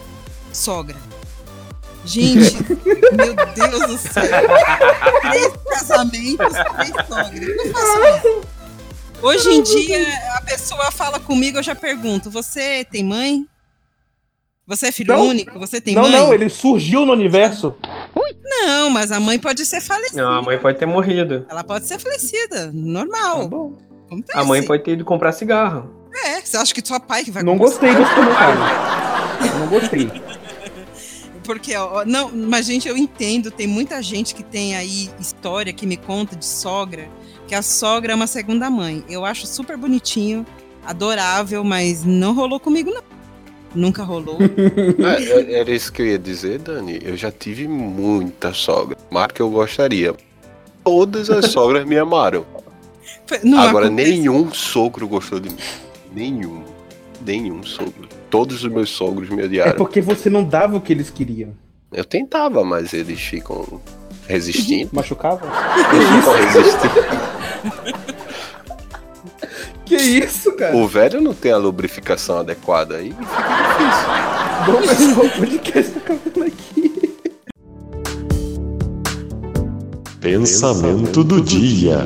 sogra. 0.53 0.95
Gente, 2.05 2.55
meu 3.13 3.35
Deus 3.53 3.87
do 3.87 3.97
céu. 3.97 4.23
Três 5.21 5.53
casamentos, 5.69 6.53
três 6.75 7.07
sogras. 7.07 7.71
Faço 7.71 8.27
isso. 8.27 8.41
Hoje 9.21 9.49
em 9.49 9.61
dia, 9.61 9.99
a 10.37 10.41
pessoa 10.41 10.89
fala 10.91 11.19
comigo, 11.19 11.59
eu 11.59 11.63
já 11.63 11.75
pergunto: 11.75 12.29
você 12.31 12.83
tem 12.85 13.03
mãe? 13.03 13.45
Você 14.67 14.87
é 14.87 14.91
filho 14.91 15.13
Não. 15.13 15.27
único? 15.27 15.59
Você 15.59 15.81
tem 15.81 15.93
não, 15.93 16.03
mãe? 16.03 16.11
não, 16.11 16.33
ele 16.33 16.49
surgiu 16.49 17.05
no 17.05 17.11
universo. 17.13 17.75
Não, 18.43 18.89
mas 18.89 19.11
a 19.11 19.19
mãe 19.19 19.37
pode 19.39 19.65
ser 19.65 19.81
falecida. 19.81 20.21
Não, 20.21 20.31
a 20.31 20.41
mãe 20.41 20.57
pode 20.57 20.77
ter 20.77 20.85
morrido. 20.85 21.45
Ela 21.49 21.63
pode 21.63 21.87
ser 21.87 21.99
falecida, 21.99 22.67
Tá 22.67 22.71
normal. 22.73 23.47
bom. 23.47 23.77
Acontece. 24.05 24.37
A 24.37 24.43
mãe 24.43 24.63
pode 24.63 24.83
ter 24.83 24.91
ido 24.91 25.05
comprar 25.05 25.31
cigarro. 25.31 25.89
É, 26.25 26.41
você 26.41 26.57
acha 26.57 26.73
que 26.73 26.85
sua 26.85 26.99
pai 26.99 27.23
que 27.23 27.31
vai 27.31 27.43
Não 27.43 27.57
comprar 27.57 27.69
gostei 27.71 27.95
desse 27.95 28.13
comentário. 28.13 28.59
Não 29.59 29.67
gostei. 29.67 30.11
Porque, 31.53 31.75
ó, 31.75 32.05
não, 32.05 32.31
mas 32.33 32.65
gente, 32.65 32.87
eu 32.87 32.95
entendo, 32.97 33.51
tem 33.51 33.67
muita 33.67 34.01
gente 34.01 34.33
que 34.33 34.41
tem 34.43 34.75
aí 34.75 35.09
história 35.19 35.73
que 35.73 35.85
me 35.85 35.97
conta 35.97 36.35
de 36.35 36.45
sogra, 36.45 37.09
que 37.47 37.53
a 37.53 37.61
sogra 37.61 38.13
é 38.13 38.15
uma 38.15 38.27
segunda 38.27 38.69
mãe. 38.69 39.03
Eu 39.09 39.25
acho 39.25 39.45
super 39.45 39.75
bonitinho, 39.75 40.45
adorável, 40.85 41.63
mas 41.63 42.05
não 42.05 42.33
rolou 42.33 42.59
comigo, 42.59 42.89
não. 42.93 43.03
Nunca 43.75 44.03
rolou. 44.03 44.37
É, 44.99 45.23
é- 45.55 45.59
era 45.59 45.71
isso 45.71 45.91
que 45.91 46.01
eu 46.01 46.07
ia 46.07 46.19
dizer, 46.19 46.59
Dani. 46.59 46.99
Eu 47.03 47.15
já 47.17 47.31
tive 47.31 47.67
muita 47.67 48.53
sogra. 48.53 48.97
Mas 49.09 49.27
que 49.33 49.41
eu 49.41 49.49
gostaria. 49.49 50.15
todas 50.83 51.29
as 51.29 51.47
sogras 51.51 51.85
me 51.85 51.97
amaram. 51.97 52.45
Não 53.43 53.59
Agora, 53.59 53.87
acontece. 53.87 54.11
nenhum 54.11 54.53
sogro 54.53 55.07
gostou 55.07 55.39
de 55.39 55.49
mim. 55.49 55.57
Nenhum. 56.13 56.63
Nenhum 57.25 57.63
sogro. 57.63 58.09
Todos 58.31 58.63
os 58.63 58.71
meus 58.71 58.89
sogros 58.89 59.29
me 59.29 59.41
É 59.41 59.45
odiaram. 59.45 59.75
porque 59.77 60.01
você 60.01 60.29
não 60.29 60.43
dava 60.43 60.77
o 60.77 60.81
que 60.81 60.91
eles 60.93 61.09
queriam. 61.11 61.49
Eu 61.91 62.03
tentava, 62.05 62.63
mas 62.63 62.93
eles 62.93 63.19
ficam 63.19 63.81
resistindo. 64.27 64.89
Machucava? 64.93 65.45
Eles 65.93 66.07
ficam 66.07 66.33
resistindo. 66.63 68.01
Que 69.85 69.97
isso, 69.97 70.53
cara? 70.55 70.73
O 70.77 70.87
velho 70.87 71.19
não 71.19 71.33
tem 71.33 71.51
a 71.51 71.57
lubrificação 71.57 72.39
adequada 72.39 72.95
aí. 72.95 73.13
Bom, 74.65 74.77
pessoal, 74.87 75.25
o 75.25 75.29
podcast 75.31 75.91
tá 75.91 75.99
acabando 75.99 76.43
aqui. 76.45 77.13
Pensamento 80.21 81.23
do 81.25 81.41
dia. 81.41 81.97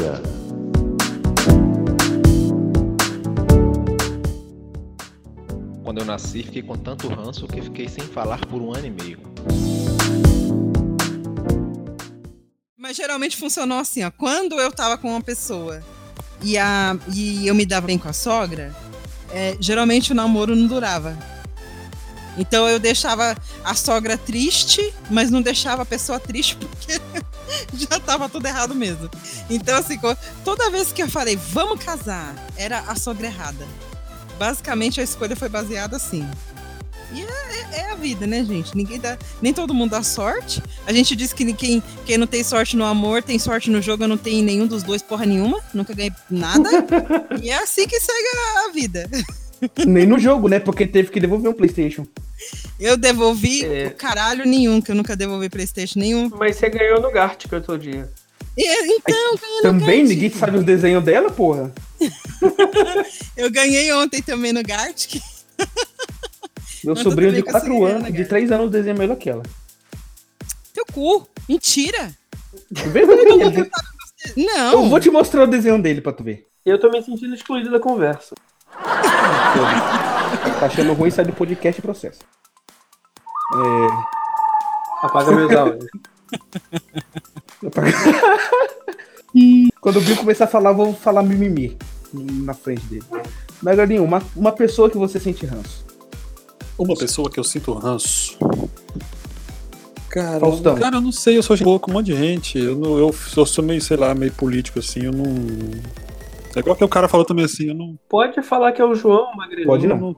Quando 5.96 6.08
eu 6.10 6.12
nasci, 6.12 6.43
fiquei 6.43 6.62
com 6.62 6.76
tanto 6.76 7.08
ranço 7.08 7.48
que 7.48 7.62
fiquei 7.62 7.88
sem 7.88 8.04
falar 8.04 8.46
por 8.48 8.62
um 8.62 8.74
ano 8.76 8.86
e 8.86 8.91
meio. 8.91 9.18
Mas 12.78 12.98
geralmente 12.98 13.38
funcionou 13.38 13.80
assim, 13.80 14.04
ó. 14.04 14.12
Quando 14.12 14.60
eu 14.60 14.74
tava 14.74 14.98
com 14.98 15.12
uma 15.12 15.22
pessoa 15.22 15.82
e, 16.41 16.58
a, 16.58 16.98
e 17.14 17.48
eu 17.48 17.56
me 17.56 17.66
dava 17.66 17.88
bem 17.88 17.98
com 17.98 18.10
a 18.10 18.12
sogra, 18.12 18.76
é, 19.32 19.56
geralmente 19.58 20.12
o 20.12 20.16
namoro 20.16 20.54
não 20.54 20.68
durava. 20.68 21.18
Então 22.38 22.68
eu 22.68 22.78
deixava 22.78 23.34
a 23.64 23.74
sogra 23.74 24.18
triste, 24.18 24.93
mas 25.10 25.32
não 25.32 25.41
deixava 25.41 25.84
a 25.84 25.86
pessoa 25.86 26.20
triste 26.20 26.58
porque 26.58 27.00
já 27.74 28.02
tava 28.02 28.28
tudo 28.28 28.46
errado 28.46 28.76
mesmo. 28.76 29.10
Então, 29.50 29.78
assim, 29.78 29.98
toda 30.43 30.70
vez 30.70 30.91
que 30.91 31.02
eu 31.02 31.10
falei, 31.10 31.38
vamos 31.38 31.82
casar, 31.82 32.36
era 32.58 32.80
a 32.80 32.98
sogra 32.98 33.28
errada. 33.28 33.66
Basicamente 34.38 35.00
a 35.00 35.04
escolha 35.04 35.36
foi 35.36 35.50
baseada 35.50 35.96
assim. 35.96 36.28
E 37.14 37.22
é, 37.22 37.26
é- 37.26 37.80
é 37.82 37.92
a 37.92 37.96
vida, 37.96 38.26
né, 38.28 38.44
gente? 38.44 38.76
Ninguém 38.76 39.00
dá, 39.00 39.18
nem 39.42 39.54
todo 39.54 39.74
mundo 39.74 39.92
dá 39.92 40.04
sorte. 40.04 40.62
A 40.86 40.92
gente 40.92 41.16
diz 41.16 41.32
que 41.34 41.54
quem, 41.54 41.82
quem 42.06 42.18
não 42.18 42.28
tem 42.28 42.44
sorte 42.44 42.76
no 42.76 42.84
amor 42.84 43.24
tem 43.24 43.40
sorte 43.40 43.70
no 43.70 43.82
jogo, 43.82 44.04
eu 44.04 44.08
não 44.08 44.18
tenho 44.18 44.44
nenhum 44.44 44.68
dos 44.68 44.84
dois 44.84 45.02
porra 45.02 45.26
nenhuma, 45.26 45.60
nunca 45.74 45.94
ganhei 45.94 46.12
nada. 46.30 46.70
e 47.42 47.50
é 47.50 47.58
assim 47.58 47.88
que 47.88 48.00
segue 48.00 48.28
a, 48.38 48.66
a 48.68 48.72
vida. 48.72 49.10
Nem 49.86 50.06
no 50.06 50.20
jogo, 50.20 50.48
né? 50.50 50.60
Porque 50.60 50.86
teve 50.86 51.10
que 51.10 51.20
devolver 51.20 51.50
um 51.50 51.54
PlayStation. 51.54 52.06
Eu 52.80 52.98
devolvi 52.98 53.64
É. 53.66 53.88
o 53.88 53.92
caralho 53.96 54.46
nenhum, 54.46 54.82
que 54.82 54.92
eu 54.92 54.96
nunca 54.96 55.16
devolvi 55.16 55.50
Playstation 55.50 56.00
nenhum. 56.00 56.30
Mas 56.38 56.58
você 56.58 56.70
ganhou 56.70 57.02
no 57.02 57.10
Gartic 57.12 57.52
outro 57.54 57.78
dia. 57.78 58.10
E, 58.58 58.95
então, 58.95 59.36
ganhei 59.36 59.56
no 59.58 59.62
Também 59.62 59.99
Gartic. 59.99 60.08
ninguém 60.10 60.30
sabe 60.30 60.58
os 60.58 60.64
desenhos 60.64 61.03
dela, 61.03 61.30
porra. 61.30 61.74
Eu 63.36 63.51
ganhei 63.51 63.91
ontem 63.93 64.22
também 64.22 64.53
no 64.53 64.64
Gartic. 64.64 65.22
Meu 66.84 66.95
sobrinho 66.95 67.32
de 67.32 67.41
bem 67.41 67.43
que 67.43 67.49
eu 67.49 67.53
4 67.53 67.68
sou 67.74 67.86
anos, 67.86 68.06
de 68.08 68.14
cara. 68.14 68.30
3 68.30 68.51
anos, 68.51 68.72
desenha 68.72 68.95
melhor 68.95 69.18
que 69.18 69.30
ela. 69.30 69.43
Teu 70.74 70.86
cu. 70.93 71.28
Mentira. 71.49 72.16
Verdade. 72.72 73.70
Não. 74.38 74.72
Eu 74.72 74.89
vou 74.89 74.99
te 74.99 75.10
mostrar 75.10 75.43
o 75.43 75.47
desenho 75.47 75.82
dele 75.82 75.99
pra 76.01 76.14
tu 76.14 76.24
ver. 76.24 76.45
Eu 76.66 76.80
tô 76.80 76.89
me 76.89 77.01
sentindo 77.01 77.34
excluído 77.34 77.72
da 77.72 77.80
conversa. 77.80 78.36
Tá 80.60 80.68
achando 80.68 80.93
ruim, 80.93 81.12
sai 81.12 81.26
do 81.26 81.34
podcast 81.34 81.80
e 81.80 81.82
processo. 81.82 82.20
É. 83.53 85.06
Apaga 85.06 85.32
meus 85.32 85.51
áudios. 85.51 85.86
Quando 89.82 89.97
o 89.97 90.01
Bill 90.01 90.18
começar 90.18 90.45
a 90.45 90.47
falar, 90.47 90.72
eu 90.72 90.76
vou 90.76 90.93
falar 90.93 91.24
mimimi 91.24 91.78
na 92.14 92.53
frente 92.53 92.86
dele. 92.86 93.03
Mas, 93.62 93.76
Galinho, 93.76 94.03
uma, 94.03 94.22
uma 94.36 94.51
pessoa 94.51 94.89
que 94.89 94.97
você 94.97 95.20
sente 95.20 95.45
ranço. 95.45 95.86
Uma 96.78 96.95
pessoa 96.95 97.30
que 97.30 97.39
eu 97.39 97.43
sinto 97.43 97.74
ranço. 97.74 98.38
Cara, 100.10 100.39
Faustão. 100.39 100.76
cara, 100.76 100.95
eu 100.95 101.01
não 101.01 101.12
sei, 101.12 101.38
eu 101.38 101.43
sou 101.43 101.58
gente 101.58 101.66
boa 101.66 101.78
com 101.78 101.91
um 101.91 101.95
monte 101.95 102.08
de 102.08 102.16
gente. 102.16 102.58
Eu, 102.58 102.76
não, 102.76 102.97
eu, 102.97 103.14
eu 103.36 103.45
sou 103.45 103.64
meio, 103.64 103.82
sei 103.82 103.97
lá, 103.97 104.16
meio 104.16 104.32
político, 104.32 104.80
assim, 104.80 105.06
eu 105.06 105.12
não. 105.12 105.26
É 106.56 106.60
igual 106.60 106.76
que 106.76 106.84
o 106.84 106.88
cara 106.88 107.10
falou 107.10 107.26
também 107.26 107.43
assim, 107.43 107.68
eu 107.68 107.76
não, 107.76 107.99
Pode 108.08 108.41
falar 108.41 108.72
que 108.72 108.82
é 108.82 108.86
o 108.86 108.95
João 108.95 109.36
Magrelo. 109.36 109.68
Pode 109.68 109.84
eu 109.84 109.89
não. 109.89 109.97
não 109.97 110.16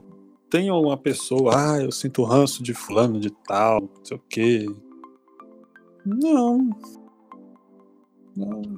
tenho 0.48 0.80
uma 0.80 0.96
pessoa, 0.96 1.52
ah, 1.54 1.82
eu 1.82 1.90
sinto 1.90 2.22
ranço 2.22 2.62
de 2.62 2.72
fulano, 2.72 3.18
de 3.18 3.30
tal, 3.44 3.80
não 3.80 4.04
sei 4.04 4.16
o 4.16 4.22
quê. 4.28 4.66
Não. 6.06 6.70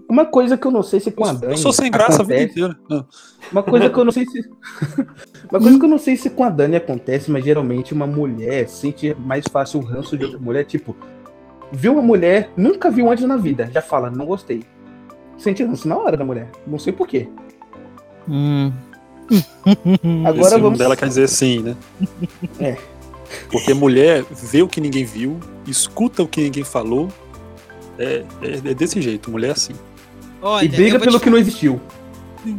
Uma 0.08 0.24
coisa 0.26 0.56
que 0.56 0.66
eu 0.66 0.70
não 0.70 0.82
sei 0.82 1.00
se 1.00 1.10
com 1.10 1.24
a 1.24 1.32
Dani. 1.32 1.52
eu 1.52 1.58
sou 1.58 1.72
sem 1.72 1.90
graça 1.90 2.22
a 2.22 2.24
vida 2.24 2.34
acontece- 2.42 2.60
inteira. 2.60 2.78
Ah. 2.90 3.04
Uma 3.52 3.62
coisa 3.62 3.90
que 3.90 3.98
eu 3.98 4.04
não 4.04 4.12
sei 4.12 4.26
se. 4.26 4.40
uma 5.50 5.60
coisa 5.60 5.78
que 5.78 5.84
eu 5.84 5.88
não 5.88 5.98
sei 5.98 6.16
se 6.16 6.30
com 6.30 6.44
a 6.44 6.48
Dani 6.50 6.76
acontece, 6.76 7.30
mas 7.30 7.44
geralmente 7.44 7.92
uma 7.92 8.06
mulher 8.06 8.68
sente 8.68 9.14
mais 9.18 9.44
fácil 9.50 9.80
o 9.80 9.84
ranço 9.84 10.16
de 10.16 10.24
outra 10.24 10.38
mulher. 10.40 10.64
Tipo, 10.64 10.96
viu 11.72 11.92
uma 11.92 12.02
mulher, 12.02 12.50
nunca 12.56 12.90
viu 12.90 13.10
antes 13.10 13.24
na 13.24 13.36
vida, 13.36 13.70
já 13.72 13.82
fala, 13.82 14.10
não 14.10 14.24
gostei. 14.26 14.62
Sente 15.36 15.62
ranço 15.64 15.86
na 15.88 15.96
hora 15.96 16.16
da 16.16 16.24
mulher. 16.24 16.50
Não 16.66 16.78
sei 16.78 16.92
porquê. 16.92 17.28
Hum. 18.28 18.72
Agora 20.26 20.40
Esse 20.40 20.58
vamos. 20.60 20.78
dela 20.78 20.96
quer 20.96 21.06
dizer 21.08 21.28
sim, 21.28 21.60
né? 21.60 21.76
É. 22.58 22.76
Porque 23.50 23.72
mulher 23.72 24.24
vê 24.30 24.60
o 24.62 24.66
que 24.68 24.80
ninguém 24.80 25.04
viu, 25.04 25.38
escuta 25.66 26.22
o 26.22 26.26
que 26.28 26.40
ninguém 26.42 26.64
falou. 26.64 27.08
É, 28.00 28.24
é, 28.40 28.70
é 28.70 28.74
desse 28.74 29.00
jeito, 29.02 29.30
mulher 29.30 29.52
assim. 29.52 29.74
Olha, 30.40 30.64
E 30.64 30.68
briga 30.68 30.98
pelo 30.98 31.18
te 31.18 31.24
que 31.24 31.30
não 31.30 31.36
existiu. 31.36 31.80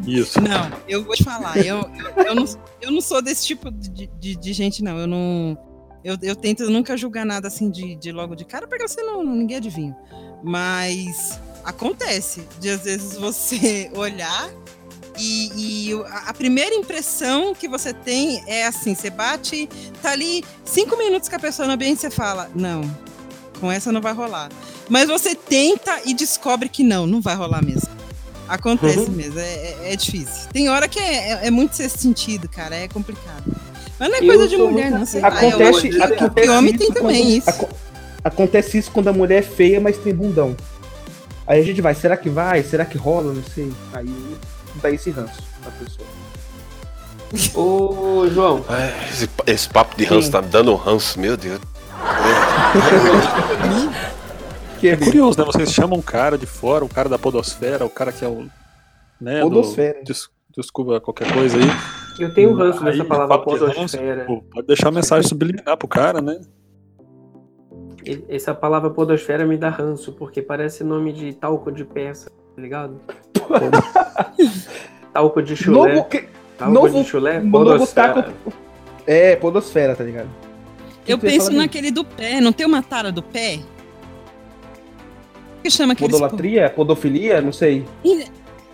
Isso. 0.05 0.39
Não, 0.39 0.71
eu 0.87 1.03
vou 1.03 1.15
te 1.15 1.23
falar, 1.23 1.57
eu, 1.57 1.77
eu, 1.77 2.25
eu 2.25 2.35
não, 2.35 2.45
eu 2.79 2.91
não 2.91 3.01
sou 3.01 3.19
desse 3.19 3.47
tipo 3.47 3.71
de, 3.71 4.05
de, 4.07 4.35
de 4.35 4.53
gente, 4.53 4.83
não. 4.83 4.99
Eu 4.99 5.07
não. 5.07 5.57
Eu, 6.03 6.15
eu 6.21 6.35
tento 6.35 6.69
nunca 6.69 6.95
julgar 6.95 7.25
nada 7.25 7.47
assim 7.47 7.69
de, 7.69 7.95
de 7.95 8.11
logo 8.11 8.35
de 8.35 8.45
cara, 8.45 8.67
porque 8.67 8.87
você 8.87 9.01
não. 9.01 9.23
ninguém 9.23 9.57
adivinha. 9.57 9.97
Mas 10.43 11.39
acontece 11.63 12.47
de 12.59 12.69
às 12.69 12.83
vezes 12.83 13.17
você 13.17 13.89
olhar 13.97 14.51
e, 15.17 15.89
e 15.89 15.93
a 16.05 16.29
a 16.29 16.33
primeira 16.33 16.73
impressão 16.75 17.53
que 17.53 17.67
você 17.67 17.93
tem 17.93 18.43
é 18.47 18.67
assim: 18.67 18.93
você 18.93 19.09
bate, 19.09 19.67
tá 20.01 20.11
ali 20.11 20.43
cinco 20.63 20.95
minutos 20.97 21.27
com 21.27 21.35
a 21.35 21.39
pessoa 21.39 21.67
no 21.67 21.73
ambiente 21.73 21.97
e 21.97 22.01
você 22.01 22.11
fala, 22.11 22.49
não, 22.53 22.81
com 23.61 23.71
essa 23.71 23.91
não 23.91 24.01
vai 24.01 24.11
rolar. 24.13 24.49
Mas 24.89 25.07
você 25.07 25.33
tenta 25.35 26.01
e 26.05 26.13
descobre 26.13 26.67
que 26.67 26.83
não, 26.83 27.07
não 27.07 27.21
vai 27.21 27.35
rolar 27.35 27.63
mesmo. 27.63 27.87
Acontece 28.49 29.09
mesmo, 29.11 29.39
é, 29.39 29.43
é- 29.43 29.93
é 29.93 29.95
difícil. 29.95 30.49
Tem 30.51 30.67
hora 30.67 30.87
que 30.89 30.99
é, 30.99 31.31
é- 31.31 31.47
é 31.47 31.51
muito 31.51 31.73
sexto 31.77 31.99
sentido, 31.99 32.49
cara, 32.49 32.75
é 32.75 32.87
complicado. 32.89 33.43
Mas 33.97 34.09
não 34.09 34.17
é 34.17 34.21
Eu 34.21 34.25
coisa 34.25 34.47
de 34.47 34.57
mulher, 34.57 34.89
muito 34.89 34.99
não. 34.99 35.05
Sei 35.05 35.23
assim. 35.23 35.35
lá, 35.35 35.43
eu 35.43 35.49
Acontece, 35.49 35.89
que- 35.89 36.01
acontece 36.01 36.47
que 36.47 36.53
homem 36.53 36.75
tem 36.77 36.91
também 36.91 37.21
quando- 37.23 37.37
isso. 37.37 37.49
aco- 37.49 37.69
acontece 38.23 38.77
isso 38.79 38.91
quando 38.91 39.07
a 39.07 39.13
mulher 39.13 39.39
é 39.39 39.41
feia, 39.43 39.79
mas 39.79 39.97
tem 39.97 40.13
bundão. 40.13 40.57
Aí 41.47 41.61
a 41.61 41.63
gente 41.63 41.81
vai, 41.81 41.93
será 41.95 42.17
que 42.17 42.29
vai? 42.29 42.61
Será 42.63 42.83
que 42.83 42.97
rola? 42.97 43.31
Não 43.33 43.43
sei. 43.43 43.71
Aí 43.93 44.09
dá 44.81 44.91
esse 44.91 45.09
ranço 45.11 45.41
na 45.63 45.71
pessoa. 45.71 46.07
Ô, 47.55 48.27
João, 48.29 48.65
Ai, 48.67 48.93
esse, 49.09 49.29
esse 49.47 49.69
papo 49.69 49.95
de 49.95 50.03
ranço 50.03 50.25
Sim. 50.25 50.31
tá 50.31 50.41
me 50.41 50.49
dando 50.49 50.71
um 50.73 50.75
ranço, 50.75 51.17
meu 51.19 51.37
Deus. 51.37 51.61
Que 54.79 54.89
é 54.89 54.91
É 54.93 54.97
curioso, 54.97 55.37
né? 55.39 55.45
Vocês 55.45 55.71
chamam 55.71 55.99
um 55.99 56.01
cara 56.01 56.37
de 56.37 56.45
fora, 56.45 56.83
o 56.83 56.89
cara 56.89 57.07
da 57.07 57.17
podosfera, 57.19 57.85
o 57.85 57.89
cara 57.89 58.11
que 58.11 58.25
é 58.25 58.27
o. 58.27 58.47
Né, 59.19 59.41
do- 59.41 59.49
Podosfera. 59.49 60.01
des- 60.03 60.29
desculpa 60.57 60.99
qualquer 60.99 61.31
coisa 61.31 61.55
aí. 61.57 61.63
eu 62.19 62.33
tenho 62.33 62.53
ranço 62.55 62.83
dessa 62.83 63.05
palavra 63.05 63.35
ranço, 63.37 63.45
podosfera. 63.67 64.25
pô, 64.25 64.41
Pode 64.51 64.65
deixar 64.67 64.89
mensagem 64.91 65.27
subliminar 65.29 65.77
pro 65.77 65.87
cara, 65.87 66.19
né? 66.21 66.41
Essa 68.27 68.55
palavra 68.55 68.89
podosfera 68.89 69.45
me 69.45 69.55
dá 69.57 69.69
ranço, 69.69 70.11
porque 70.13 70.41
parece 70.41 70.83
nome 70.83 71.13
de 71.13 71.33
talco 71.33 71.71
de 71.71 71.85
peça, 71.85 72.31
tá 72.55 72.61
ligado? 72.61 72.99
talco 75.13 75.41
de 75.43 75.55
chulé. 75.55 75.93
Novo, 75.93 76.09
que- 76.09 76.27
talco 76.57 76.73
novo- 76.73 76.89
de 77.03 77.03
chulé, 77.07 77.39
novo 77.39 77.51
podosfera. 77.75 78.23
taco. 78.23 78.53
É, 79.05 79.35
podosfera, 79.35 79.95
tá 79.95 80.03
ligado? 80.03 80.29
Eu 81.07 81.17
que 81.17 81.25
penso 81.25 81.51
naquele 81.51 81.91
do 81.91 82.03
pé, 82.05 82.39
não 82.39 82.51
tem 82.53 82.65
uma 82.65 82.81
tara 82.81 83.11
do 83.11 83.21
pé? 83.23 83.59
O 85.59 85.61
que 85.63 85.69
chama 85.69 85.93
aquele 85.93 86.11
Podolatria? 86.11 86.69
Podofilia? 86.69 87.41
Não 87.41 87.51
sei. 87.53 87.85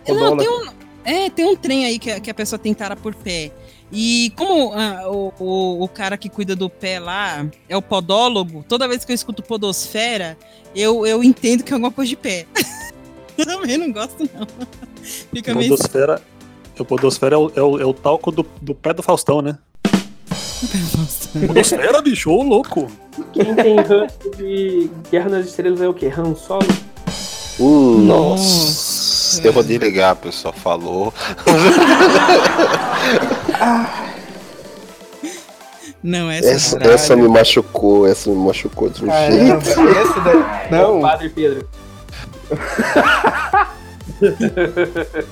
Não, 0.07 0.37
tem 0.37 0.47
um, 0.49 0.65
é, 1.03 1.29
tem 1.29 1.45
um 1.45 1.55
trem 1.55 1.85
aí 1.85 1.99
que, 1.99 2.11
a- 2.11 2.19
que 2.19 2.29
a 2.29 2.33
pessoa 2.33 2.57
tem 2.57 2.73
tara 2.73 2.95
por 2.95 3.13
pé. 3.13 3.51
E 3.91 4.31
como 4.35 4.73
ah, 4.73 5.09
o, 5.09 5.33
o, 5.39 5.83
o 5.83 5.87
cara 5.87 6.17
que 6.17 6.29
cuida 6.29 6.55
do 6.55 6.69
pé 6.69 6.99
lá 6.99 7.45
é 7.69 7.75
o 7.77 7.81
podólogo, 7.81 8.65
toda 8.67 8.87
vez 8.87 9.05
que 9.05 9.11
eu 9.11 9.15
escuto 9.15 9.41
podosfera, 9.41 10.37
eu, 10.75 11.05
eu 11.05 11.23
entendo 11.23 11.63
que 11.63 11.71
é 11.71 11.75
alguma 11.75 11.91
coisa 11.91 12.09
de 12.09 12.15
pé. 12.17 12.45
eu 13.37 13.45
também 13.45 13.77
não 13.77 13.91
gosto, 13.91 14.29
não. 14.33 14.45
Fica 15.33 15.53
meio. 15.55 15.69
Podosfera, 15.69 16.21
o 16.77 16.85
podosfera 16.85 17.35
é 17.35 17.37
o, 17.37 17.51
é 17.55 17.61
o, 17.61 17.79
é 17.81 17.85
o 17.85 17.93
talco 17.93 18.31
do, 18.31 18.45
do 18.61 18.75
pé 18.75 18.93
do 18.93 19.01
Faustão, 19.01 19.41
né? 19.41 19.57
Podosfera, 21.47 22.01
bicho, 22.01 22.31
ô 22.31 22.41
louco. 22.41 22.89
Quem 23.33 23.53
tem 23.55 23.75
ranço 23.77 24.17
de 24.37 24.89
Guerra 25.11 25.29
nas 25.29 25.45
Estrelas 25.45 25.81
é 25.81 25.87
o 25.87 25.93
quê? 25.93 26.11
Han 26.15 26.33
Solo? 26.35 26.65
Hum, 27.59 28.05
nossa. 28.05 29.41
Eu 29.45 29.51
vou 29.53 29.63
desligar, 29.63 30.11
a 30.11 30.15
pessoa 30.15 30.53
falou. 30.53 31.13
Não, 36.03 36.29
essa, 36.31 36.47
Essa, 36.49 36.77
Caralho. 36.77 36.95
essa 36.95 37.15
me 37.15 37.27
machucou, 37.27 38.07
essa 38.07 38.29
me 38.29 38.35
machucou 38.37 38.87
de 38.89 39.03
um 39.03 39.09
jeito. 39.11 39.69
Esse 39.69 40.19
daí. 40.21 40.71
Não, 40.71 41.01
Padre 41.01 41.29
Pedro. 41.29 41.67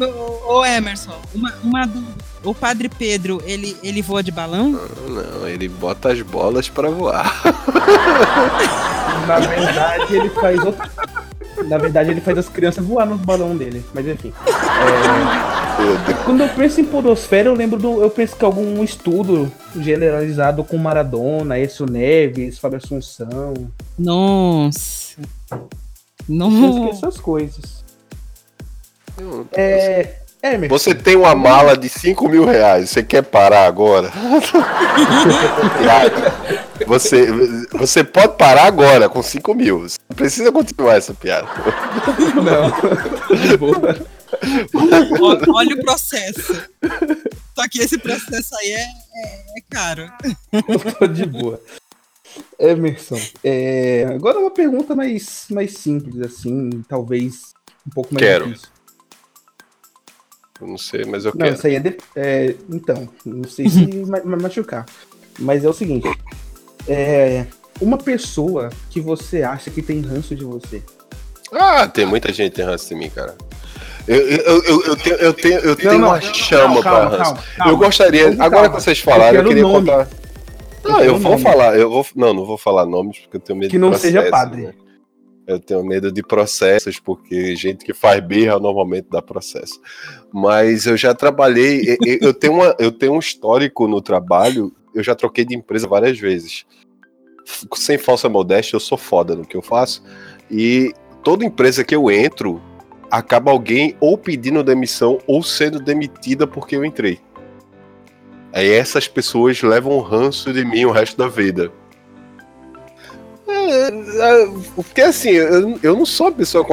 Ô, 0.00 0.58
ô, 0.58 0.64
Emerson, 0.64 1.12
uma, 1.34 1.52
uma 1.62 1.86
dúvida. 1.86 2.29
O 2.42 2.54
Padre 2.54 2.88
Pedro, 2.88 3.42
ele, 3.44 3.76
ele 3.82 4.00
voa 4.00 4.22
de 4.22 4.30
balão? 4.30 4.80
Não, 5.08 5.46
ele 5.46 5.68
bota 5.68 6.10
as 6.10 6.22
bolas 6.22 6.68
pra 6.68 6.88
voar. 6.88 7.42
na 9.26 9.40
verdade 9.40 10.16
ele 10.16 10.30
faz 10.30 10.64
outra. 10.64 10.90
Na 11.66 11.76
verdade 11.76 12.10
ele 12.10 12.20
faz 12.22 12.38
as 12.38 12.48
crianças 12.48 12.84
voar 12.84 13.04
no 13.04 13.18
balão 13.18 13.54
dele. 13.54 13.84
Mas 13.92 14.06
enfim. 14.06 14.32
É. 14.46 15.60
Quando 16.24 16.42
eu 16.42 16.48
penso 16.48 16.80
em 16.80 16.84
podosfera, 16.84 17.48
eu 17.48 17.54
lembro 17.54 17.78
do. 17.78 18.00
Eu 18.02 18.10
penso 18.10 18.36
que 18.36 18.44
algum 18.44 18.82
estudo 18.82 19.52
generalizado 19.76 20.64
com 20.64 20.78
Maradona, 20.78 21.58
Écio 21.58 21.84
Neves, 21.84 22.58
Fábio 22.58 22.78
Assunção. 22.78 23.54
Nossa. 23.98 25.16
Eu 26.28 26.84
esqueço 26.84 27.06
essas 27.06 27.20
coisas. 27.20 27.84
É. 29.52 30.19
É, 30.42 30.56
Você 30.68 30.94
tem 30.94 31.16
uma 31.16 31.34
mala 31.34 31.76
de 31.76 31.88
5 31.88 32.26
mil 32.28 32.44
reais, 32.46 32.88
você 32.90 33.02
quer 33.02 33.22
parar 33.22 33.66
agora? 33.66 34.10
você, 36.86 37.26
você 37.72 38.02
pode 38.02 38.36
parar 38.38 38.64
agora 38.64 39.06
com 39.08 39.22
5 39.22 39.54
mil. 39.54 39.80
Você 39.80 39.98
não 40.08 40.16
precisa 40.16 40.50
continuar 40.52 40.94
essa 40.96 41.12
piada. 41.12 41.46
Não. 42.42 42.70
De 43.36 43.56
boa. 43.56 43.98
Olha, 44.74 45.52
olha 45.52 45.74
o 45.76 45.80
processo. 45.84 46.54
Só 47.54 47.68
que 47.70 47.80
esse 47.82 47.98
processo 47.98 48.56
aí 48.60 48.70
é, 48.70 48.80
é- 48.80 49.58
é 49.58 49.60
caro. 49.70 50.10
De 51.12 51.26
boa. 51.26 51.60
Emerson, 52.58 53.20
é, 53.42 54.06
agora 54.14 54.38
uma 54.38 54.52
pergunta 54.52 54.94
mais, 54.94 55.46
mais 55.50 55.76
simples, 55.78 56.20
assim, 56.22 56.70
talvez 56.88 57.52
um 57.84 57.90
pouco 57.90 58.14
mais 58.14 58.24
Quero. 58.24 58.46
difícil. 58.46 58.68
Eu 60.60 60.66
não 60.66 60.78
sei, 60.78 61.04
mas 61.06 61.24
eu 61.24 61.32
Não, 61.34 61.44
quero. 61.46 61.54
isso 61.56 61.66
aí 61.66 61.74
é, 61.76 61.80
de- 61.80 61.96
é, 62.16 62.54
Então, 62.70 63.08
não 63.24 63.44
sei 63.48 63.68
se 63.68 63.86
vai 64.04 64.22
machucar. 64.24 64.84
Mas 65.38 65.64
é 65.64 65.68
o 65.68 65.72
seguinte: 65.72 66.08
é, 66.88 67.46
uma 67.80 67.96
pessoa 67.98 68.70
que 68.90 69.00
você 69.00 69.42
acha 69.42 69.70
que 69.70 69.80
tem 69.82 70.00
ranço 70.00 70.34
de 70.34 70.44
você. 70.44 70.82
Ah, 71.52 71.86
tem 71.88 72.06
muita 72.06 72.32
gente 72.32 72.50
que 72.50 72.56
tem 72.56 72.64
ranço 72.64 72.88
de 72.88 72.94
mim, 72.94 73.10
cara. 73.10 73.34
Eu, 74.06 74.16
eu, 74.16 74.62
eu, 74.64 74.82
eu 74.84 74.96
tenho, 74.96 75.16
eu 75.16 75.34
tenho, 75.34 75.58
eu 75.60 75.76
tenho 75.76 75.98
Não, 75.98 76.08
uma 76.08 76.14
não, 76.20 76.34
chama 76.34 76.80
pra 76.82 77.08
ranço. 77.08 77.18
calma, 77.34 77.42
calma. 77.56 77.72
Eu 77.72 77.76
gostaria, 77.76 78.28
agora 78.42 78.68
que 78.68 78.74
vocês 78.80 78.98
falaram, 79.00 79.36
Eu 79.38 79.42
eu, 79.42 79.48
queria 79.48 79.62
nome. 79.62 79.86
contar. 79.90 80.08
Não, 80.82 81.00
eu 81.00 81.18
vou 81.18 81.32
nome. 81.32 81.42
falar, 81.42 81.78
eu 81.78 81.90
vou. 81.90 82.06
Não, 82.16 82.32
não 82.32 82.44
vou 82.44 82.56
falar 82.56 82.86
nomes 82.86 83.18
porque 83.18 83.36
eu 83.36 83.40
tenho 83.40 83.58
medo 83.58 83.70
Que 83.70 83.76
de 83.76 83.80
não 83.80 83.92
seja 83.94 84.22
padre. 84.30 84.62
né? 84.62 84.74
Eu 85.50 85.58
tenho 85.58 85.84
medo 85.84 86.12
de 86.12 86.22
processos, 86.22 87.00
porque 87.00 87.56
gente 87.56 87.84
que 87.84 87.92
faz 87.92 88.24
birra 88.24 88.56
normalmente 88.60 89.08
dá 89.10 89.20
processo. 89.20 89.80
Mas 90.32 90.86
eu 90.86 90.96
já 90.96 91.12
trabalhei, 91.12 91.98
eu 92.20 92.32
tenho, 92.32 92.52
uma, 92.52 92.76
eu 92.78 92.92
tenho 92.92 93.14
um 93.14 93.18
histórico 93.18 93.88
no 93.88 94.00
trabalho, 94.00 94.72
eu 94.94 95.02
já 95.02 95.12
troquei 95.12 95.44
de 95.44 95.56
empresa 95.56 95.88
várias 95.88 96.20
vezes. 96.20 96.64
Sem 97.74 97.98
falsa 97.98 98.28
modéstia, 98.28 98.76
eu 98.76 98.80
sou 98.80 98.96
foda 98.96 99.34
no 99.34 99.44
que 99.44 99.56
eu 99.56 99.62
faço. 99.62 100.04
E 100.48 100.92
toda 101.24 101.44
empresa 101.44 101.82
que 101.82 101.96
eu 101.96 102.08
entro, 102.08 102.62
acaba 103.10 103.50
alguém 103.50 103.96
ou 103.98 104.16
pedindo 104.16 104.62
demissão 104.62 105.18
ou 105.26 105.42
sendo 105.42 105.80
demitida 105.80 106.46
porque 106.46 106.76
eu 106.76 106.84
entrei. 106.84 107.18
Aí 108.52 108.70
essas 108.70 109.08
pessoas 109.08 109.60
levam 109.62 109.98
ranço 109.98 110.52
de 110.52 110.64
mim 110.64 110.84
o 110.84 110.92
resto 110.92 111.16
da 111.16 111.26
vida. 111.26 111.72
É, 113.50 113.88
é, 113.88 114.48
Porque 114.74 115.00
assim, 115.00 115.30
eu, 115.30 115.78
eu 115.82 115.96
não 115.96 116.06
sou 116.06 116.26
uma 116.28 116.32
pessoa 116.32 116.66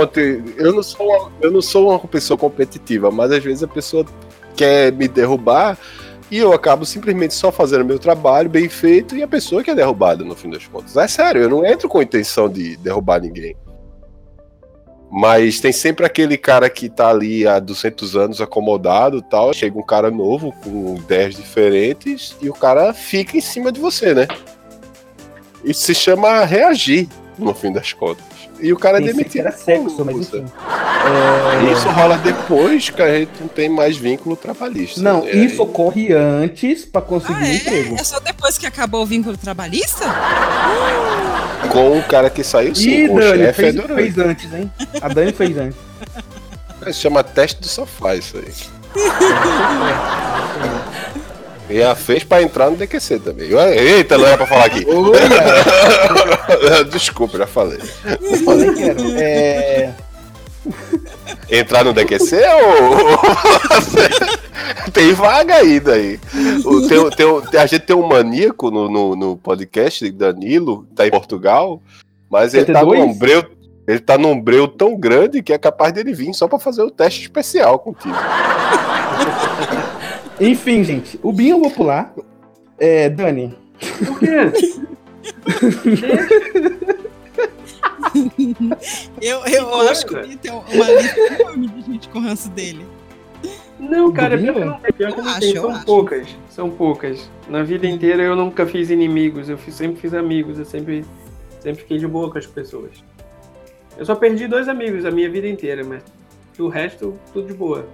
eu 0.58 0.74
não 0.74 0.84
sou 0.84 1.08
uma, 1.08 1.32
eu 1.42 1.52
não 1.52 1.62
sou 1.62 1.90
uma 1.90 2.00
pessoa 2.00 2.38
competitiva, 2.38 3.12
mas 3.12 3.32
às 3.32 3.44
vezes 3.44 3.64
a 3.64 3.68
pessoa 3.68 4.06
quer 4.56 4.92
me 4.92 5.08
derrubar 5.08 5.78
e 6.30 6.38
eu 6.38 6.52
acabo 6.54 6.86
simplesmente 6.86 7.34
só 7.34 7.52
fazendo 7.52 7.86
meu 7.86 7.98
trabalho 7.98 8.50
bem 8.50 8.68
feito 8.68 9.16
e 9.16 9.24
a 9.24 9.28
pessoa 9.28 9.64
que 9.64 9.72
é 9.72 9.76
derrubada 9.76 10.24
no 10.24 10.36
fim 10.36 10.50
das 10.50 10.68
contas. 10.68 10.98
É 10.98 11.08
sério, 11.08 11.42
eu 11.42 11.50
não 11.50 11.66
entro 11.66 11.88
com 11.88 12.00
a 12.00 12.04
intenção 12.04 12.50
de 12.50 12.76
derrubar 12.78 13.22
ninguém. 13.22 13.56
Mas 15.10 15.62
tem 15.62 15.72
sempre 15.72 16.06
aquele 16.06 16.38
cara 16.38 16.70
que 16.70 16.90
tá 16.90 17.10
ali 17.10 17.48
há 17.48 17.60
200 17.60 18.18
anos 18.18 18.42
acomodado 18.42 19.22
tal. 19.22 19.54
Chega 19.54 19.80
um 19.80 19.84
cara 19.84 20.12
novo 20.12 20.52
com 20.64 20.98
ideias 20.98 21.36
diferentes 21.36 22.36
e 22.42 22.50
o 22.50 22.54
cara 22.54 22.94
fica 22.94 23.38
em 23.38 23.42
cima 23.42 23.72
de 23.72 23.80
você, 23.80 24.14
né? 24.14 24.28
Isso 25.64 25.82
se 25.82 25.94
chama 25.96 26.44
reagir, 26.46 27.08
no 27.38 27.54
fim 27.54 27.72
das 27.72 27.94
contas. 27.94 28.24
E 28.60 28.74
o 28.74 28.78
cara 28.78 28.98
é 28.98 29.02
demitido. 29.02 29.42
era 29.42 29.52
sexo, 29.52 30.04
mas 30.04 30.16
enfim. 30.18 30.44
E 31.68 31.72
Isso 31.74 31.88
rola 31.90 32.18
depois 32.18 32.90
que 32.90 33.02
a 33.02 33.20
gente 33.20 33.32
não 33.40 33.48
tem 33.48 33.70
mais 33.70 33.96
vínculo 33.98 34.36
trabalhista. 34.36 35.00
Não, 35.00 35.24
né? 35.24 35.32
isso 35.32 35.62
ocorre 35.62 36.12
antes 36.12 36.84
pra 36.84 37.02
conseguir 37.02 37.34
Ah, 37.36 37.38
um 37.38 37.44
é? 37.44 37.56
emprego. 37.56 37.96
É 38.00 38.04
só 38.04 38.20
depois 38.20 38.58
que 38.58 38.66
acabou 38.66 39.04
o 39.04 39.06
vínculo 39.06 39.38
trabalhista? 39.38 40.06
Com 41.72 42.00
o 42.00 42.04
cara 42.04 42.30
que 42.32 42.44
saiu 42.44 42.74
sim, 42.74 42.90
Ih, 43.04 43.08
com 43.10 43.16
o 43.16 43.20
Dani, 43.20 43.38
chefe 43.44 43.48
é 43.48 43.54
fez, 43.54 43.76
durante. 43.76 43.96
fez 44.14 44.18
antes, 44.18 44.54
hein? 44.54 44.72
A 45.02 45.08
Dani 45.10 45.32
fez 45.34 45.58
antes. 45.58 45.78
Se 46.86 46.94
chama 46.94 47.24
teste 47.24 47.60
do 47.62 47.68
sofá 47.68 48.16
isso 48.16 48.38
aí. 48.38 48.54
E 51.70 51.84
a 51.84 51.96
fez 51.96 52.24
pra 52.24 52.42
entrar 52.42 52.70
no 52.70 52.78
DQC 52.78 53.20
também. 53.20 53.50
Eita, 53.52 54.18
não 54.18 54.26
era 54.26 54.38
pra 54.38 54.48
falar 54.48 54.66
aqui. 54.66 54.86
Desculpa, 56.92 57.38
já 57.38 57.48
falei. 57.48 57.80
Eu 58.22 58.38
falei 58.46 58.74
que 58.74 58.84
era. 58.84 59.02
É, 59.22 59.94
Entrar 61.50 61.84
no 61.84 61.94
DQC 61.94 62.36
ou. 62.36 63.18
tem 64.92 65.14
vaga 65.14 65.56
ainda 65.56 65.94
aí. 65.94 66.20
O- 66.66 66.88
tem, 66.88 67.10
tem- 67.12 67.42
tem- 67.52 67.60
a 67.60 67.66
gente 67.66 67.82
tem 67.86 67.96
um 67.96 68.08
maníaco 68.08 68.70
no, 68.72 68.90
no, 68.90 69.16
no 69.16 69.38
podcast, 69.38 70.10
Danilo, 70.12 70.86
tá 70.96 71.08
em 71.08 71.12
Portugal, 71.12 71.82
mas 72.30 72.54
ele 72.54 72.66
tá, 72.66 72.82
PT2? 72.84 72.98
num 73.00 73.14
breu, 73.14 73.44
ele 73.88 74.00
tá 74.00 74.18
num 74.18 74.40
breu 74.40 74.68
tão 74.68 74.98
grande 74.98 75.42
que 75.42 75.54
é 75.54 75.58
capaz 75.58 75.94
dele 75.94 76.14
vir 76.14 76.34
só 76.34 76.48
pra 76.48 76.60
fazer 76.60 76.82
o 76.82 76.92
teste 76.92 77.22
especial 77.24 77.80
contigo. 77.80 78.16
Enfim, 80.40 80.84
gente, 80.84 81.20
o 81.24 81.32
Binho 81.32 81.56
eu 81.58 81.62
vou 81.62 81.72
pular. 81.72 82.14
É, 82.80 83.10
Dani, 83.10 83.58
Por 84.06 84.20
quê? 84.20 84.28
Eu, 89.22 89.40
eu 89.46 89.66
coisa. 89.66 89.92
acho 89.92 90.06
que 90.06 90.16
o 90.16 90.22
Binho 90.22 90.38
tem 90.38 90.52
uma 90.52 90.64
lista 90.92 91.20
enorme 91.34 91.68
de 91.68 91.82
gente 91.82 92.10
com 92.10 92.20
ranço 92.20 92.50
dele. 92.50 92.86
Não, 93.80 94.12
cara, 94.12 94.38
Do 94.38 94.44
pior 94.44 94.54
que 94.54 94.66
não 94.66 94.80
tem. 94.80 94.94
Pior 94.94 95.12
que 95.14 95.20
Eu 95.20 95.24
não 95.24 95.32
acho, 95.32 95.40
tem. 95.40 95.54
São 95.56 95.70
acho. 95.72 95.86
poucas. 95.86 96.28
São 96.50 96.70
poucas. 96.70 97.30
Na 97.50 97.64
vida 97.64 97.88
inteira 97.88 98.24
eu 98.24 98.36
nunca 98.36 98.66
fiz 98.66 98.90
inimigos. 98.90 99.50
Eu 99.50 99.58
fiz- 99.58 99.76
sempre 99.76 100.00
fiz 100.02 100.14
amigos. 100.14 100.58
Eu 100.60 100.66
sempre, 100.66 101.06
sempre 101.60 101.82
fiquei 101.82 101.98
de 101.98 102.08
boa 102.08 102.32
com 102.32 102.38
as 102.38 102.46
pessoas. 102.46 102.92
Eu 103.98 104.06
só 104.06 104.16
perdi 104.16 104.48
dois 104.48 104.68
amigos 104.68 105.06
a 105.06 105.12
minha 105.12 105.30
vida 105.30 105.48
inteira, 105.48 105.84
mas 105.84 106.04
o 106.60 106.68
resto, 106.68 107.16
tudo 107.34 107.48
de 107.48 107.54
boa. 107.54 107.88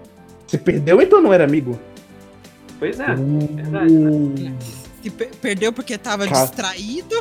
você 0.48 0.58
perdeu 0.58 1.02
então 1.02 1.22
não 1.22 1.34
era 1.34 1.44
amigo? 1.46 1.78
Pois 2.84 3.00
é, 3.00 3.16
verdade. 3.16 3.94
né? 3.94 4.52
Uh, 4.52 4.54
Se 5.02 5.10
per- 5.10 5.32
perdeu 5.42 5.72
porque 5.72 5.98
tava 5.98 6.28
Cara. 6.28 6.42
distraído, 6.46 7.16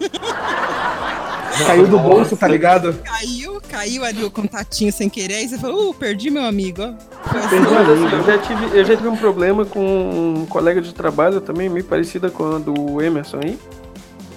caiu 1.64 1.86
do 1.86 2.00
bolso, 2.00 2.36
tá 2.36 2.48
ligado? 2.48 2.94
caiu, 3.04 3.60
caiu 3.70 4.04
ali 4.04 4.24
o 4.24 4.30
contatinho 4.30 4.92
sem 4.92 5.08
querer, 5.08 5.44
e 5.44 5.48
você 5.48 5.56
falou, 5.56 5.90
uh, 5.90 5.94
perdi 5.94 6.30
meu 6.30 6.44
amigo. 6.44 6.82
assim. 6.82 7.48
Perdi 7.48 7.68
assim, 7.92 8.16
eu, 8.16 8.24
já 8.24 8.38
tive, 8.38 8.78
eu 8.78 8.84
já 8.84 8.96
tive 8.96 9.08
um 9.08 9.16
problema 9.16 9.64
com 9.64 10.34
um 10.40 10.46
colega 10.46 10.82
de 10.82 10.92
trabalho 10.92 11.40
também, 11.40 11.68
meio 11.68 11.84
parecida 11.84 12.28
com 12.28 12.56
a 12.56 12.58
do 12.58 13.00
Emerson 13.00 13.38
aí. 13.44 13.56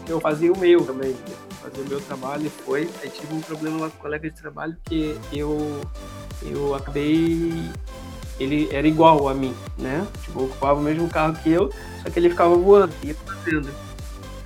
Eu 0.07 0.19
fazia 0.21 0.53
o 0.53 0.59
meu 0.59 0.81
também. 0.85 1.15
Fazia 1.59 1.83
o 1.83 1.89
meu 1.89 1.99
trabalho 2.01 2.45
e 2.45 2.49
foi. 2.63 2.87
Aí 3.01 3.09
tive 3.09 3.33
um 3.33 3.41
problema 3.41 3.79
lá 3.79 3.89
com 3.89 3.97
o 3.97 3.99
colega 3.99 4.29
de 4.29 4.35
trabalho 4.39 4.77
que 4.85 5.17
eu, 5.33 5.81
eu 6.43 6.75
acabei. 6.75 7.51
Ele 8.39 8.69
era 8.71 8.87
igual 8.87 9.27
a 9.27 9.33
mim, 9.33 9.53
né? 9.77 10.05
Tipo, 10.23 10.43
ocupava 10.43 10.79
o 10.79 10.83
mesmo 10.83 11.07
carro 11.09 11.35
que 11.41 11.51
eu, 11.51 11.71
só 12.03 12.09
que 12.09 12.19
ele 12.19 12.29
ficava 12.29 12.55
voando, 12.55 12.93
ia 13.03 13.15
fazendo. 13.15 13.69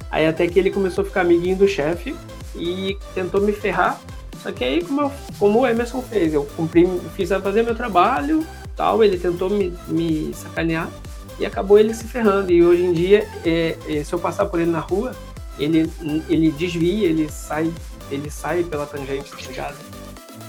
Aí 0.10 0.26
até 0.28 0.48
que 0.48 0.58
ele 0.60 0.72
começou 0.72 1.04
a 1.04 1.06
ficar 1.06 1.22
amiguinho 1.22 1.56
do 1.58 1.68
chefe 1.68 2.16
e 2.56 2.98
tentou 3.14 3.42
me 3.42 3.52
ferrar. 3.54 4.00
Só 4.42 4.52
que 4.52 4.64
aí, 4.64 4.84
como, 4.84 5.02
eu- 5.02 5.12
como 5.38 5.60
o 5.60 5.68
Emerson 5.68 6.02
fez, 6.02 6.34
eu 6.34 6.44
cumpri, 6.58 6.88
fiz 7.16 7.30
fazer 7.30 7.64
meu 7.64 7.76
trabalho, 7.76 8.46
tal, 8.76 9.04
ele 9.04 9.18
tentou 9.18 9.50
me, 9.50 9.74
me 9.88 10.34
sacanear 10.34 10.90
e 11.40 11.46
acabou 11.46 11.78
ele 11.78 11.94
se 11.94 12.06
ferrando. 12.06 12.52
E 12.52 12.64
hoje 12.64 12.84
em 12.84 12.94
dia, 12.94 13.28
é, 13.46 13.78
é, 13.88 14.04
se 14.04 14.12
eu 14.14 14.20
passar 14.20 14.46
por 14.48 14.60
ele 14.60 14.72
na 14.72 14.80
rua, 14.80 15.12
ele, 15.60 15.90
ele 16.28 16.52
desvia, 16.52 17.08
ele 17.08 17.30
sai 17.30 17.72
ele 18.10 18.30
sai 18.30 18.62
pela 18.64 18.86
tangente, 18.86 19.32
tá 19.32 19.38
ligado? 19.48 19.76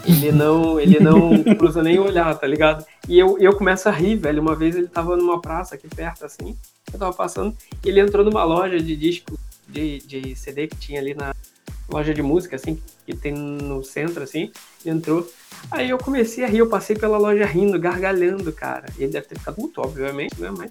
Ele 0.04 0.32
não, 0.32 0.80
ele 0.80 0.98
não 0.98 1.42
cruza 1.56 1.82
nem 1.82 1.98
o 1.98 2.04
olhar, 2.04 2.34
tá 2.38 2.46
ligado? 2.46 2.84
E 3.08 3.18
eu, 3.18 3.38
eu 3.38 3.54
começo 3.56 3.88
a 3.88 3.92
rir, 3.92 4.16
velho. 4.16 4.42
Uma 4.42 4.54
vez 4.56 4.74
ele 4.74 4.88
tava 4.88 5.16
numa 5.16 5.40
praça 5.40 5.74
aqui 5.74 5.88
perto, 5.88 6.24
assim, 6.24 6.56
eu 6.92 6.98
tava 6.98 7.12
passando, 7.12 7.56
e 7.84 7.88
ele 7.88 8.00
entrou 8.00 8.24
numa 8.24 8.44
loja 8.44 8.78
de 8.80 8.96
disco, 8.96 9.38
de, 9.68 9.98
de 10.00 10.34
CD 10.36 10.66
que 10.66 10.76
tinha 10.76 11.00
ali 11.00 11.14
na 11.14 11.34
loja 11.88 12.12
de 12.12 12.22
música, 12.22 12.56
assim, 12.56 12.80
que 13.06 13.14
tem 13.14 13.32
no 13.32 13.82
centro, 13.84 14.22
assim, 14.22 14.50
ele 14.84 14.96
entrou. 14.96 15.28
Aí 15.70 15.90
eu 15.90 15.98
comecei 15.98 16.44
a 16.44 16.48
rir, 16.48 16.58
eu 16.58 16.68
passei 16.68 16.96
pela 16.96 17.18
loja 17.18 17.44
rindo, 17.46 17.78
gargalhando, 17.78 18.52
cara. 18.52 18.86
Ele 18.98 19.12
deve 19.12 19.26
ter 19.26 19.38
ficado 19.38 19.58
muito, 19.60 19.80
obviamente, 19.80 20.40
né? 20.40 20.50
Mas. 20.56 20.70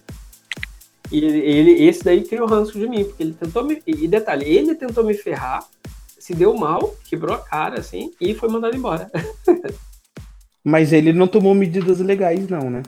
E 1.11 1.17
ele, 1.17 1.39
ele- 1.39 1.83
esse 1.85 2.03
daí 2.03 2.23
criou 2.23 2.47
ranço 2.47 2.73
de 2.77 2.87
mim, 2.87 3.03
porque 3.03 3.23
ele 3.23 3.33
tentou 3.33 3.63
me. 3.63 3.81
E 3.85 4.07
detalhe, 4.07 4.45
ele 4.45 4.75
tentou 4.75 5.03
me 5.03 5.13
ferrar, 5.13 5.65
se 6.21 6.35
deu 6.35 6.55
mal, 6.55 6.95
quebrou 7.05 7.35
a 7.35 7.39
cara, 7.39 7.79
assim, 7.79 8.11
e 8.21 8.35
foi 8.35 8.47
mandado 8.47 8.75
embora. 8.75 9.09
Mas 10.63 10.93
ele 10.93 11.11
não 11.11 11.27
tomou 11.27 11.55
medidas 11.55 11.99
legais, 11.99 12.47
não, 12.47 12.69
né? 12.69 12.83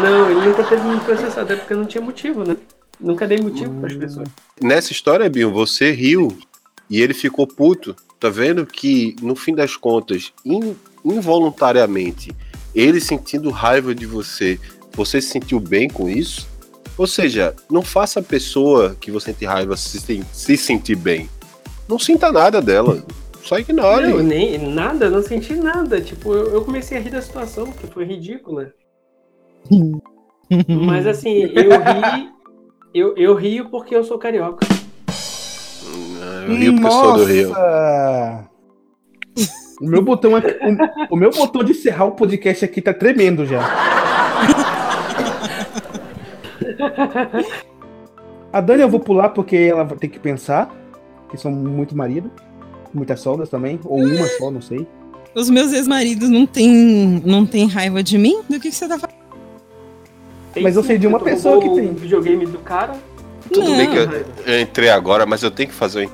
Não, 0.00 0.30
ele 0.30 0.46
nunca 0.46 0.62
teve 0.62 0.86
me 0.86 1.00
processar, 1.00 1.42
até 1.42 1.56
porque 1.56 1.74
não 1.74 1.84
tinha 1.84 2.02
motivo, 2.02 2.44
né? 2.44 2.56
Nunca 3.00 3.26
dei 3.26 3.38
motivo 3.38 3.74
para 3.80 3.90
as 3.90 3.96
pessoas. 3.96 4.28
Nessa 4.62 4.92
história, 4.92 5.28
Binho, 5.28 5.52
você 5.52 5.90
riu 5.90 6.38
e 6.88 7.02
ele 7.02 7.12
ficou 7.12 7.46
puto. 7.46 7.96
Tá 8.20 8.28
vendo 8.30 8.64
que, 8.64 9.16
no 9.20 9.34
fim 9.34 9.54
das 9.54 9.76
contas, 9.76 10.32
in- 10.44 10.76
involuntariamente, 11.04 12.32
ele 12.74 13.00
sentindo 13.00 13.50
raiva 13.50 13.94
de 13.94 14.06
você, 14.06 14.58
você 14.92 15.20
se 15.20 15.28
sentiu 15.28 15.58
bem 15.58 15.88
com 15.88 16.08
isso? 16.08 16.48
Ou 16.96 17.06
seja, 17.06 17.54
não 17.68 17.82
faça 17.82 18.20
a 18.20 18.22
pessoa 18.22 18.96
que 19.00 19.10
você 19.10 19.32
sente 19.32 19.44
raiva 19.44 19.76
se, 19.76 20.24
se 20.32 20.56
sentir 20.56 20.96
bem. 20.96 21.28
Não 21.88 21.98
sinta 21.98 22.32
nada 22.32 22.60
dela. 22.60 23.02
Só 23.42 23.58
ignore. 23.58 24.08
Não, 24.08 24.18
nem 24.22 24.58
nada, 24.58 25.08
não 25.08 25.22
senti 25.22 25.54
nada. 25.54 26.00
Tipo, 26.00 26.32
eu, 26.34 26.52
eu 26.54 26.64
comecei 26.64 26.98
a 26.98 27.00
rir 27.00 27.10
da 27.10 27.22
situação, 27.22 27.70
que 27.72 27.86
foi 27.86 28.04
ridícula. 28.04 28.72
Mas 30.86 31.06
assim, 31.06 31.42
eu 31.54 31.70
ri. 31.70 32.30
Eu, 32.94 33.14
eu 33.16 33.34
rio 33.34 33.68
porque 33.68 33.94
eu 33.94 34.02
sou 34.02 34.18
carioca. 34.18 34.66
Eu 36.48 36.54
rio 36.56 36.72
porque 36.74 36.86
eu 36.86 36.90
sou 36.90 37.12
do 37.18 37.24
Rio. 37.24 37.48
Nossa! 37.50 38.48
O 39.80 39.86
meu 39.86 40.02
botão 40.02 40.34
aqui- 40.34 40.56
o, 41.10 41.14
o 41.14 41.16
meu 41.16 41.30
botão 41.30 41.62
de 41.62 41.72
encerrar 41.72 42.06
o 42.06 42.12
podcast 42.12 42.64
aqui 42.64 42.80
tá 42.80 42.94
tremendo 42.94 43.44
já. 43.44 43.60
A 48.52 48.60
Dani 48.60 48.82
eu 48.82 48.88
vou 48.88 49.00
pular 49.00 49.30
porque 49.30 49.56
ela 49.56 49.84
vai 49.84 49.98
ter 49.98 50.08
que 50.08 50.18
pensar. 50.18 50.74
Que 51.36 51.42
são 51.42 51.52
muito 51.52 51.96
marido. 51.96 52.30
Muitas 52.92 53.20
sogas 53.20 53.48
também. 53.48 53.78
Ou 53.84 53.98
uma 53.98 54.26
só, 54.26 54.50
não 54.50 54.60
sei. 54.60 54.86
Os 55.34 55.50
meus 55.50 55.72
ex-maridos 55.72 56.30
não 56.30 56.46
têm 56.46 57.22
não 57.24 57.44
tem 57.44 57.68
raiva 57.68 58.02
de 58.02 58.16
mim? 58.16 58.40
Do 58.48 58.58
que, 58.58 58.70
que 58.70 58.74
você 58.74 58.88
tá 58.88 58.98
falando? 58.98 59.16
Tem 60.54 60.62
Mas 60.62 60.76
eu 60.76 60.82
sei 60.82 60.96
de 60.96 61.06
uma 61.06 61.20
pessoa 61.20 61.60
que 61.60 61.68
tem. 61.68 61.90
O 61.90 61.94
videogame 61.94 62.46
do 62.46 62.58
cara. 62.58 62.94
Tudo 63.52 63.68
Não. 63.68 63.76
bem 63.76 63.90
que 63.90 63.96
eu, 63.98 64.24
eu 64.46 64.60
entrei 64.60 64.88
agora, 64.88 65.26
mas 65.26 65.42
eu 65.42 65.50
tenho 65.50 65.68
que 65.68 65.74
fazer 65.74 66.06
um. 66.06 66.10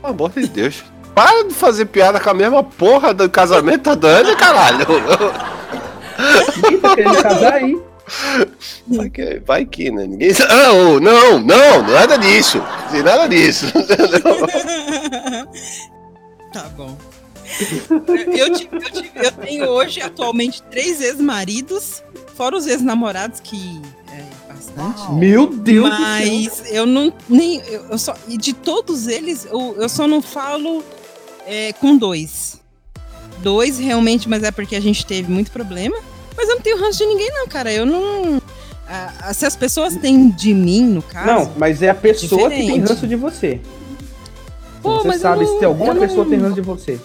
Pelo 0.00 0.12
amor 0.12 0.30
de 0.30 0.48
Deus. 0.48 0.82
Para 1.14 1.44
de 1.44 1.54
fazer 1.54 1.86
piada 1.86 2.18
com 2.18 2.30
a 2.30 2.34
mesma 2.34 2.64
porra 2.64 3.14
do 3.14 3.30
casamento 3.30 3.84
da 3.84 3.94
Dani, 3.94 4.34
caralho. 4.34 4.86
Ninguém 6.56 6.80
tá 6.80 6.94
querendo 6.96 7.22
casar 7.22 7.52
aí. 7.54 7.80
Vai 8.86 9.10
que, 9.10 9.40
vai 9.44 9.64
que 9.66 9.90
né? 9.90 10.06
Ninguém. 10.06 10.30
Não, 10.48 11.00
não, 11.00 11.38
não, 11.40 11.82
nada 11.82 12.16
disso. 12.18 12.58
Nada 13.04 13.26
disso. 13.28 13.66
tá 16.52 16.64
bom. 16.76 16.96
Eu, 18.34 18.52
tive- 18.54 18.70
eu 18.76 18.90
tive- 18.90 19.10
eu 19.14 19.32
tenho 19.32 19.64
hoje, 19.66 20.00
atualmente, 20.00 20.62
três 20.70 21.00
ex-maridos, 21.00 22.02
fora 22.34 22.56
os 22.56 22.66
ex-namorados, 22.66 23.40
que 23.40 23.80
é 24.10 24.24
bastante. 24.52 25.12
Meu 25.12 25.46
Deus 25.48 25.90
do 25.90 25.96
céu. 25.96 26.02
Mas 26.06 26.62
eu 26.72 26.86
não. 26.86 27.12
Nem, 27.28 27.60
eu, 27.66 27.84
eu 27.90 27.98
só, 27.98 28.14
e 28.28 28.36
de 28.38 28.52
todos 28.52 29.06
eles, 29.06 29.44
eu, 29.44 29.76
eu 29.78 29.88
só 29.88 30.06
não 30.06 30.22
falo 30.22 30.82
é, 31.46 31.72
com 31.74 31.96
dois. 31.96 32.60
Dois, 33.42 33.78
realmente, 33.78 34.28
mas 34.28 34.42
é 34.44 34.50
porque 34.50 34.76
a 34.76 34.80
gente 34.80 35.04
teve 35.04 35.30
muito 35.30 35.50
problema. 35.50 35.96
Mas 36.36 36.48
eu 36.48 36.54
não 36.56 36.62
tenho 36.62 36.78
ranço 36.80 36.98
de 36.98 37.06
ninguém, 37.06 37.30
não, 37.30 37.46
cara. 37.48 37.72
Eu 37.72 37.84
não. 37.86 38.40
ah, 38.88 39.32
se 39.34 39.44
as 39.46 39.54
pessoas 39.56 39.96
têm 39.96 40.30
de 40.30 40.52
mim, 40.54 40.82
no 40.82 41.02
caso. 41.02 41.26
Não, 41.26 41.52
mas 41.56 41.82
é 41.82 41.90
a 41.90 41.94
pessoa 41.94 42.48
que 42.50 42.56
tem 42.56 42.66
Diferente. 42.66 42.88
ranço 42.88 43.06
de 43.06 43.16
você. 43.16 43.60
Pô, 44.82 45.02
você 45.02 45.18
sabe 45.18 45.44
não- 45.44 45.52
se 45.52 45.58
tem 45.58 45.66
alguma 45.68 45.94
pessoa 45.94 46.18
não- 46.18 46.24
que 46.24 46.30
tem 46.30 46.38
ranço 46.40 46.54
de 46.54 46.60
você. 46.60 47.00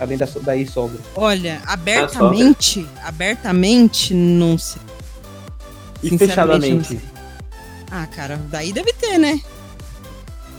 Além 0.00 0.16
da, 0.16 0.26
so- 0.28 0.38
da 0.40 0.56
ex-sogra. 0.56 0.96
Olha, 1.16 1.60
abertamente, 1.66 2.86
abertamente, 3.04 4.14
não 4.14 4.56
sei. 4.56 4.80
E 6.02 6.10
Sinceramente, 6.10 6.60
fechadamente. 6.60 6.88
sei. 6.88 7.00
Ah, 7.90 8.06
cara, 8.06 8.40
daí 8.48 8.72
deve 8.72 8.92
ter, 8.92 9.18
né? 9.18 9.40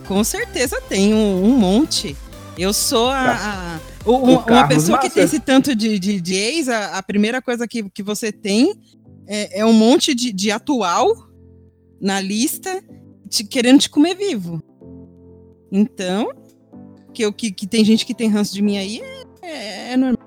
Com 0.07 0.21
certeza 0.23 0.81
tem 0.89 1.13
um, 1.13 1.45
um 1.45 1.57
monte. 1.57 2.17
Eu 2.57 2.73
sou 2.73 3.09
a. 3.09 3.19
a- 3.31 3.79
o- 4.05 4.11
O 4.11 4.23
uma 4.31 4.43
Carlos 4.43 4.75
pessoa 4.75 4.97
que 4.99 5.09
tem 5.09 5.23
esse 5.23 5.39
tanto 5.39 5.75
de, 5.75 5.99
de, 5.99 6.19
de 6.21 6.35
ex, 6.35 6.69
a, 6.69 6.97
a 6.97 7.03
primeira 7.03 7.41
coisa 7.41 7.67
que, 7.67 7.89
que 7.89 8.01
você 8.03 8.31
tem 8.31 8.73
é, 9.27 9.59
é 9.59 9.65
um 9.65 9.73
monte 9.73 10.13
de, 10.15 10.31
de 10.33 10.51
atual 10.51 11.07
na 12.01 12.19
lista 12.21 12.81
te, 13.29 13.43
querendo 13.43 13.79
te 13.79 13.89
comer 13.89 14.15
vivo. 14.15 14.61
Então, 15.71 16.31
que, 17.13 17.23
eu, 17.23 17.31
que, 17.33 17.51
que 17.51 17.67
tem 17.67 17.83
gente 17.85 18.05
que 18.05 18.13
tem 18.13 18.27
ranço 18.29 18.53
de 18.53 18.61
mim 18.61 18.77
aí 18.77 19.01
é, 19.41 19.93
é 19.93 19.97
normal. 19.97 20.17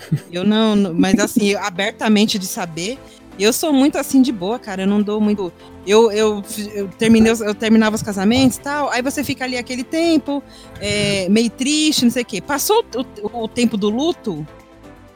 Eu 0.32 0.44
não, 0.44 0.74
não- 0.74 0.94
mas 0.94 1.18
assim, 1.18 1.54
abertamente 1.54 2.38
de 2.38 2.46
saber, 2.46 2.98
eu 3.38 3.52
sou 3.52 3.70
muito 3.72 3.96
assim 3.98 4.20
de 4.22 4.32
boa, 4.32 4.58
cara. 4.58 4.82
Eu 4.82 4.86
não 4.86 5.02
dou 5.02 5.20
muito. 5.20 5.52
Eu, 5.90 6.12
eu, 6.12 6.42
eu, 6.72 6.88
terminei, 6.88 7.32
eu 7.32 7.52
terminava 7.52 7.96
os 7.96 8.02
casamentos 8.02 8.58
e 8.58 8.60
tal, 8.60 8.88
aí 8.90 9.02
você 9.02 9.24
fica 9.24 9.44
ali 9.44 9.58
aquele 9.58 9.82
tempo, 9.82 10.40
é, 10.80 11.28
meio 11.28 11.50
triste, 11.50 12.04
não 12.04 12.12
sei 12.12 12.22
o 12.22 12.26
quê. 12.26 12.40
Passou 12.40 12.84
o, 12.94 13.42
o 13.42 13.48
tempo 13.48 13.76
do 13.76 13.90
luto, 13.90 14.46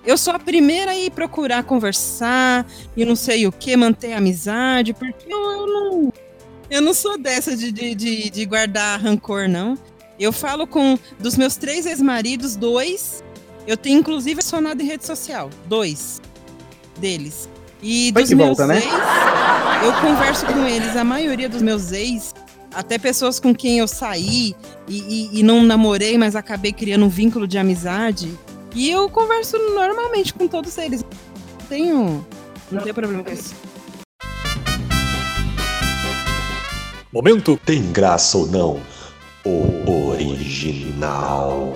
eu 0.04 0.18
sou 0.18 0.34
a 0.34 0.38
primeira 0.38 0.90
a 0.90 0.98
ir 0.98 1.12
procurar 1.12 1.62
conversar 1.62 2.66
e 2.96 3.04
não 3.04 3.14
sei 3.14 3.46
o 3.46 3.52
que, 3.52 3.76
manter 3.76 4.14
amizade, 4.14 4.92
porque 4.92 5.32
eu, 5.32 5.38
eu 5.38 5.66
não. 5.66 6.12
Eu 6.68 6.82
não 6.82 6.92
sou 6.92 7.16
dessa 7.16 7.56
de, 7.56 7.70
de, 7.70 7.94
de, 7.94 8.30
de 8.30 8.44
guardar 8.44 9.00
rancor, 9.00 9.48
não. 9.48 9.78
Eu 10.18 10.32
falo 10.32 10.66
com. 10.66 10.98
Dos 11.20 11.36
meus 11.36 11.56
três 11.56 11.86
ex-maridos, 11.86 12.56
dois. 12.56 13.22
Eu 13.64 13.76
tenho 13.76 14.00
inclusive 14.00 14.40
acionado 14.40 14.82
em 14.82 14.86
rede 14.86 15.06
social. 15.06 15.50
Dois 15.68 16.20
deles. 16.98 17.48
E 17.86 18.10
Vai 18.12 18.22
dos 18.22 18.30
que 18.30 18.34
meus 18.34 18.48
volta, 18.48 18.66
né? 18.66 18.78
ex, 18.78 19.84
eu 19.84 19.92
converso 20.00 20.46
com 20.46 20.66
eles. 20.66 20.96
A 20.96 21.04
maioria 21.04 21.48
dos 21.50 21.60
meus 21.60 21.92
ex, 21.92 22.34
até 22.74 22.96
pessoas 22.98 23.38
com 23.38 23.54
quem 23.54 23.78
eu 23.78 23.86
saí 23.86 24.54
e, 24.88 24.98
e- 25.34 25.40
e 25.40 25.42
não 25.42 25.62
namorei, 25.62 26.16
mas 26.16 26.34
acabei 26.34 26.72
criando 26.72 27.04
um 27.04 27.10
vínculo 27.10 27.46
de 27.46 27.58
amizade. 27.58 28.32
E 28.74 28.90
eu 28.90 29.08
converso 29.10 29.58
normalmente 29.74 30.32
com 30.32 30.48
todos 30.48 30.78
eles. 30.78 31.02
Não 31.02 31.66
tenho. 31.68 32.26
Não 32.72 32.80
tenho 32.82 32.94
problema 32.94 33.22
com 33.22 33.30
isso. 33.32 33.54
Momento 37.12 37.60
tem 37.64 37.92
graça 37.92 38.38
ou 38.38 38.46
não? 38.46 38.80
O 39.44 40.08
original. 40.10 41.74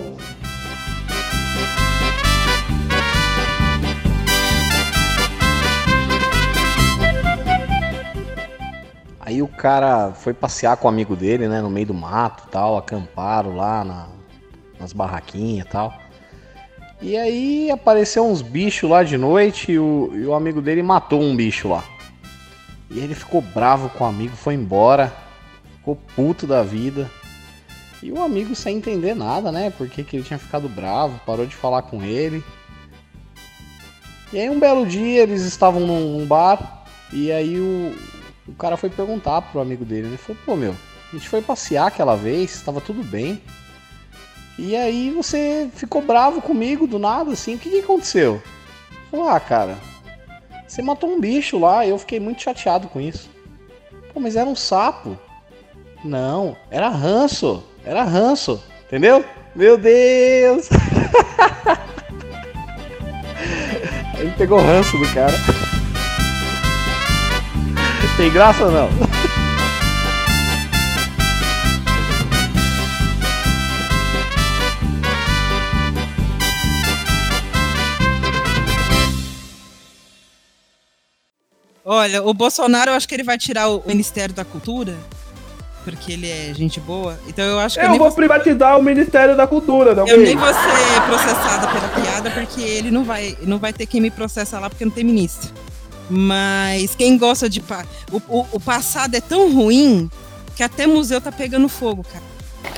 Aí 9.29 9.43
o 9.43 9.47
cara 9.47 10.13
foi 10.15 10.33
passear 10.33 10.79
com 10.79 10.87
o 10.87 10.91
amigo 10.91 11.15
dele, 11.15 11.49
né, 11.49 11.61
no 11.61 11.69
meio 11.69 11.89
do 11.89 11.93
mato 11.93 12.49
tal, 12.51 12.79
acamparam 12.79 13.55
lá 13.55 13.85
na- 13.85 14.09
nas 14.81 14.95
barraquinhas 14.95 15.67
e 15.67 15.69
tal. 15.69 15.93
E 17.03 17.15
aí 17.15 17.71
apareceu 17.71 18.27
uns 18.27 18.41
bichos 18.41 18.89
lá 18.89 19.03
de 19.03 19.19
noite 19.19 19.73
e 19.73 19.79
o, 19.79 20.11
e 20.15 20.25
o 20.25 20.33
amigo 20.33 20.63
dele 20.63 20.83
matou 20.83 21.21
um 21.21 21.37
bicho 21.37 21.69
lá. 21.69 21.85
E 22.91 23.01
ele 23.01 23.15
ficou 23.15 23.43
bravo 23.43 23.91
com 23.91 24.05
o 24.05 24.07
amigo, 24.07 24.35
foi 24.35 24.55
embora, 24.55 25.13
ficou 25.77 25.95
puto 26.17 26.47
da 26.47 26.63
vida. 26.63 27.11
E 28.03 28.11
o 28.11 28.23
amigo 28.23 28.55
sem 28.55 28.79
entender 28.79 29.15
nada, 29.15 29.53
né, 29.53 29.71
porque 29.77 30.03
que 30.05 30.17
ele 30.17 30.25
tinha 30.25 30.39
ficado 30.39 30.71
bravo, 30.71 31.21
parou 31.27 31.45
de 31.45 31.55
falar 31.55 31.83
com 31.83 32.03
ele. 32.03 32.43
E 34.33 34.39
aí 34.41 34.49
um 34.49 34.59
belo 34.59 34.87
dia 34.87 35.21
eles 35.23 35.43
estavam 35.43 35.81
num 35.83 36.25
bar 36.25 36.87
e 37.13 37.31
aí 37.31 37.61
o, 37.61 37.95
o 38.49 38.55
cara 38.55 38.77
foi 38.77 38.89
perguntar 38.89 39.43
pro 39.43 39.61
amigo 39.61 39.85
dele? 39.85 40.09
Ele 40.09 40.17
falou, 40.17 40.41
pô 40.45 40.57
meu, 40.57 40.75
a 41.13 41.17
gente 41.17 41.29
foi 41.29 41.43
passear 41.43 41.87
aquela 41.87 42.17
vez, 42.17 42.63
tava 42.63 42.81
tudo 42.81 43.03
bem. 43.05 43.43
E 44.59 44.75
aí 44.75 45.11
você 45.11 45.69
ficou 45.75 46.03
bravo 46.03 46.43
comigo 46.43 46.87
do 46.87 46.99
nada, 46.99 47.33
assim, 47.33 47.55
o 47.55 47.59
que, 47.59 47.71
que 47.71 47.81
aconteceu? 47.81 48.43
Falou, 49.11 49.29
ah, 49.29 49.39
cara, 49.39 49.79
você 50.67 50.83
matou 50.83 51.11
um 51.11 51.21
bicho 51.21 51.59
lá 51.59 51.87
eu 51.87 51.99
fiquei 51.99 52.19
muito 52.19 52.43
chateado 52.43 52.89
com 52.89 53.01
isso. 53.01 53.31
Pô, 54.13 54.21
mas 54.21 54.35
era 54.37 54.49
um 54.49 54.57
sapo. 54.57 55.19
Não, 56.05 56.57
era 56.71 56.89
ranço, 56.89 57.63
era 57.85 58.03
ranço, 58.05 58.63
entendeu? 58.87 59.25
Meu 59.55 59.77
Deus! 59.77 60.69
Ele 64.19 64.33
pegou 64.33 64.59
ranço 64.59 64.99
do 64.99 65.15
cara. 65.15 65.68
Tem 68.19 68.33
graça 68.33 68.65
ou 68.65 68.73
não? 68.73 68.89
Olha, 81.85 82.25
o 82.25 82.35
Bolsonaro, 82.35 82.91
eu 82.91 82.95
acho 82.97 83.07
que 83.07 83.15
ele 83.15 83.23
vai 83.23 83.39
tirar 83.39 83.69
o 83.69 83.85
Ministério 83.87 84.35
da 84.35 84.45
Cultura, 84.45 84.97
porque 85.85 86.13
ele 86.13 86.29
é 86.29 86.53
gente 86.53 86.81
boa. 86.81 87.17
Então 87.29 87.45
eu 87.45 87.61
acho 87.61 87.77
que 87.77 87.81
eu 87.81 87.85
Eu 87.85 87.91
nem 87.91 87.99
vou 88.01 88.11
privatizar 88.11 88.77
o 88.77 88.83
Ministério 88.83 89.37
da 89.37 89.47
Cultura, 89.47 89.95
não 89.95 90.09
eu 90.09 90.19
nem 90.19 90.37
vou 90.37 90.49
ser 90.49 91.03
processada 91.07 91.69
pela 91.69 91.89
piada, 91.89 92.31
porque 92.33 92.63
ele 92.63 92.91
não 92.91 93.05
vai, 93.05 93.39
não 93.43 93.59
vai 93.59 93.73
ter 93.73 93.87
quem 93.87 94.01
me 94.01 94.11
processa 94.11 94.59
lá, 94.59 94.69
porque 94.69 94.85
não 94.85 94.91
tem 94.91 95.05
ministro. 95.05 95.55
Mas 96.11 96.95
quem 96.95 97.19
gosta 97.19 97.49
de. 97.49 97.61
pa- 97.61 97.85
O, 98.11 98.17
o, 98.41 98.47
o 98.53 98.61
passado 98.61 99.15
é 99.15 99.21
tão 99.21 99.53
ruim 99.53 100.11
que 100.57 100.63
até 100.63 100.87
museu 100.87 101.21
tá 101.21 101.31
pegando 101.31 101.69
fogo, 101.69 102.05
cara. 102.05 102.25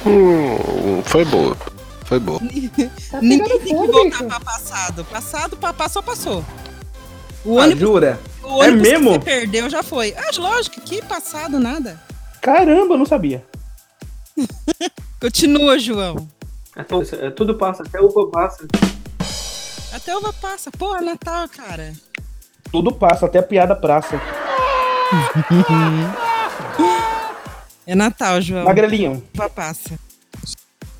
Hum, 0.06 1.02
foi 1.04 1.24
boa. 1.24 1.56
Foi 2.04 2.18
boa. 2.18 2.40
Ninguém 3.22 3.58
tem 3.60 3.66
que 3.78 3.92
voltar 3.92 4.24
pra 4.24 4.40
passado. 4.40 5.04
Passado, 5.04 5.56
papá 5.56 5.88
só 5.88 6.02
passou. 6.02 6.44
O 7.44 7.58
Ah, 7.58 7.62
ônibus, 7.64 7.80
jura? 7.80 8.20
o 8.42 8.62
é 8.62 8.66
ônibus 8.68 8.82
que 8.88 8.92
mesmo? 8.92 9.10
você 9.12 9.18
perdeu 9.20 9.70
já 9.70 9.82
foi. 9.82 10.14
Ah, 10.16 10.30
lógico, 10.36 10.80
que 10.80 11.00
passado, 11.02 11.58
nada. 11.60 12.00
Caramba, 12.40 12.94
eu 12.94 12.98
não 12.98 13.06
sabia. 13.06 13.44
Continua, 15.20 15.78
João. 15.78 16.28
Então, 16.76 17.02
isso- 17.02 17.14
é, 17.14 17.30
tudo 17.30 17.54
passa, 17.54 17.82
até 17.82 18.00
o 18.00 18.08
passa. 18.26 18.66
Até 19.92 20.16
uva 20.16 20.32
passa. 20.32 20.70
Porra, 20.70 21.00
Natal, 21.00 21.48
cara. 21.48 21.92
Tudo 22.72 22.92
passa, 22.92 23.26
até 23.26 23.38
a 23.38 23.42
piada 23.42 23.74
praça. 23.74 24.20
É 27.86 27.94
Natal, 27.94 28.40
João. 28.40 28.64
Magrelinho. 28.66 29.20
Passa. 29.52 29.98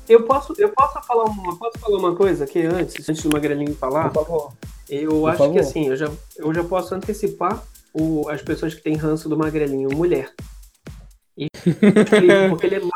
Eu 0.09 0.23
posso, 0.23 0.53
eu 0.57 0.67
posso 0.69 1.01
falar 1.07 1.23
uma, 1.23 1.55
posso 1.57 1.79
falar 1.79 1.97
uma 1.97 2.13
coisa 2.15 2.43
aqui 2.43 2.63
antes, 2.65 3.07
antes 3.07 3.23
do 3.23 3.29
Magrelinho 3.31 3.73
falar? 3.75 4.09
Por 4.09 4.25
favor. 4.25 4.51
Eu 4.89 5.11
Por 5.11 5.29
acho 5.29 5.37
favor. 5.37 5.53
que 5.53 5.59
assim, 5.59 5.87
eu 5.87 5.95
já, 5.95 6.09
eu 6.35 6.53
já 6.53 6.63
posso 6.65 6.93
antecipar 6.93 7.63
o, 7.93 8.27
as 8.27 8.41
pessoas 8.41 8.73
que 8.73 8.81
têm 8.81 8.97
ranço 8.97 9.29
do 9.29 9.37
Magrelinho, 9.37 9.89
mulher. 9.95 10.31
E, 11.37 11.47
porque 12.49 12.65
ele 12.65 12.75
é 12.75 12.79
má, 12.81 12.91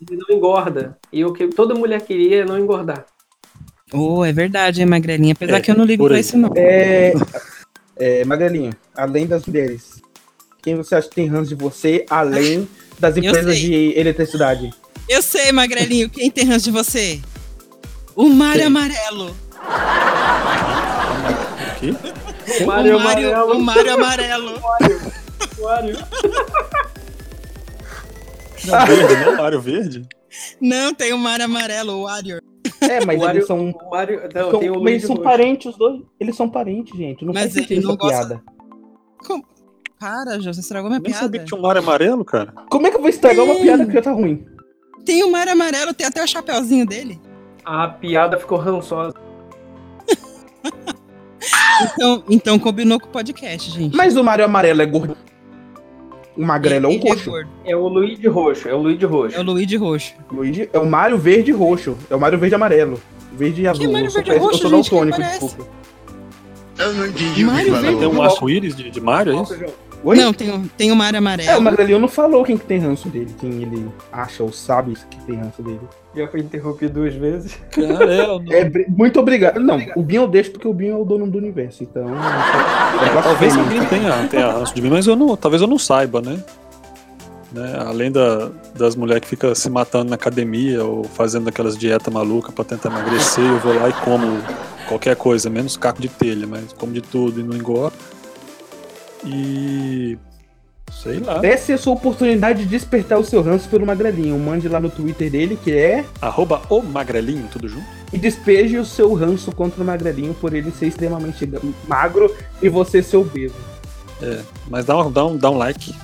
ele 0.00 0.16
não 0.26 0.34
engorda. 0.34 0.96
E 1.12 1.22
o 1.22 1.34
que 1.34 1.48
toda 1.48 1.74
mulher 1.74 2.00
queria 2.00 2.42
é 2.42 2.44
não 2.46 2.58
engordar. 2.58 3.04
Oh, 3.92 4.24
é 4.24 4.32
verdade, 4.32 4.80
hein, 4.80 4.86
Magrelinha. 4.86 5.34
Apesar 5.34 5.58
É, 5.58 5.60
que 5.60 5.70
eu 5.70 5.76
não 5.76 5.84
ligo 5.84 6.06
pra 6.08 6.18
isso, 6.18 6.38
não. 6.38 6.50
É, 6.56 7.12
é, 7.96 8.24
Magrelinho, 8.24 8.74
além 8.96 9.26
das 9.26 9.46
mulheres, 9.46 10.02
quem 10.62 10.74
você 10.76 10.94
acha 10.94 11.08
que 11.08 11.14
tem 11.14 11.26
ranço 11.28 11.48
de 11.48 11.54
você, 11.54 12.04
além 12.08 12.68
das 12.98 13.16
empresas 13.16 13.58
de 13.58 13.92
eletricidade? 13.96 14.72
Eu 15.08 15.22
sei, 15.22 15.52
Magrelinho, 15.52 16.08
quem 16.08 16.30
tem 16.30 16.44
ranço 16.44 16.64
de 16.64 16.70
você? 16.70 17.20
O 18.16 18.28
Mário 18.28 18.60
Quem? 18.60 18.66
Amarelo. 18.66 19.36
Aqui? 21.70 21.96
O 22.62 22.66
Mário 22.66 22.96
o 22.96 23.00
Mário, 23.00 23.28
Amarelo. 23.28 23.52
o 23.52 23.62
Mário 23.62 23.92
Amarelo. 23.92 24.60
Mário. 25.60 25.98
Não, 28.64 28.86
verde, 28.86 29.16
não? 29.24 29.36
Mário 29.36 29.60
Verde? 29.60 30.08
Não, 30.60 30.94
tem 30.94 31.12
o 31.12 31.18
Mário 31.18 31.44
Amarelo, 31.44 31.92
o 31.92 32.02
Warrior. 32.04 32.40
É, 32.90 33.04
mas 33.04 33.16
O 33.18 33.20
Mário- 33.24 33.38
eles 33.38 33.46
são, 33.46 33.70
O 33.70 33.90
Mário, 33.90 34.20
não, 34.34 34.50
são- 34.50 34.60
tem 34.60 34.70
o 34.70 34.80
mas 34.80 34.92
eles 34.94 35.02
são 35.06 35.16
parentes, 35.16 35.66
os 35.72 35.76
dois. 35.78 36.00
Eles 36.20 36.36
são 36.36 36.48
parentes, 36.48 36.96
gente. 36.96 37.24
Não 37.24 37.32
Mas 37.32 37.42
faz 37.44 37.54
sentido 37.54 37.86
essa 37.88 37.96
gosta- 37.96 38.26
piada. 38.26 38.42
Para, 39.98 40.38
Jô, 40.38 40.52
você 40.52 40.60
estragou 40.60 40.90
minha 40.90 41.00
Nem 41.00 41.12
sabia 41.12 41.30
piada. 41.30 41.44
que 41.44 41.48
tinha 41.48 41.58
um 41.58 41.62
Mário 41.62 41.80
amarelo, 41.80 42.24
cara. 42.24 42.52
Como 42.70 42.86
é 42.86 42.90
que 42.90 42.96
eu 42.96 43.00
vou 43.00 43.08
estragar 43.08 43.44
uma 43.44 43.54
Sim. 43.54 43.62
piada 43.62 43.86
que 43.86 43.92
já 43.92 44.02
tá 44.02 44.12
ruim? 44.12 44.44
Tem 45.04 45.22
o 45.24 45.30
Mário 45.30 45.52
Amarelo, 45.52 45.94
tem 45.94 46.06
até 46.06 46.22
o 46.22 46.26
chapeuzinho 46.26 46.86
dele. 46.86 47.20
A 47.64 47.88
piada 47.88 48.38
ficou 48.38 48.58
rançosa. 48.58 49.14
Então, 51.96 52.24
então 52.30 52.58
combinou 52.58 52.98
com 53.00 53.06
o 53.06 53.10
podcast, 53.10 53.70
gente. 53.70 53.94
Mas 53.96 54.16
o 54.16 54.24
Mário 54.24 54.44
Amarelo 54.44 54.80
é 54.82 54.86
gordo. 54.86 55.16
O 56.36 56.44
Magrelo 56.44 56.86
é 56.86 56.88
o 56.96 56.98
roxo. 57.00 57.30
É 57.64 57.76
o 57.76 57.86
Luigi 57.86 58.26
Roxo, 58.26 58.68
é 58.68 58.74
o 58.74 58.78
Luigi 58.78 59.04
Roxo. 59.06 59.36
É 59.36 59.40
o 59.40 59.42
Luigi 59.44 59.76
Roxo. 59.76 60.14
Luigi 60.32 60.68
é 60.72 60.78
o 60.78 60.86
Mário 60.86 61.16
Verde 61.16 61.52
Roxo. 61.52 61.96
É 62.10 62.14
o 62.16 62.20
Mário 62.20 62.38
Verde 62.38 62.54
Amarelo. 62.56 63.00
Verde 63.32 63.62
e 63.62 63.68
azul. 63.68 63.84
Eu 63.86 63.92
sou, 63.92 64.02
Verde 64.02 64.18
e 64.18 64.22
péssimo, 64.24 64.44
roxo, 64.46 64.56
eu 64.56 64.60
sou 64.70 64.70
gente? 64.70 64.84
Que 64.90 64.90
daltônico, 64.90 65.22
desculpa. 65.22 65.70
Mário 67.44 67.74
Verde. 67.76 67.98
Tem 67.98 68.08
um 68.08 68.22
arco-íris 68.22 68.76
de, 68.76 68.90
de 68.90 69.00
Mário, 69.00 69.38
é 69.38 69.42
isso? 69.42 69.54
Oi? 70.02 70.16
Não, 70.16 70.32
tem, 70.34 70.50
o- 70.50 70.68
tem 70.76 70.92
o 70.92 70.96
Mário 70.96 71.16
É, 71.16 71.20
o 71.20 71.22
Amarelo. 71.22 71.62
Magrelinho 71.62 71.98
não 71.98 72.08
falou 72.08 72.44
quem 72.44 72.58
que 72.58 72.66
tem 72.66 72.78
ranço 72.78 73.08
dele, 73.08 73.34
quem 73.40 73.62
ele 73.62 73.88
acha 74.12 74.42
ou 74.42 74.52
sabe 74.52 74.94
que 75.10 75.18
tem 75.24 75.36
ranço 75.36 75.62
dele. 75.62 75.80
Já 76.16 76.28
foi 76.28 76.40
interrompido 76.40 76.94
duas 77.00 77.14
vezes. 77.14 77.58
Cara, 77.72 78.12
é, 78.12 78.26
não- 78.26 78.44
É, 78.52 78.70
muito 78.88 79.18
obrigado. 79.18 79.58
Não, 79.60 79.80
o 79.96 80.02
Binho 80.02 80.22
eu 80.22 80.28
deixo 80.28 80.52
porque 80.52 80.68
o 80.68 80.72
Binho 80.72 80.94
é 80.94 80.96
o 80.98 81.04
dono 81.04 81.26
do 81.28 81.38
universo, 81.38 81.82
então. 81.82 82.06
É, 82.08 83.22
Talvez 83.22 83.56
alguém 83.56 83.84
tenha, 83.86 84.28
tenha 84.28 84.52
ranço 84.52 84.74
de 84.74 84.80
mim, 84.82 84.90
mas 84.90 85.06
eu 85.06 85.16
não, 85.16 85.36
talvez 85.36 85.60
eu 85.60 85.68
não 85.68 85.78
saiba, 85.78 86.20
né? 86.20 86.42
Né, 87.52 87.72
Além 87.86 88.10
da- 88.10 88.50
das 88.76 88.96
mulheres 88.96 89.22
que 89.22 89.28
ficam 89.28 89.54
se 89.54 89.70
matando 89.70 90.10
na 90.10 90.16
academia 90.16 90.84
ou 90.84 91.04
fazendo 91.04 91.48
aquelas 91.48 91.76
dietas 91.78 92.12
malucas 92.12 92.52
pra 92.54 92.64
tentar 92.64 92.88
emagrecer, 92.90 93.44
eu 93.44 93.58
vou 93.60 93.74
lá 93.74 93.88
e 93.88 93.92
como 93.92 94.26
qualquer 94.88 95.14
coisa, 95.16 95.48
menos 95.48 95.76
caco 95.76 96.02
de 96.02 96.08
telha, 96.08 96.46
mas 96.46 96.72
como 96.72 96.92
de 96.92 97.00
tudo 97.00 97.40
e 97.40 97.42
não 97.44 97.56
engordo. 97.56 97.96
E. 99.24 100.18
sei 100.92 101.18
lá. 101.20 101.40
Essa 101.44 101.72
é 101.72 101.74
a 101.74 101.78
sua 101.78 101.92
oportunidade 101.92 102.60
de 102.64 102.68
despertar 102.68 103.18
o 103.18 103.24
seu 103.24 103.42
ranço 103.42 103.68
pelo 103.68 103.86
Magrelinho. 103.86 104.38
Mande 104.38 104.68
lá 104.68 104.80
no 104.80 104.90
Twitter 104.90 105.30
dele, 105.30 105.58
que 105.62 105.72
é. 105.72 106.04
Arroba 106.20 106.62
o 106.68 106.82
magrelinho, 106.82 107.48
tudo 107.50 107.68
junto. 107.68 107.84
E 108.12 108.18
despeje 108.18 108.78
o 108.78 108.84
seu 108.84 109.12
ranço 109.14 109.50
contra 109.52 109.82
o 109.82 109.86
Magrelinho 109.86 110.34
por 110.34 110.54
ele 110.54 110.70
ser 110.70 110.86
extremamente 110.86 111.48
magro 111.88 112.34
e 112.62 112.68
você 112.68 113.02
ser 113.02 113.16
obeso. 113.16 113.54
É, 114.22 114.40
mas 114.68 114.84
dá 114.84 114.96
um, 114.96 115.10
dá 115.10 115.26
um, 115.26 115.36
dá 115.36 115.50
um 115.50 115.56
like. 115.58 115.94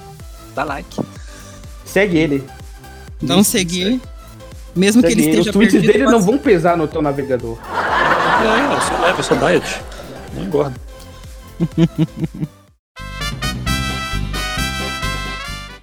Dá 0.55 0.65
like. 0.65 1.01
Segue 1.85 2.19
ele. 2.19 2.45
Não 3.23 3.43
seguir. 3.45 4.01
Mesmo 4.75 5.03
que 5.03 5.09
Segue 5.09 5.21
ele 5.21 5.31
ele. 5.31 5.41
Os 5.41 5.47
esteja 5.47 5.53
tweets 5.53 5.73
perdido. 5.73 5.93
dele 5.93 6.05
não 6.11 6.21
vão 6.21 6.39
pesar 6.39 6.77
no 6.77 6.89
teu 6.89 7.01
navegador. 7.01 7.59
É, 8.43 8.75
eu 8.75 8.81
sou 8.81 9.01
leve, 9.01 9.19
eu 9.19 9.25
sou 9.25 9.37
diet. 9.37 9.83
Não 10.35 10.45
engordo. 10.45 10.75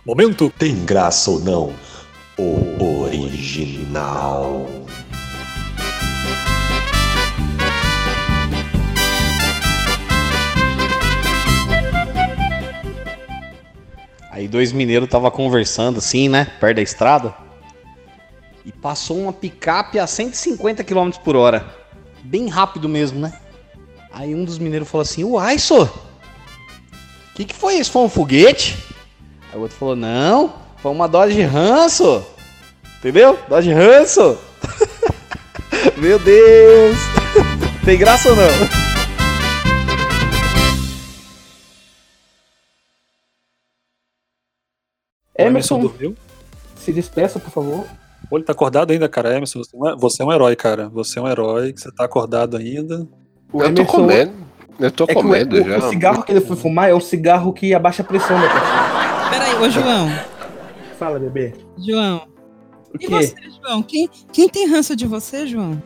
Momento. 0.07 0.49
Tem 0.57 0.85
graça 0.85 1.29
ou 1.29 1.41
não? 1.41 1.73
O 2.37 3.01
original. 3.03 4.65
Aí 14.31 14.47
dois 14.47 14.71
mineiros 14.71 15.09
tava 15.09 15.29
conversando 15.29 15.97
assim, 15.97 16.29
né? 16.29 16.45
Perto 16.57 16.77
da 16.77 16.81
estrada. 16.81 17.35
E 18.63 18.71
passou 18.71 19.19
uma 19.19 19.33
picape 19.33 19.99
a 19.99 20.07
150 20.07 20.85
km 20.85 21.09
por 21.21 21.35
hora. 21.35 21.75
Bem 22.23 22.47
rápido 22.47 22.87
mesmo, 22.87 23.19
né? 23.19 23.37
Aí 24.09 24.33
um 24.33 24.45
dos 24.45 24.57
mineiros 24.57 24.87
falou 24.87 25.01
assim: 25.01 25.25
Uai, 25.25 25.59
só. 25.59 25.83
O 25.83 25.91
que, 27.35 27.43
que 27.43 27.53
foi 27.53 27.73
isso? 27.73 27.91
Foi 27.91 28.03
um 28.03 28.09
foguete? 28.09 28.87
Aí 29.51 29.57
o 29.57 29.61
outro 29.61 29.77
falou: 29.77 29.95
Não, 29.95 30.53
foi 30.77 30.91
uma 30.91 31.07
Dodge 31.07 31.41
Ranço. 31.41 32.25
Entendeu? 32.99 33.37
Dodge 33.47 33.71
Ranço. 33.73 34.37
Meu 35.97 36.19
Deus. 36.19 36.97
Tem 37.85 37.97
graça 37.97 38.29
ou 38.29 38.35
não? 38.35 38.43
O 45.37 45.41
Emerson 45.41 45.75
Emerson, 45.75 45.79
dormiu. 45.79 46.15
se 46.75 46.91
despeça, 46.91 47.39
por 47.39 47.51
favor. 47.51 47.85
Pô, 48.29 48.37
ele 48.37 48.45
tá 48.45 48.51
acordado 48.53 48.91
ainda, 48.91 49.07
cara. 49.07 49.35
Emerson, 49.35 49.59
você 49.59 49.77
é, 49.77 49.95
você 49.95 50.23
é 50.23 50.25
um 50.25 50.33
herói, 50.33 50.55
cara. 50.55 50.89
Você 50.89 51.19
é 51.19 51.21
um 51.21 51.27
herói, 51.27 51.71
que 51.73 51.79
você 51.81 51.91
tá 51.91 52.05
acordado 52.05 52.57
ainda. 52.57 53.07
O 53.53 53.61
Eu 53.61 53.73
tô 53.73 53.81
Emerson- 53.81 53.85
comendo. 53.97 54.47
Eu 54.79 54.91
tô 54.91 55.05
É 55.07 55.13
comendo 55.13 55.55
o- 55.59 55.63
já. 55.63 55.77
o 55.77 55.89
cigarro 55.89 56.23
que 56.23 56.31
ele 56.31 56.41
foi 56.41 56.55
fumar 56.55 56.89
é 56.89 56.93
o 56.93 56.99
cigarro 57.01 57.51
que 57.53 57.73
abaixa 57.73 58.01
a 58.03 58.05
pressão 58.05 58.39
da 58.39 58.47
pessoa. 58.47 58.86
Peraí, 59.29 59.55
ô 59.55 59.69
João. 59.69 60.11
Fala, 60.99 61.19
bebê. 61.19 61.53
João. 61.77 62.27
O 62.93 62.95
E 62.95 62.99
quê? 62.99 63.07
você, 63.07 63.35
João? 63.63 63.83
Quem, 63.83 64.09
quem 64.31 64.49
tem 64.49 64.67
ranço 64.67 64.95
de 64.95 65.05
você, 65.05 65.45
João? 65.45 65.81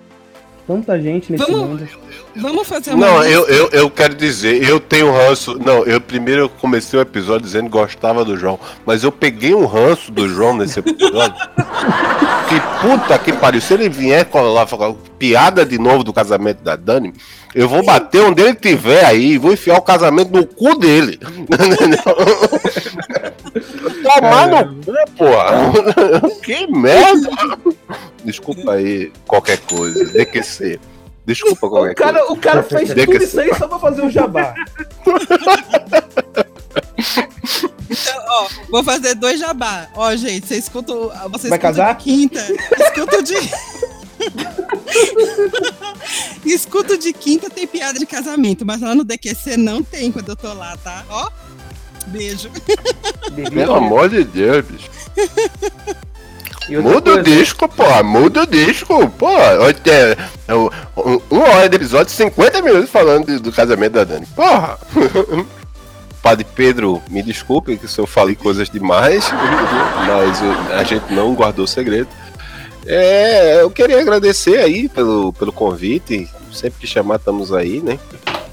Tanta 0.67 1.01
gente 1.01 1.31
nesse 1.31 1.43
Vamos- 1.51 1.67
mundo. 1.67 1.87
Vamos 2.35 2.67
fazer 2.67 2.93
uma. 2.93 3.05
Não, 3.05 3.23
eu, 3.23 3.45
eu, 3.47 3.69
eu 3.71 3.89
quero 3.89 4.13
dizer, 4.15 4.63
eu 4.63 4.79
tenho 4.79 5.11
ranço. 5.11 5.57
Não, 5.59 5.83
eu 5.83 5.99
primeiro 5.99 6.43
eu 6.43 6.49
comecei 6.49 6.97
o 6.97 7.01
episódio 7.01 7.41
dizendo 7.41 7.65
que 7.65 7.71
gostava 7.71 8.23
do 8.23 8.37
João, 8.37 8.57
mas 8.85 9.03
eu 9.03 9.11
peguei 9.11 9.53
um 9.53 9.65
ranço 9.65 10.11
do 10.11 10.29
João 10.29 10.55
nesse 10.55 10.79
episódio. 10.79 11.35
que 12.47 12.61
puta 12.87 13.17
que 13.19 13.33
pariu. 13.33 13.59
Se 13.59 13.73
ele 13.73 13.89
vier 13.89 14.25
falar 14.29 14.65
piada 15.19 15.65
de 15.65 15.77
novo 15.77 16.03
do 16.05 16.13
casamento 16.13 16.63
da 16.63 16.75
Dani, 16.77 17.13
eu 17.53 17.67
vou 17.67 17.83
bater 17.83 18.21
onde 18.21 18.41
ele 18.41 18.55
tiver 18.55 19.03
aí 19.03 19.31
e 19.33 19.37
vou 19.37 19.51
enfiar 19.51 19.77
o 19.77 19.81
casamento 19.81 20.31
no 20.31 20.45
cu 20.45 20.75
dele. 20.77 21.19
Tomar 24.03 24.47
no 24.47 24.75
cu, 24.75 24.93
porra. 25.17 26.31
que 26.43 26.67
merda. 26.67 27.29
Desculpa 28.23 28.73
aí 28.73 29.11
qualquer 29.27 29.57
coisa. 29.59 30.05
DQC. 30.05 30.79
Desculpa 31.25 31.69
qualquer 31.69 31.91
O 31.91 31.95
cara, 31.95 32.19
coisa. 32.19 32.33
o 32.33 32.37
cara 32.37 32.63
fez 32.63 32.89
DQC. 32.89 33.05
tudo 33.11 33.23
isso 33.23 33.39
aí 33.39 33.53
só 33.55 33.67
pra 33.67 33.79
fazer 33.79 34.01
o 34.05 34.09
jabá. 34.09 34.53
Então, 37.89 38.23
ó, 38.27 38.47
vou 38.69 38.83
fazer 38.83 39.15
dois 39.15 39.39
jabá. 39.39 39.87
Ó, 39.95 40.15
gente, 40.15 40.47
vocês 40.47 40.63
escutam. 40.63 41.09
Vocês 41.29 41.49
Vai 41.49 41.59
escutam 41.59 41.59
casar? 41.59 41.95
de 41.97 42.03
quinta. 42.03 42.39
Escutam 42.79 43.21
de. 43.21 43.35
Escuto 46.45 46.97
de 46.97 47.13
quinta 47.13 47.49
tem 47.49 47.67
piada 47.67 47.99
de 47.99 48.05
casamento, 48.05 48.65
mas 48.65 48.81
lá 48.81 48.95
no 48.95 49.03
DQC 49.03 49.57
não 49.57 49.83
tem 49.83 50.11
quando 50.11 50.29
eu 50.29 50.35
tô 50.35 50.53
lá, 50.53 50.75
tá? 50.77 51.03
Ó, 51.09 51.29
beijo. 52.07 52.49
Pelo 53.53 53.75
amor 53.75 54.09
de 54.09 54.23
Deus, 54.23 54.65
bicho. 54.65 54.89
Muda 56.69 56.97
o 56.97 57.01
coisa, 57.15 57.23
disco, 57.23 57.67
pô. 57.67 58.03
Muda 58.03 58.43
o 58.43 58.45
disco, 58.47 59.09
pô. 59.11 59.27
Olha, 59.27 59.75
é, 59.85 60.17
é, 60.47 60.55
um- 60.55 60.69
uma 61.29 61.49
hora 61.49 61.67
de 61.69 61.75
episódio, 61.75 62.11
50 62.13 62.61
minutos 62.61 62.89
falando 62.89 63.25
de- 63.25 63.39
do 63.39 63.51
casamento 63.51 63.93
da 63.93 64.03
Dani. 64.03 64.25
Porra. 64.35 64.77
Padre 66.21 66.45
Pedro, 66.55 67.01
me 67.09 67.23
desculpe 67.23 67.77
que 67.77 67.87
se 67.87 67.97
eu 67.99 68.05
falei 68.05 68.35
coisas 68.35 68.69
demais, 68.69 69.25
mas 70.07 70.39
a 70.79 70.83
gente 70.83 71.11
não 71.11 71.33
guardou 71.33 71.65
segredo. 71.65 72.07
É, 72.85 73.61
eu 73.61 73.69
queria 73.71 73.99
agradecer 73.99 74.57
aí 74.59 74.87
pelo, 74.87 75.33
pelo 75.33 75.51
convite. 75.51 76.29
Sempre 76.53 76.79
que 76.81 76.87
chamar, 76.87 77.15
estamos 77.15 77.51
aí, 77.51 77.81
né? 77.81 77.97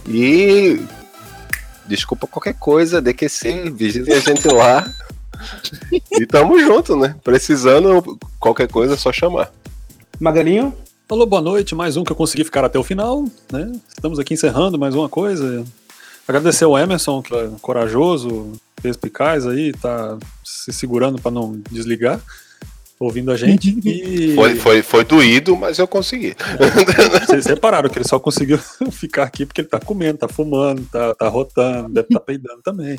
E 0.06 0.80
desculpa 1.88 2.26
qualquer 2.26 2.54
coisa, 2.54 3.00
DQC, 3.00 3.70
visitem 3.70 4.14
a 4.14 4.20
gente 4.20 4.46
lá. 4.48 4.92
E 6.12 6.26
tamo 6.26 6.58
junto, 6.60 6.96
né? 6.96 7.16
Precisando, 7.24 8.18
qualquer 8.38 8.68
coisa 8.68 8.94
é 8.94 8.96
só 8.96 9.12
chamar. 9.12 9.50
Magalinho? 10.20 10.74
Alô, 11.08 11.24
boa 11.24 11.40
noite. 11.40 11.74
Mais 11.74 11.96
um 11.96 12.04
que 12.04 12.12
eu 12.12 12.16
consegui 12.16 12.44
ficar 12.44 12.64
até 12.64 12.78
o 12.78 12.84
final, 12.84 13.24
né? 13.50 13.72
Estamos 13.88 14.18
aqui 14.18 14.34
encerrando 14.34 14.78
mais 14.78 14.94
uma 14.94 15.08
coisa. 15.08 15.64
Agradecer 16.26 16.64
ao 16.64 16.78
Emerson, 16.78 17.22
que 17.22 17.34
é 17.34 17.50
corajoso, 17.62 18.52
perspicaz 18.82 19.46
aí, 19.46 19.72
tá 19.72 20.18
se 20.44 20.72
segurando 20.72 21.18
para 21.18 21.30
não 21.30 21.58
desligar, 21.70 22.20
ouvindo 23.00 23.30
a 23.30 23.36
gente. 23.36 23.78
E 23.84 24.34
Foi, 24.34 24.54
foi, 24.56 24.82
foi 24.82 25.04
doído, 25.04 25.56
mas 25.56 25.78
eu 25.78 25.86
consegui. 25.86 26.34
vocês 27.26 27.46
repararam 27.46 27.88
que 27.88 27.98
ele 27.98 28.08
só 28.08 28.18
conseguiu 28.18 28.58
ficar 28.90 29.24
aqui 29.24 29.46
porque 29.46 29.60
ele 29.60 29.68
tá 29.68 29.78
comendo, 29.80 30.18
tá 30.18 30.28
fumando, 30.28 30.84
tá, 30.90 31.14
tá 31.14 31.28
rotando, 31.28 31.88
deve 31.88 32.06
estar 32.08 32.20
tá 32.20 32.24
peidando 32.24 32.60
também. 32.62 32.98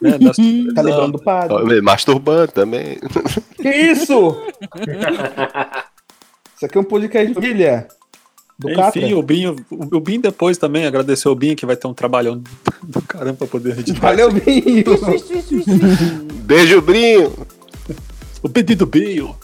Né? 0.00 0.18
Das- 0.18 0.36
Tá 0.74 0.82
lembrando 0.82 1.12
do 1.12 1.22
padre? 1.22 1.80
Masturbando 1.82 2.52
também. 2.52 2.98
Que 3.56 3.68
isso? 3.68 4.36
Isso 6.56 6.66
aqui 6.66 6.78
é 6.78 6.80
um 6.80 6.84
podcast 6.84 7.28
de 7.28 7.34
família. 7.34 7.88
Do 8.58 8.68
Catra. 8.74 9.00
Enfim, 9.00 9.14
o 9.14 9.22
Binho, 9.22 9.56
o 9.70 9.96
o 9.96 10.00
Binho 10.00 10.20
depois 10.20 10.58
também, 10.58 10.84
agradecer 10.84 11.26
ao 11.28 11.34
Binho 11.34 11.56
que 11.56 11.64
vai 11.64 11.76
ter 11.76 11.86
um 11.86 11.94
trabalhão 11.94 12.42
do 12.82 13.00
caramba 13.02 13.38
pra 13.38 13.46
poder 13.46 13.78
editar. 13.78 14.00
Valeu, 14.00 14.30
Binho. 14.30 14.84
Beijo, 16.44 16.82
Brinho. 16.82 17.32
O 18.42 18.48
pedido 18.48 18.86
Binho. 18.86 19.36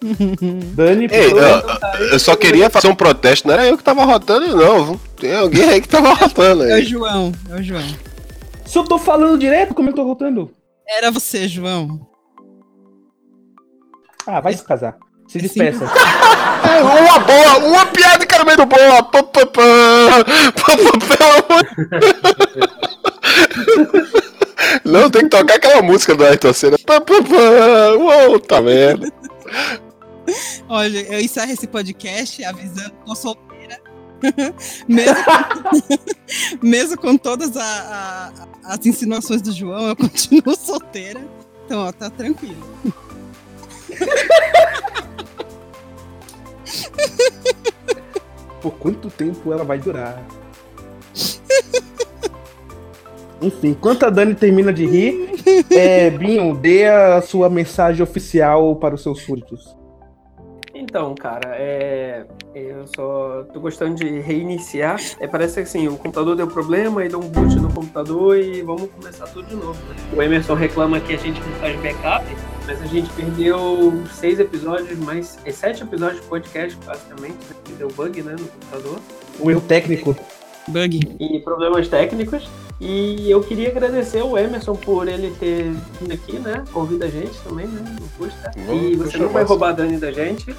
Dani, 0.74 1.08
por 1.08 1.14
Ei, 1.14 1.28
favor. 1.30 1.78
eu, 2.00 2.06
eu 2.12 2.18
só 2.18 2.34
queria 2.34 2.70
fazer 2.70 2.88
um 2.88 2.94
protesto, 2.94 3.46
não 3.46 3.52
era 3.54 3.66
eu 3.66 3.76
que 3.76 3.84
tava 3.84 4.02
rotando, 4.04 4.56
não. 4.56 4.96
Tem 5.18 5.36
alguém 5.36 5.68
aí 5.68 5.78
que 5.80 5.88
tava 5.88 6.14
rotando 6.14 6.64
É 6.64 6.78
o. 6.78 6.82
João, 6.82 7.32
é 7.50 7.56
o 7.56 7.62
João. 7.62 7.84
Se 8.64 8.78
eu 8.78 8.84
tô 8.84 8.98
falando 8.98 9.38
direto, 9.38 9.74
como 9.74 9.90
eu 9.90 9.94
tô 9.94 10.02
rotando? 10.04 10.50
Era 10.88 11.10
você, 11.10 11.46
João. 11.46 12.00
Ah, 14.26 14.40
vai 14.40 14.54
se 14.54 14.64
casar. 14.64 14.96
Se 15.28 15.38
despeça. 15.38 15.84
É, 16.62 16.82
uma 16.82 17.18
boa, 17.20 17.56
uma 17.68 17.86
piada 17.86 18.26
que 18.26 18.34
era 18.34 18.44
meio 18.44 18.66
boa. 18.66 19.02
Pá, 19.04 19.22
pá, 19.22 19.46
pá. 19.46 19.46
Pá, 19.46 19.62
pá, 20.62 20.76
pelo 21.16 21.32
amor 21.48 21.64
de- 21.64 21.70
Não, 24.84 25.10
tem 25.10 25.22
que 25.22 25.28
tocar 25.36 25.54
aquela 25.56 25.82
música 25.82 26.14
do 26.14 26.24
Ayrton 26.24 26.52
Senna. 26.52 26.78
Pá, 26.78 27.00
pá, 27.00 27.14
pá. 27.22 27.92
Uou, 27.98 28.38
tá 28.40 28.60
merda. 28.60 29.12
Olha, 30.68 31.00
eu 31.12 31.20
encerro 31.20 31.50
esse 31.52 31.66
podcast 31.66 32.44
avisando 32.44 32.90
que 32.90 33.04
tô 33.06 33.14
solteira. 33.14 33.80
mesmo, 34.86 35.14
mesmo 36.62 36.96
com 36.98 37.16
todas 37.16 37.56
a- 37.56 38.32
a- 38.64 38.74
as 38.74 38.84
insinuações 38.86 39.40
do 39.42 39.50
João, 39.52 39.88
eu 39.88 39.96
continuo 39.96 40.54
solteira. 40.56 41.20
Então, 41.66 41.86
ó, 41.86 41.92
tá 41.92 42.10
tranquilo. 42.10 42.62
Por 48.60 48.72
quanto 48.72 49.10
tempo 49.10 49.52
ela 49.52 49.64
vai 49.64 49.78
durar? 49.78 50.22
Enfim, 53.42 53.68
enquanto 53.68 54.04
a 54.04 54.10
Dani 54.10 54.34
termina 54.34 54.72
de 54.72 54.86
rir, 54.86 55.30
é, 55.70 56.10
Binho, 56.10 56.54
dê 56.54 56.86
a 56.86 57.22
sua 57.22 57.48
mensagem 57.48 58.02
oficial 58.02 58.76
para 58.76 58.94
os 58.94 59.02
seus 59.02 59.22
súditos. 59.22 59.80
Então, 60.74 61.14
cara, 61.14 61.56
é, 61.56 62.24
eu 62.54 62.86
só 62.86 63.44
tô 63.52 63.60
gostando 63.60 63.96
de 63.96 64.20
reiniciar. 64.20 64.98
É, 65.20 65.26
parece 65.26 65.54
que 65.54 65.60
assim, 65.60 65.88
o 65.88 65.96
computador 65.96 66.34
deu 66.34 66.46
problema, 66.46 67.02
aí 67.02 67.08
deu 67.08 67.18
um 67.18 67.28
boot 67.28 67.54
no 67.56 67.70
computador 67.72 68.38
e 68.38 68.62
vamos 68.62 68.90
começar 68.90 69.26
tudo 69.26 69.46
de 69.46 69.56
novo. 69.56 69.78
né? 69.88 69.96
O 70.16 70.22
Emerson 70.22 70.54
reclama 70.54 70.98
que 70.98 71.12
a 71.12 71.18
gente 71.18 71.38
não 71.38 71.52
faz 71.58 71.78
backup, 71.80 72.24
mas 72.66 72.80
a 72.82 72.86
gente 72.86 73.10
perdeu 73.12 73.92
seis 74.10 74.40
episódios, 74.40 74.98
mais 75.00 75.38
é, 75.44 75.50
sete 75.50 75.82
episódios 75.82 76.22
de 76.22 76.28
podcast, 76.28 76.78
basicamente, 76.84 77.34
né? 77.34 77.56
que 77.64 77.72
deu 77.72 77.88
bug 77.88 78.22
né, 78.22 78.32
no 78.32 78.48
computador. 78.48 79.00
Um 79.38 79.50
erro 79.50 79.60
técnico. 79.60 80.16
Bug. 80.66 81.16
e 81.20 81.40
problemas 81.40 81.88
técnicos. 81.88 82.48
E 82.80 83.30
eu 83.30 83.42
queria 83.42 83.68
agradecer 83.68 84.20
ao 84.20 84.38
Emerson 84.38 84.74
por 84.74 85.06
ele 85.06 85.30
ter 85.38 85.70
vindo 86.00 86.14
aqui, 86.14 86.38
né? 86.38 86.64
Convida 86.72 87.04
a 87.04 87.10
gente 87.10 87.38
também, 87.40 87.66
né? 87.66 87.96
Não 88.00 88.08
custa. 88.16 88.50
E 88.56 88.96
você 88.96 89.18
não 89.18 89.28
vai 89.28 89.44
roubar 89.44 89.68
a 89.68 89.72
Dani 89.72 89.98
da 89.98 90.10
gente. 90.10 90.46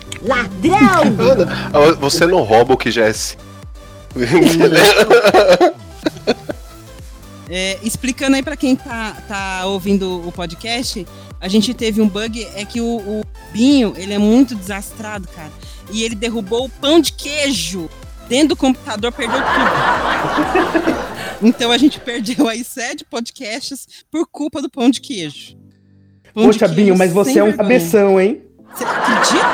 Ah, 1.74 1.92
Você 2.00 2.28
não 2.28 2.44
rouba 2.44 2.76
o 2.76 2.78
que 2.78 2.92
já 2.92 3.08
é. 3.08 3.14
É, 7.54 7.78
explicando 7.84 8.38
aí 8.38 8.44
pra 8.44 8.56
quem 8.56 8.78
tá, 8.78 9.12
tá 9.28 9.66
ouvindo 9.66 10.26
o 10.26 10.32
podcast, 10.32 11.06
a 11.38 11.50
gente 11.50 11.74
teve 11.74 12.02
um 12.02 12.08
bug, 12.08 12.48
é 12.56 12.64
que 12.64 12.80
o, 12.80 12.86
o 12.86 13.26
Binho, 13.52 13.94
ele 13.98 14.14
é 14.14 14.18
muito 14.18 14.56
desastrado, 14.56 15.28
cara. 15.28 15.52
E 15.92 16.02
ele 16.02 16.16
derrubou 16.16 16.64
o 16.64 16.70
pão 16.70 17.02
de 17.02 17.12
queijo 17.12 17.90
dentro 18.32 18.48
do 18.50 18.56
computador, 18.56 19.12
perdeu 19.12 19.38
tudo. 19.38 21.12
Então 21.44 21.72
a 21.72 21.78
gente 21.78 22.00
perdeu 22.00 22.48
aí 22.48 22.64
sete 22.64 23.04
podcasts 23.04 24.06
por 24.12 24.28
culpa 24.28 24.62
do 24.62 24.70
pão 24.70 24.92
de 24.92 25.02
queijo. 25.02 25.58
Pão 26.36 26.44
de 26.44 26.50
Poxa, 26.50 26.60
queijo 26.60 26.76
Binho, 26.76 26.96
mas 26.96 27.12
você 27.12 27.40
é 27.40 27.44
um 27.44 27.48
vergonha. 27.48 27.58
cabeção, 27.58 28.22
hein? 28.22 28.44
Você 28.72 28.84
acredita? 28.84 29.48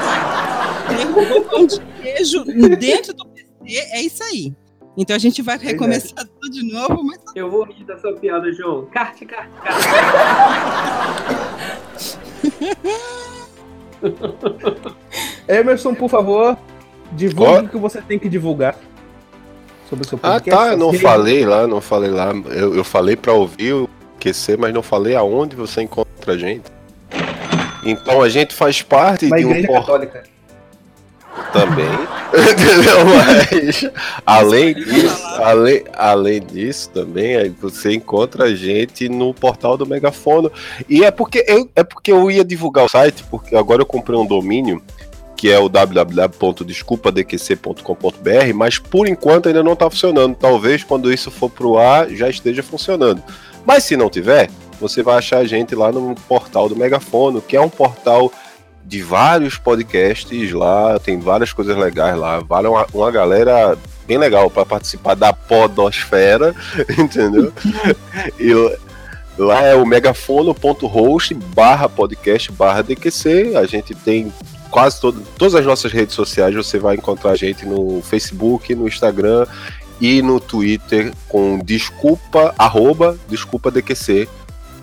Derrubou 0.89 1.41
pão 1.43 1.65
de 1.65 1.79
queijo 2.01 2.43
dentro 2.77 3.13
do 3.13 3.25
PC, 3.29 3.77
é 3.93 4.01
isso 4.01 4.21
aí. 4.21 4.53
Então 4.97 5.15
a 5.15 5.19
gente 5.19 5.41
vai 5.41 5.57
recomeçar 5.57 6.25
tudo 6.27 6.51
de 6.51 6.69
novo, 6.73 7.01
mas 7.05 7.19
Eu 7.33 7.49
vou 7.49 7.63
rir 7.63 7.85
dessa 7.85 8.11
piada, 8.11 8.51
João. 8.51 8.87
Carte, 8.87 9.25
carte, 9.25 9.49
carte. 9.63 9.87
Emerson, 15.47 15.95
por 15.95 16.09
favor, 16.09 16.57
divulgue 17.17 17.65
o 17.65 17.69
que 17.69 17.77
você 17.77 18.01
tem 18.01 18.17
que 18.19 18.29
divulgar 18.29 18.75
sobre 19.89 20.05
o 20.05 20.07
seu 20.07 20.19
Ah, 20.23 20.33
podcast. 20.33 20.49
tá, 20.49 20.71
eu 20.73 20.77
não 20.77 20.91
Sim. 20.91 20.99
falei 20.99 21.45
lá, 21.45 21.67
não 21.67 21.81
falei 21.81 22.09
lá. 22.11 22.31
Eu, 22.51 22.75
eu 22.75 22.83
falei 22.83 23.15
pra 23.15 23.33
ouvir 23.33 23.73
o 23.73 23.89
QC, 24.19 24.55
mas 24.57 24.73
não 24.73 24.81
falei 24.83 25.15
aonde 25.15 25.55
você 25.55 25.81
encontra 25.81 26.33
a 26.33 26.37
gente. 26.37 26.65
Então 27.83 28.21
a 28.21 28.29
gente 28.29 28.53
faz 28.53 28.81
parte 28.81 29.27
Na 29.27 29.37
de 29.37 29.45
um 29.45 29.49
Igreja 29.51 29.67
por- 29.67 29.79
Católica. 29.79 30.23
também. 31.53 31.85
Mas 33.07 33.89
além 34.25 34.73
disso, 34.73 35.23
além, 35.37 35.83
além 35.93 36.41
disso 36.41 36.89
também, 36.89 37.49
você 37.61 37.93
encontra 37.93 38.45
a 38.45 38.55
gente 38.55 39.07
no 39.07 39.33
portal 39.33 39.77
do 39.77 39.85
Megafono. 39.85 40.51
E 40.89 41.05
é 41.05 41.11
porque 41.11 41.45
eu, 41.47 41.69
é 41.75 41.83
porque 41.83 42.11
eu 42.11 42.29
ia 42.29 42.43
divulgar 42.43 42.85
o 42.85 42.89
site, 42.89 43.23
porque 43.29 43.55
agora 43.55 43.81
eu 43.81 43.85
comprei 43.85 44.17
um 44.19 44.25
domínio 44.25 44.81
que 45.37 45.49
é 45.51 45.59
o 45.59 45.69
www.desculpadqc.com.br, 45.69 48.53
mas 48.55 48.79
por 48.79 49.07
enquanto 49.07 49.47
ainda 49.47 49.63
não 49.63 49.73
está 49.73 49.87
funcionando. 49.89 50.35
Talvez 50.35 50.83
quando 50.83 51.13
isso 51.13 51.29
for 51.29 51.49
pro 51.49 51.77
ar 51.77 52.09
já 52.09 52.27
esteja 52.27 52.63
funcionando. 52.63 53.21
Mas 53.63 53.83
se 53.83 53.95
não 53.95 54.09
tiver, 54.09 54.49
você 54.81 55.03
vai 55.03 55.17
achar 55.17 55.37
a 55.37 55.45
gente 55.45 55.75
lá 55.75 55.91
no 55.91 56.15
portal 56.27 56.67
do 56.67 56.75
Megafono, 56.75 57.41
que 57.41 57.55
é 57.55 57.61
um 57.61 57.69
portal 57.69 58.31
de 58.83 59.01
vários 59.01 59.57
podcasts 59.57 60.51
lá, 60.53 60.97
tem 60.97 61.19
várias 61.19 61.51
coisas 61.51 61.77
legais 61.77 62.17
lá, 62.17 62.39
vale 62.39 62.69
uma, 62.69 62.87
uma 62.93 63.11
galera 63.11 63.77
bem 64.07 64.17
legal 64.17 64.49
para 64.49 64.65
participar 64.65 65.13
da 65.13 65.33
podosfera, 65.33 66.55
entendeu? 66.97 67.51
e 68.39 68.53
lá 69.37 69.61
é 69.61 69.75
o 69.75 69.85
megafono.host 69.85 71.33
barra 71.33 71.89
podcast 71.89 72.49
barra 72.53 72.81
DQC, 72.81 73.57
a 73.57 73.65
gente 73.65 73.93
tem 73.93 74.31
quase 74.69 74.99
todo, 75.01 75.21
todas 75.37 75.55
as 75.55 75.65
nossas 75.65 75.91
redes 75.91 76.15
sociais, 76.15 76.53
você 76.55 76.77
vai 76.79 76.95
encontrar 76.95 77.31
a 77.31 77.35
gente 77.35 77.65
no 77.65 78.01
Facebook, 78.01 78.73
no 78.75 78.87
Instagram 78.87 79.45
e 79.99 80.21
no 80.21 80.39
Twitter 80.39 81.13
com 81.27 81.59
desculpa, 81.59 82.53
arroba, 82.57 83.17
desculpa 83.29 83.71
DQC. 83.71 84.27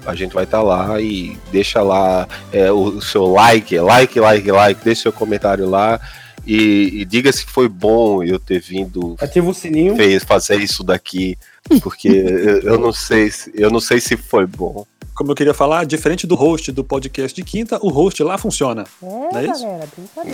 A 0.06 0.14
gente 0.14 0.34
vai 0.34 0.44
estar 0.44 0.60
lá 0.62 1.00
e 1.00 1.38
deixa 1.50 1.80
lá 1.82 2.28
é, 2.52 2.70
o 2.70 3.00
seu 3.00 3.24
like, 3.26 3.78
like, 3.78 4.20
like, 4.20 4.50
like, 4.50 4.84
deixa 4.84 5.02
seu 5.02 5.12
comentário 5.12 5.68
lá 5.68 5.98
e, 6.46 6.90
e 7.00 7.04
diga 7.06 7.32
se 7.32 7.46
foi 7.46 7.68
bom 7.70 8.22
eu 8.22 8.38
ter 8.38 8.60
vindo 8.60 9.16
Ativa 9.18 9.48
o 9.48 9.54
sininho. 9.54 9.96
fez, 9.96 10.22
fazer 10.22 10.60
isso 10.60 10.84
daqui, 10.84 11.38
porque 11.82 12.08
eu, 12.12 12.58
eu 12.72 12.78
não 12.78 12.92
sei, 12.92 13.30
se- 13.30 13.50
eu 13.54 13.70
não 13.70 13.80
sei 13.80 13.98
se 13.98 14.14
foi 14.14 14.44
bom. 14.46 14.84
Como 15.14 15.30
eu 15.30 15.36
queria 15.36 15.54
falar, 15.54 15.86
diferente 15.86 16.26
do 16.26 16.34
host 16.34 16.72
do 16.72 16.82
podcast 16.82 17.34
de 17.34 17.44
quinta, 17.44 17.78
o 17.80 17.88
host 17.88 18.20
lá 18.24 18.36
funciona. 18.36 18.84
Não 19.00 19.30
é 19.32 19.44
isso? 19.44 19.64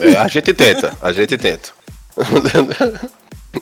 É, 0.00 0.16
a 0.16 0.26
gente 0.26 0.54
tenta, 0.54 0.96
a 1.02 1.12
gente 1.12 1.36
tenta. 1.36 1.72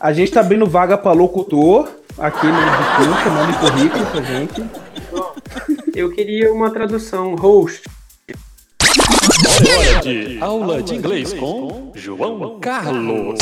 A 0.01 0.13
gente 0.13 0.31
tá 0.31 0.41
abrindo 0.41 0.67
vaga 0.67 0.97
pra 0.97 1.13
locutor 1.13 1.89
aqui 2.17 2.47
no 2.47 2.61
Discurso, 2.61 3.31
manda 3.31 3.59
currículo 3.59 4.07
pra 4.07 4.23
gente. 4.23 4.65
Eu 5.95 6.13
queria 6.13 6.53
uma 6.53 6.71
tradução 6.71 7.35
host. 7.35 7.83
Hora 9.67 10.01
de 10.01 10.39
aula 10.41 10.83
de 10.83 10.95
inglês 10.95 11.33
com 11.33 11.91
João 11.97 12.61
Carlos. 12.61 13.39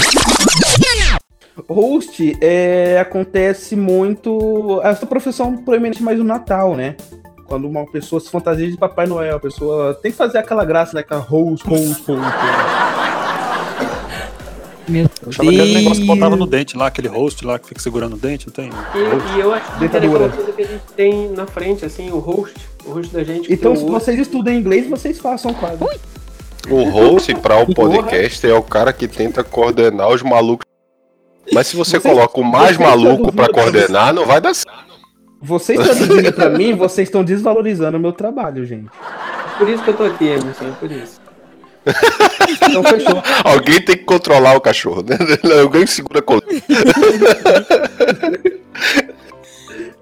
Host 1.69 2.37
é, 2.41 2.99
acontece 3.01 3.77
muito. 3.77 4.81
Essa 4.83 5.07
profissão 5.07 5.57
proeminente 5.57 6.03
mais 6.03 6.19
no 6.19 6.25
Natal, 6.25 6.75
né? 6.77 6.97
Quando 7.47 7.69
uma 7.69 7.87
pessoa 7.87 8.21
se 8.21 8.29
fantasia 8.31 8.69
de 8.71 8.77
Papai 8.77 9.07
Noel, 9.07 9.37
a 9.37 9.41
pessoa 9.41 9.95
tem 9.95 10.11
que 10.11 10.17
fazer 10.19 10.39
aquela 10.39 10.65
graça, 10.65 10.95
né? 10.95 11.01
Aquela 11.01 11.21
host, 11.21 11.67
host, 11.67 12.03
host. 12.07 12.13
Meu 14.89 15.07
Achava 15.29 15.51
que 15.51 15.61
era 15.61 15.65
o 15.65 15.73
negócio 15.75 16.01
que 16.01 16.07
Deus. 16.07 16.19
botava 16.19 16.37
no 16.37 16.47
dente 16.47 16.77
lá, 16.77 16.87
aquele 16.87 17.09
host 17.09 17.45
lá 17.45 17.59
que 17.59 17.67
fica 17.69 17.81
segurando 17.81 18.15
o 18.15 18.17
dente, 18.17 18.47
não 18.47 18.53
tem? 18.53 18.71
E, 18.71 19.37
e 19.37 19.41
eu 19.41 19.53
acho 19.53 19.79
que 19.79 19.85
é 19.85 19.87
aquela 19.87 20.29
coisa 20.29 20.53
que 20.53 20.63
a 20.63 20.67
gente 20.67 20.83
tem 20.97 21.29
na 21.31 21.47
frente, 21.47 21.85
assim, 21.85 22.11
o 22.11 22.19
host, 22.19 22.55
o 22.85 22.93
host 22.93 23.13
da 23.13 23.25
gente. 23.25 23.49
que 23.49 23.55
Então, 23.55 23.75
se 23.75 23.85
vocês 23.85 24.19
estudam 24.21 24.53
inglês, 24.55 24.89
vocês 24.89 25.19
façam 25.19 25.53
quase. 25.55 25.79
O 26.71 26.85
host 26.89 27.35
para 27.37 27.61
o 27.61 27.75
podcast 27.75 28.47
é 28.47 28.55
o 28.55 28.63
cara 28.63 28.93
que 28.93 29.09
tenta 29.09 29.43
coordenar 29.43 30.09
os 30.09 30.23
malucos. 30.23 30.65
Mas 31.53 31.69
se 31.69 31.77
você 31.77 31.99
Vocês- 32.01 32.13
coloca 32.15 32.41
o 32.41 32.45
mais 32.45 32.77
maluco 32.77 33.33
para 33.33 33.49
coordenar, 33.53 34.13
não 34.13 34.25
vai 34.27 34.41
dar 34.41 34.53
certo. 34.55 34.87
Vocês 35.41 35.79
traduzindo 35.79 36.33
pra 36.33 36.51
mim, 36.51 36.75
vocês 36.75 37.09
estão 37.09 37.23
desvalorizando 37.23 37.97
o 37.97 38.01
meu 38.01 38.13
trabalho, 38.13 38.65
gente. 38.65 38.91
Por 39.59 39.69
isso 39.69 39.83
que 39.83 39.91
eu 39.91 39.97
tô 39.97 40.05
aqui, 40.05 40.27
Emerson, 40.27 40.67
é 40.67 40.71
por 40.73 40.91
isso. 40.91 41.21
Então 42.69 42.83
fechou. 42.83 43.23
Alguém 43.45 43.81
tem 43.81 43.97
que 43.97 44.05
controlar 44.05 44.57
o 44.57 44.61
cachorro, 44.61 45.03
né? 45.03 45.17
Alguém 45.63 45.87
segura 45.87 46.21
a. 46.21 46.41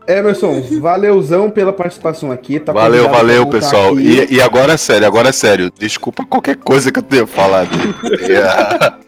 Emerson, 0.06 0.60
valeuzão 0.80 1.50
pela 1.50 1.72
participação 1.72 2.30
aqui. 2.30 2.60
Tá 2.60 2.72
Valeu, 2.72 3.08
valeu, 3.08 3.46
pessoal. 3.46 3.98
E, 3.98 4.34
e 4.34 4.40
agora 4.42 4.74
é 4.74 4.76
sério, 4.76 5.06
agora 5.06 5.30
é 5.30 5.32
sério. 5.32 5.72
Desculpa 5.78 6.24
qualquer 6.26 6.56
coisa 6.56 6.92
que 6.92 6.98
eu 6.98 7.02
tenha 7.02 7.26
falado. 7.26 7.70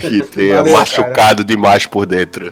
Que 0.00 0.22
tenha, 0.24 0.56
Valeu, 0.56 0.72
machucado 0.72 1.44
demais 1.44 1.86
por 1.86 2.04
dentro. 2.04 2.50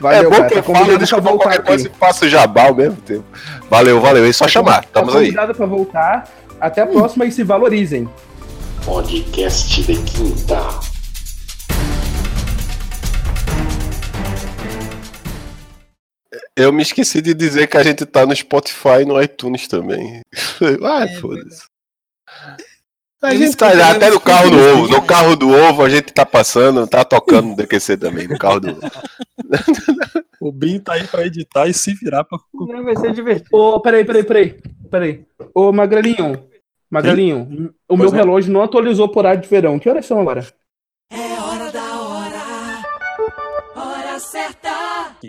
Valeu, 0.00 0.20
é 0.20 0.24
bom 0.24 0.30
cara. 0.30 0.44
que 0.48 0.54
Tá 0.54 0.60
eu 0.60 0.62
falo, 0.62 0.64
convidado 0.64 0.86
pra 0.88 0.96
desculpa 0.98 1.28
voltar 1.28 1.42
qualquer 1.44 1.58
aqui. 1.58 1.66
coisa 1.66 1.88
e 1.88 1.98
faço 1.98 2.28
jabá 2.28 2.62
ao 2.68 2.74
mesmo 2.74 2.96
tempo. 2.96 3.24
Valeu, 3.68 4.00
valeu. 4.00 4.24
É 4.24 4.32
só 4.32 4.48
chamar. 4.48 4.82
Tá 4.84 5.00
Estamos 5.00 5.16
aí. 5.16 5.24
convidado 5.26 5.54
pra 5.54 5.66
voltar. 5.66 6.30
Até 6.60 6.80
a 6.82 6.86
próxima 6.86 7.26
e 7.26 7.32
se 7.32 7.42
valorizem. 7.42 8.08
Podcast 8.86 9.82
de 9.82 9.96
quinta. 10.02 10.60
Eu 16.56 16.72
me 16.72 16.82
esqueci 16.82 17.20
de 17.20 17.34
dizer 17.34 17.66
que 17.66 17.76
a 17.76 17.82
gente 17.82 18.06
tá 18.06 18.24
no 18.24 18.34
Spotify 18.34 19.02
e 19.02 19.04
no 19.04 19.20
iTunes 19.22 19.68
também. 19.68 20.22
Ai, 20.82 21.08
foda-se. 21.20 21.64
A 23.22 23.32
Eu 23.34 23.38
gente 23.38 23.56
tá 23.56 23.90
até 23.90 24.10
no 24.10 24.20
carro 24.20 24.50
do 24.50 24.58
ovo. 24.58 24.88
No 24.88 25.02
carro 25.02 25.36
do 25.36 25.50
ovo 25.50 25.82
a 25.82 25.88
gente 25.88 26.12
tá 26.12 26.24
passando, 26.24 26.86
tá 26.86 27.04
tocando 27.04 27.48
no 27.48 27.56
DQC 27.56 27.96
também, 27.96 28.28
no 28.28 28.38
carro 28.38 28.60
do 28.60 28.70
ovo. 28.70 28.80
O 30.40 30.52
Bin 30.52 30.78
tá 30.80 30.94
aí 30.94 31.06
pra 31.06 31.26
editar 31.26 31.66
e 31.66 31.74
se 31.74 31.94
virar 31.94 32.24
pra. 32.24 32.38
Não, 32.54 32.84
vai 32.84 32.96
ser 32.96 33.12
divertido. 33.12 33.48
Ô, 33.52 33.80
peraí, 33.80 34.04
peraí, 34.04 34.22
peraí. 34.22 34.60
Peraí. 34.90 35.26
Ô, 35.54 35.72
Magrelinho. 35.72 36.46
Magrelinho, 36.90 37.74
o 37.88 37.96
meu 37.96 38.06
Pois 38.06 38.12
não. 38.12 38.18
relógio 38.18 38.52
não 38.52 38.62
atualizou 38.62 39.08
por 39.08 39.20
horário 39.20 39.40
de 39.42 39.48
verão. 39.48 39.78
Que 39.78 39.88
horas 39.88 40.06
são 40.06 40.20
agora? 40.20 40.46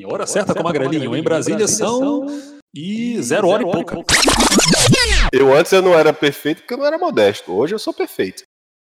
Hora 0.06 0.26
certa 0.28 0.54
com 0.54 0.64
Magrelinho. 0.64 1.16
Em 1.16 1.24
Brasília 1.24 1.68
são. 1.68 2.26
E 2.76 3.22
zero 3.22 3.48
hora 3.48 3.64
e 3.64 3.66
pouca. 3.66 3.98
Eu 5.32 5.54
antes 5.54 5.72
eu 5.72 5.82
não 5.82 5.94
era 5.94 6.14
perfeito 6.14 6.62
porque 6.62 6.74
eu 6.74 6.78
não 6.78 6.86
era 6.86 6.98
modesto. 6.98 7.52
Hoje 7.52 7.74
eu 7.74 7.80
sou 7.80 7.94
perfeito. 7.94 8.44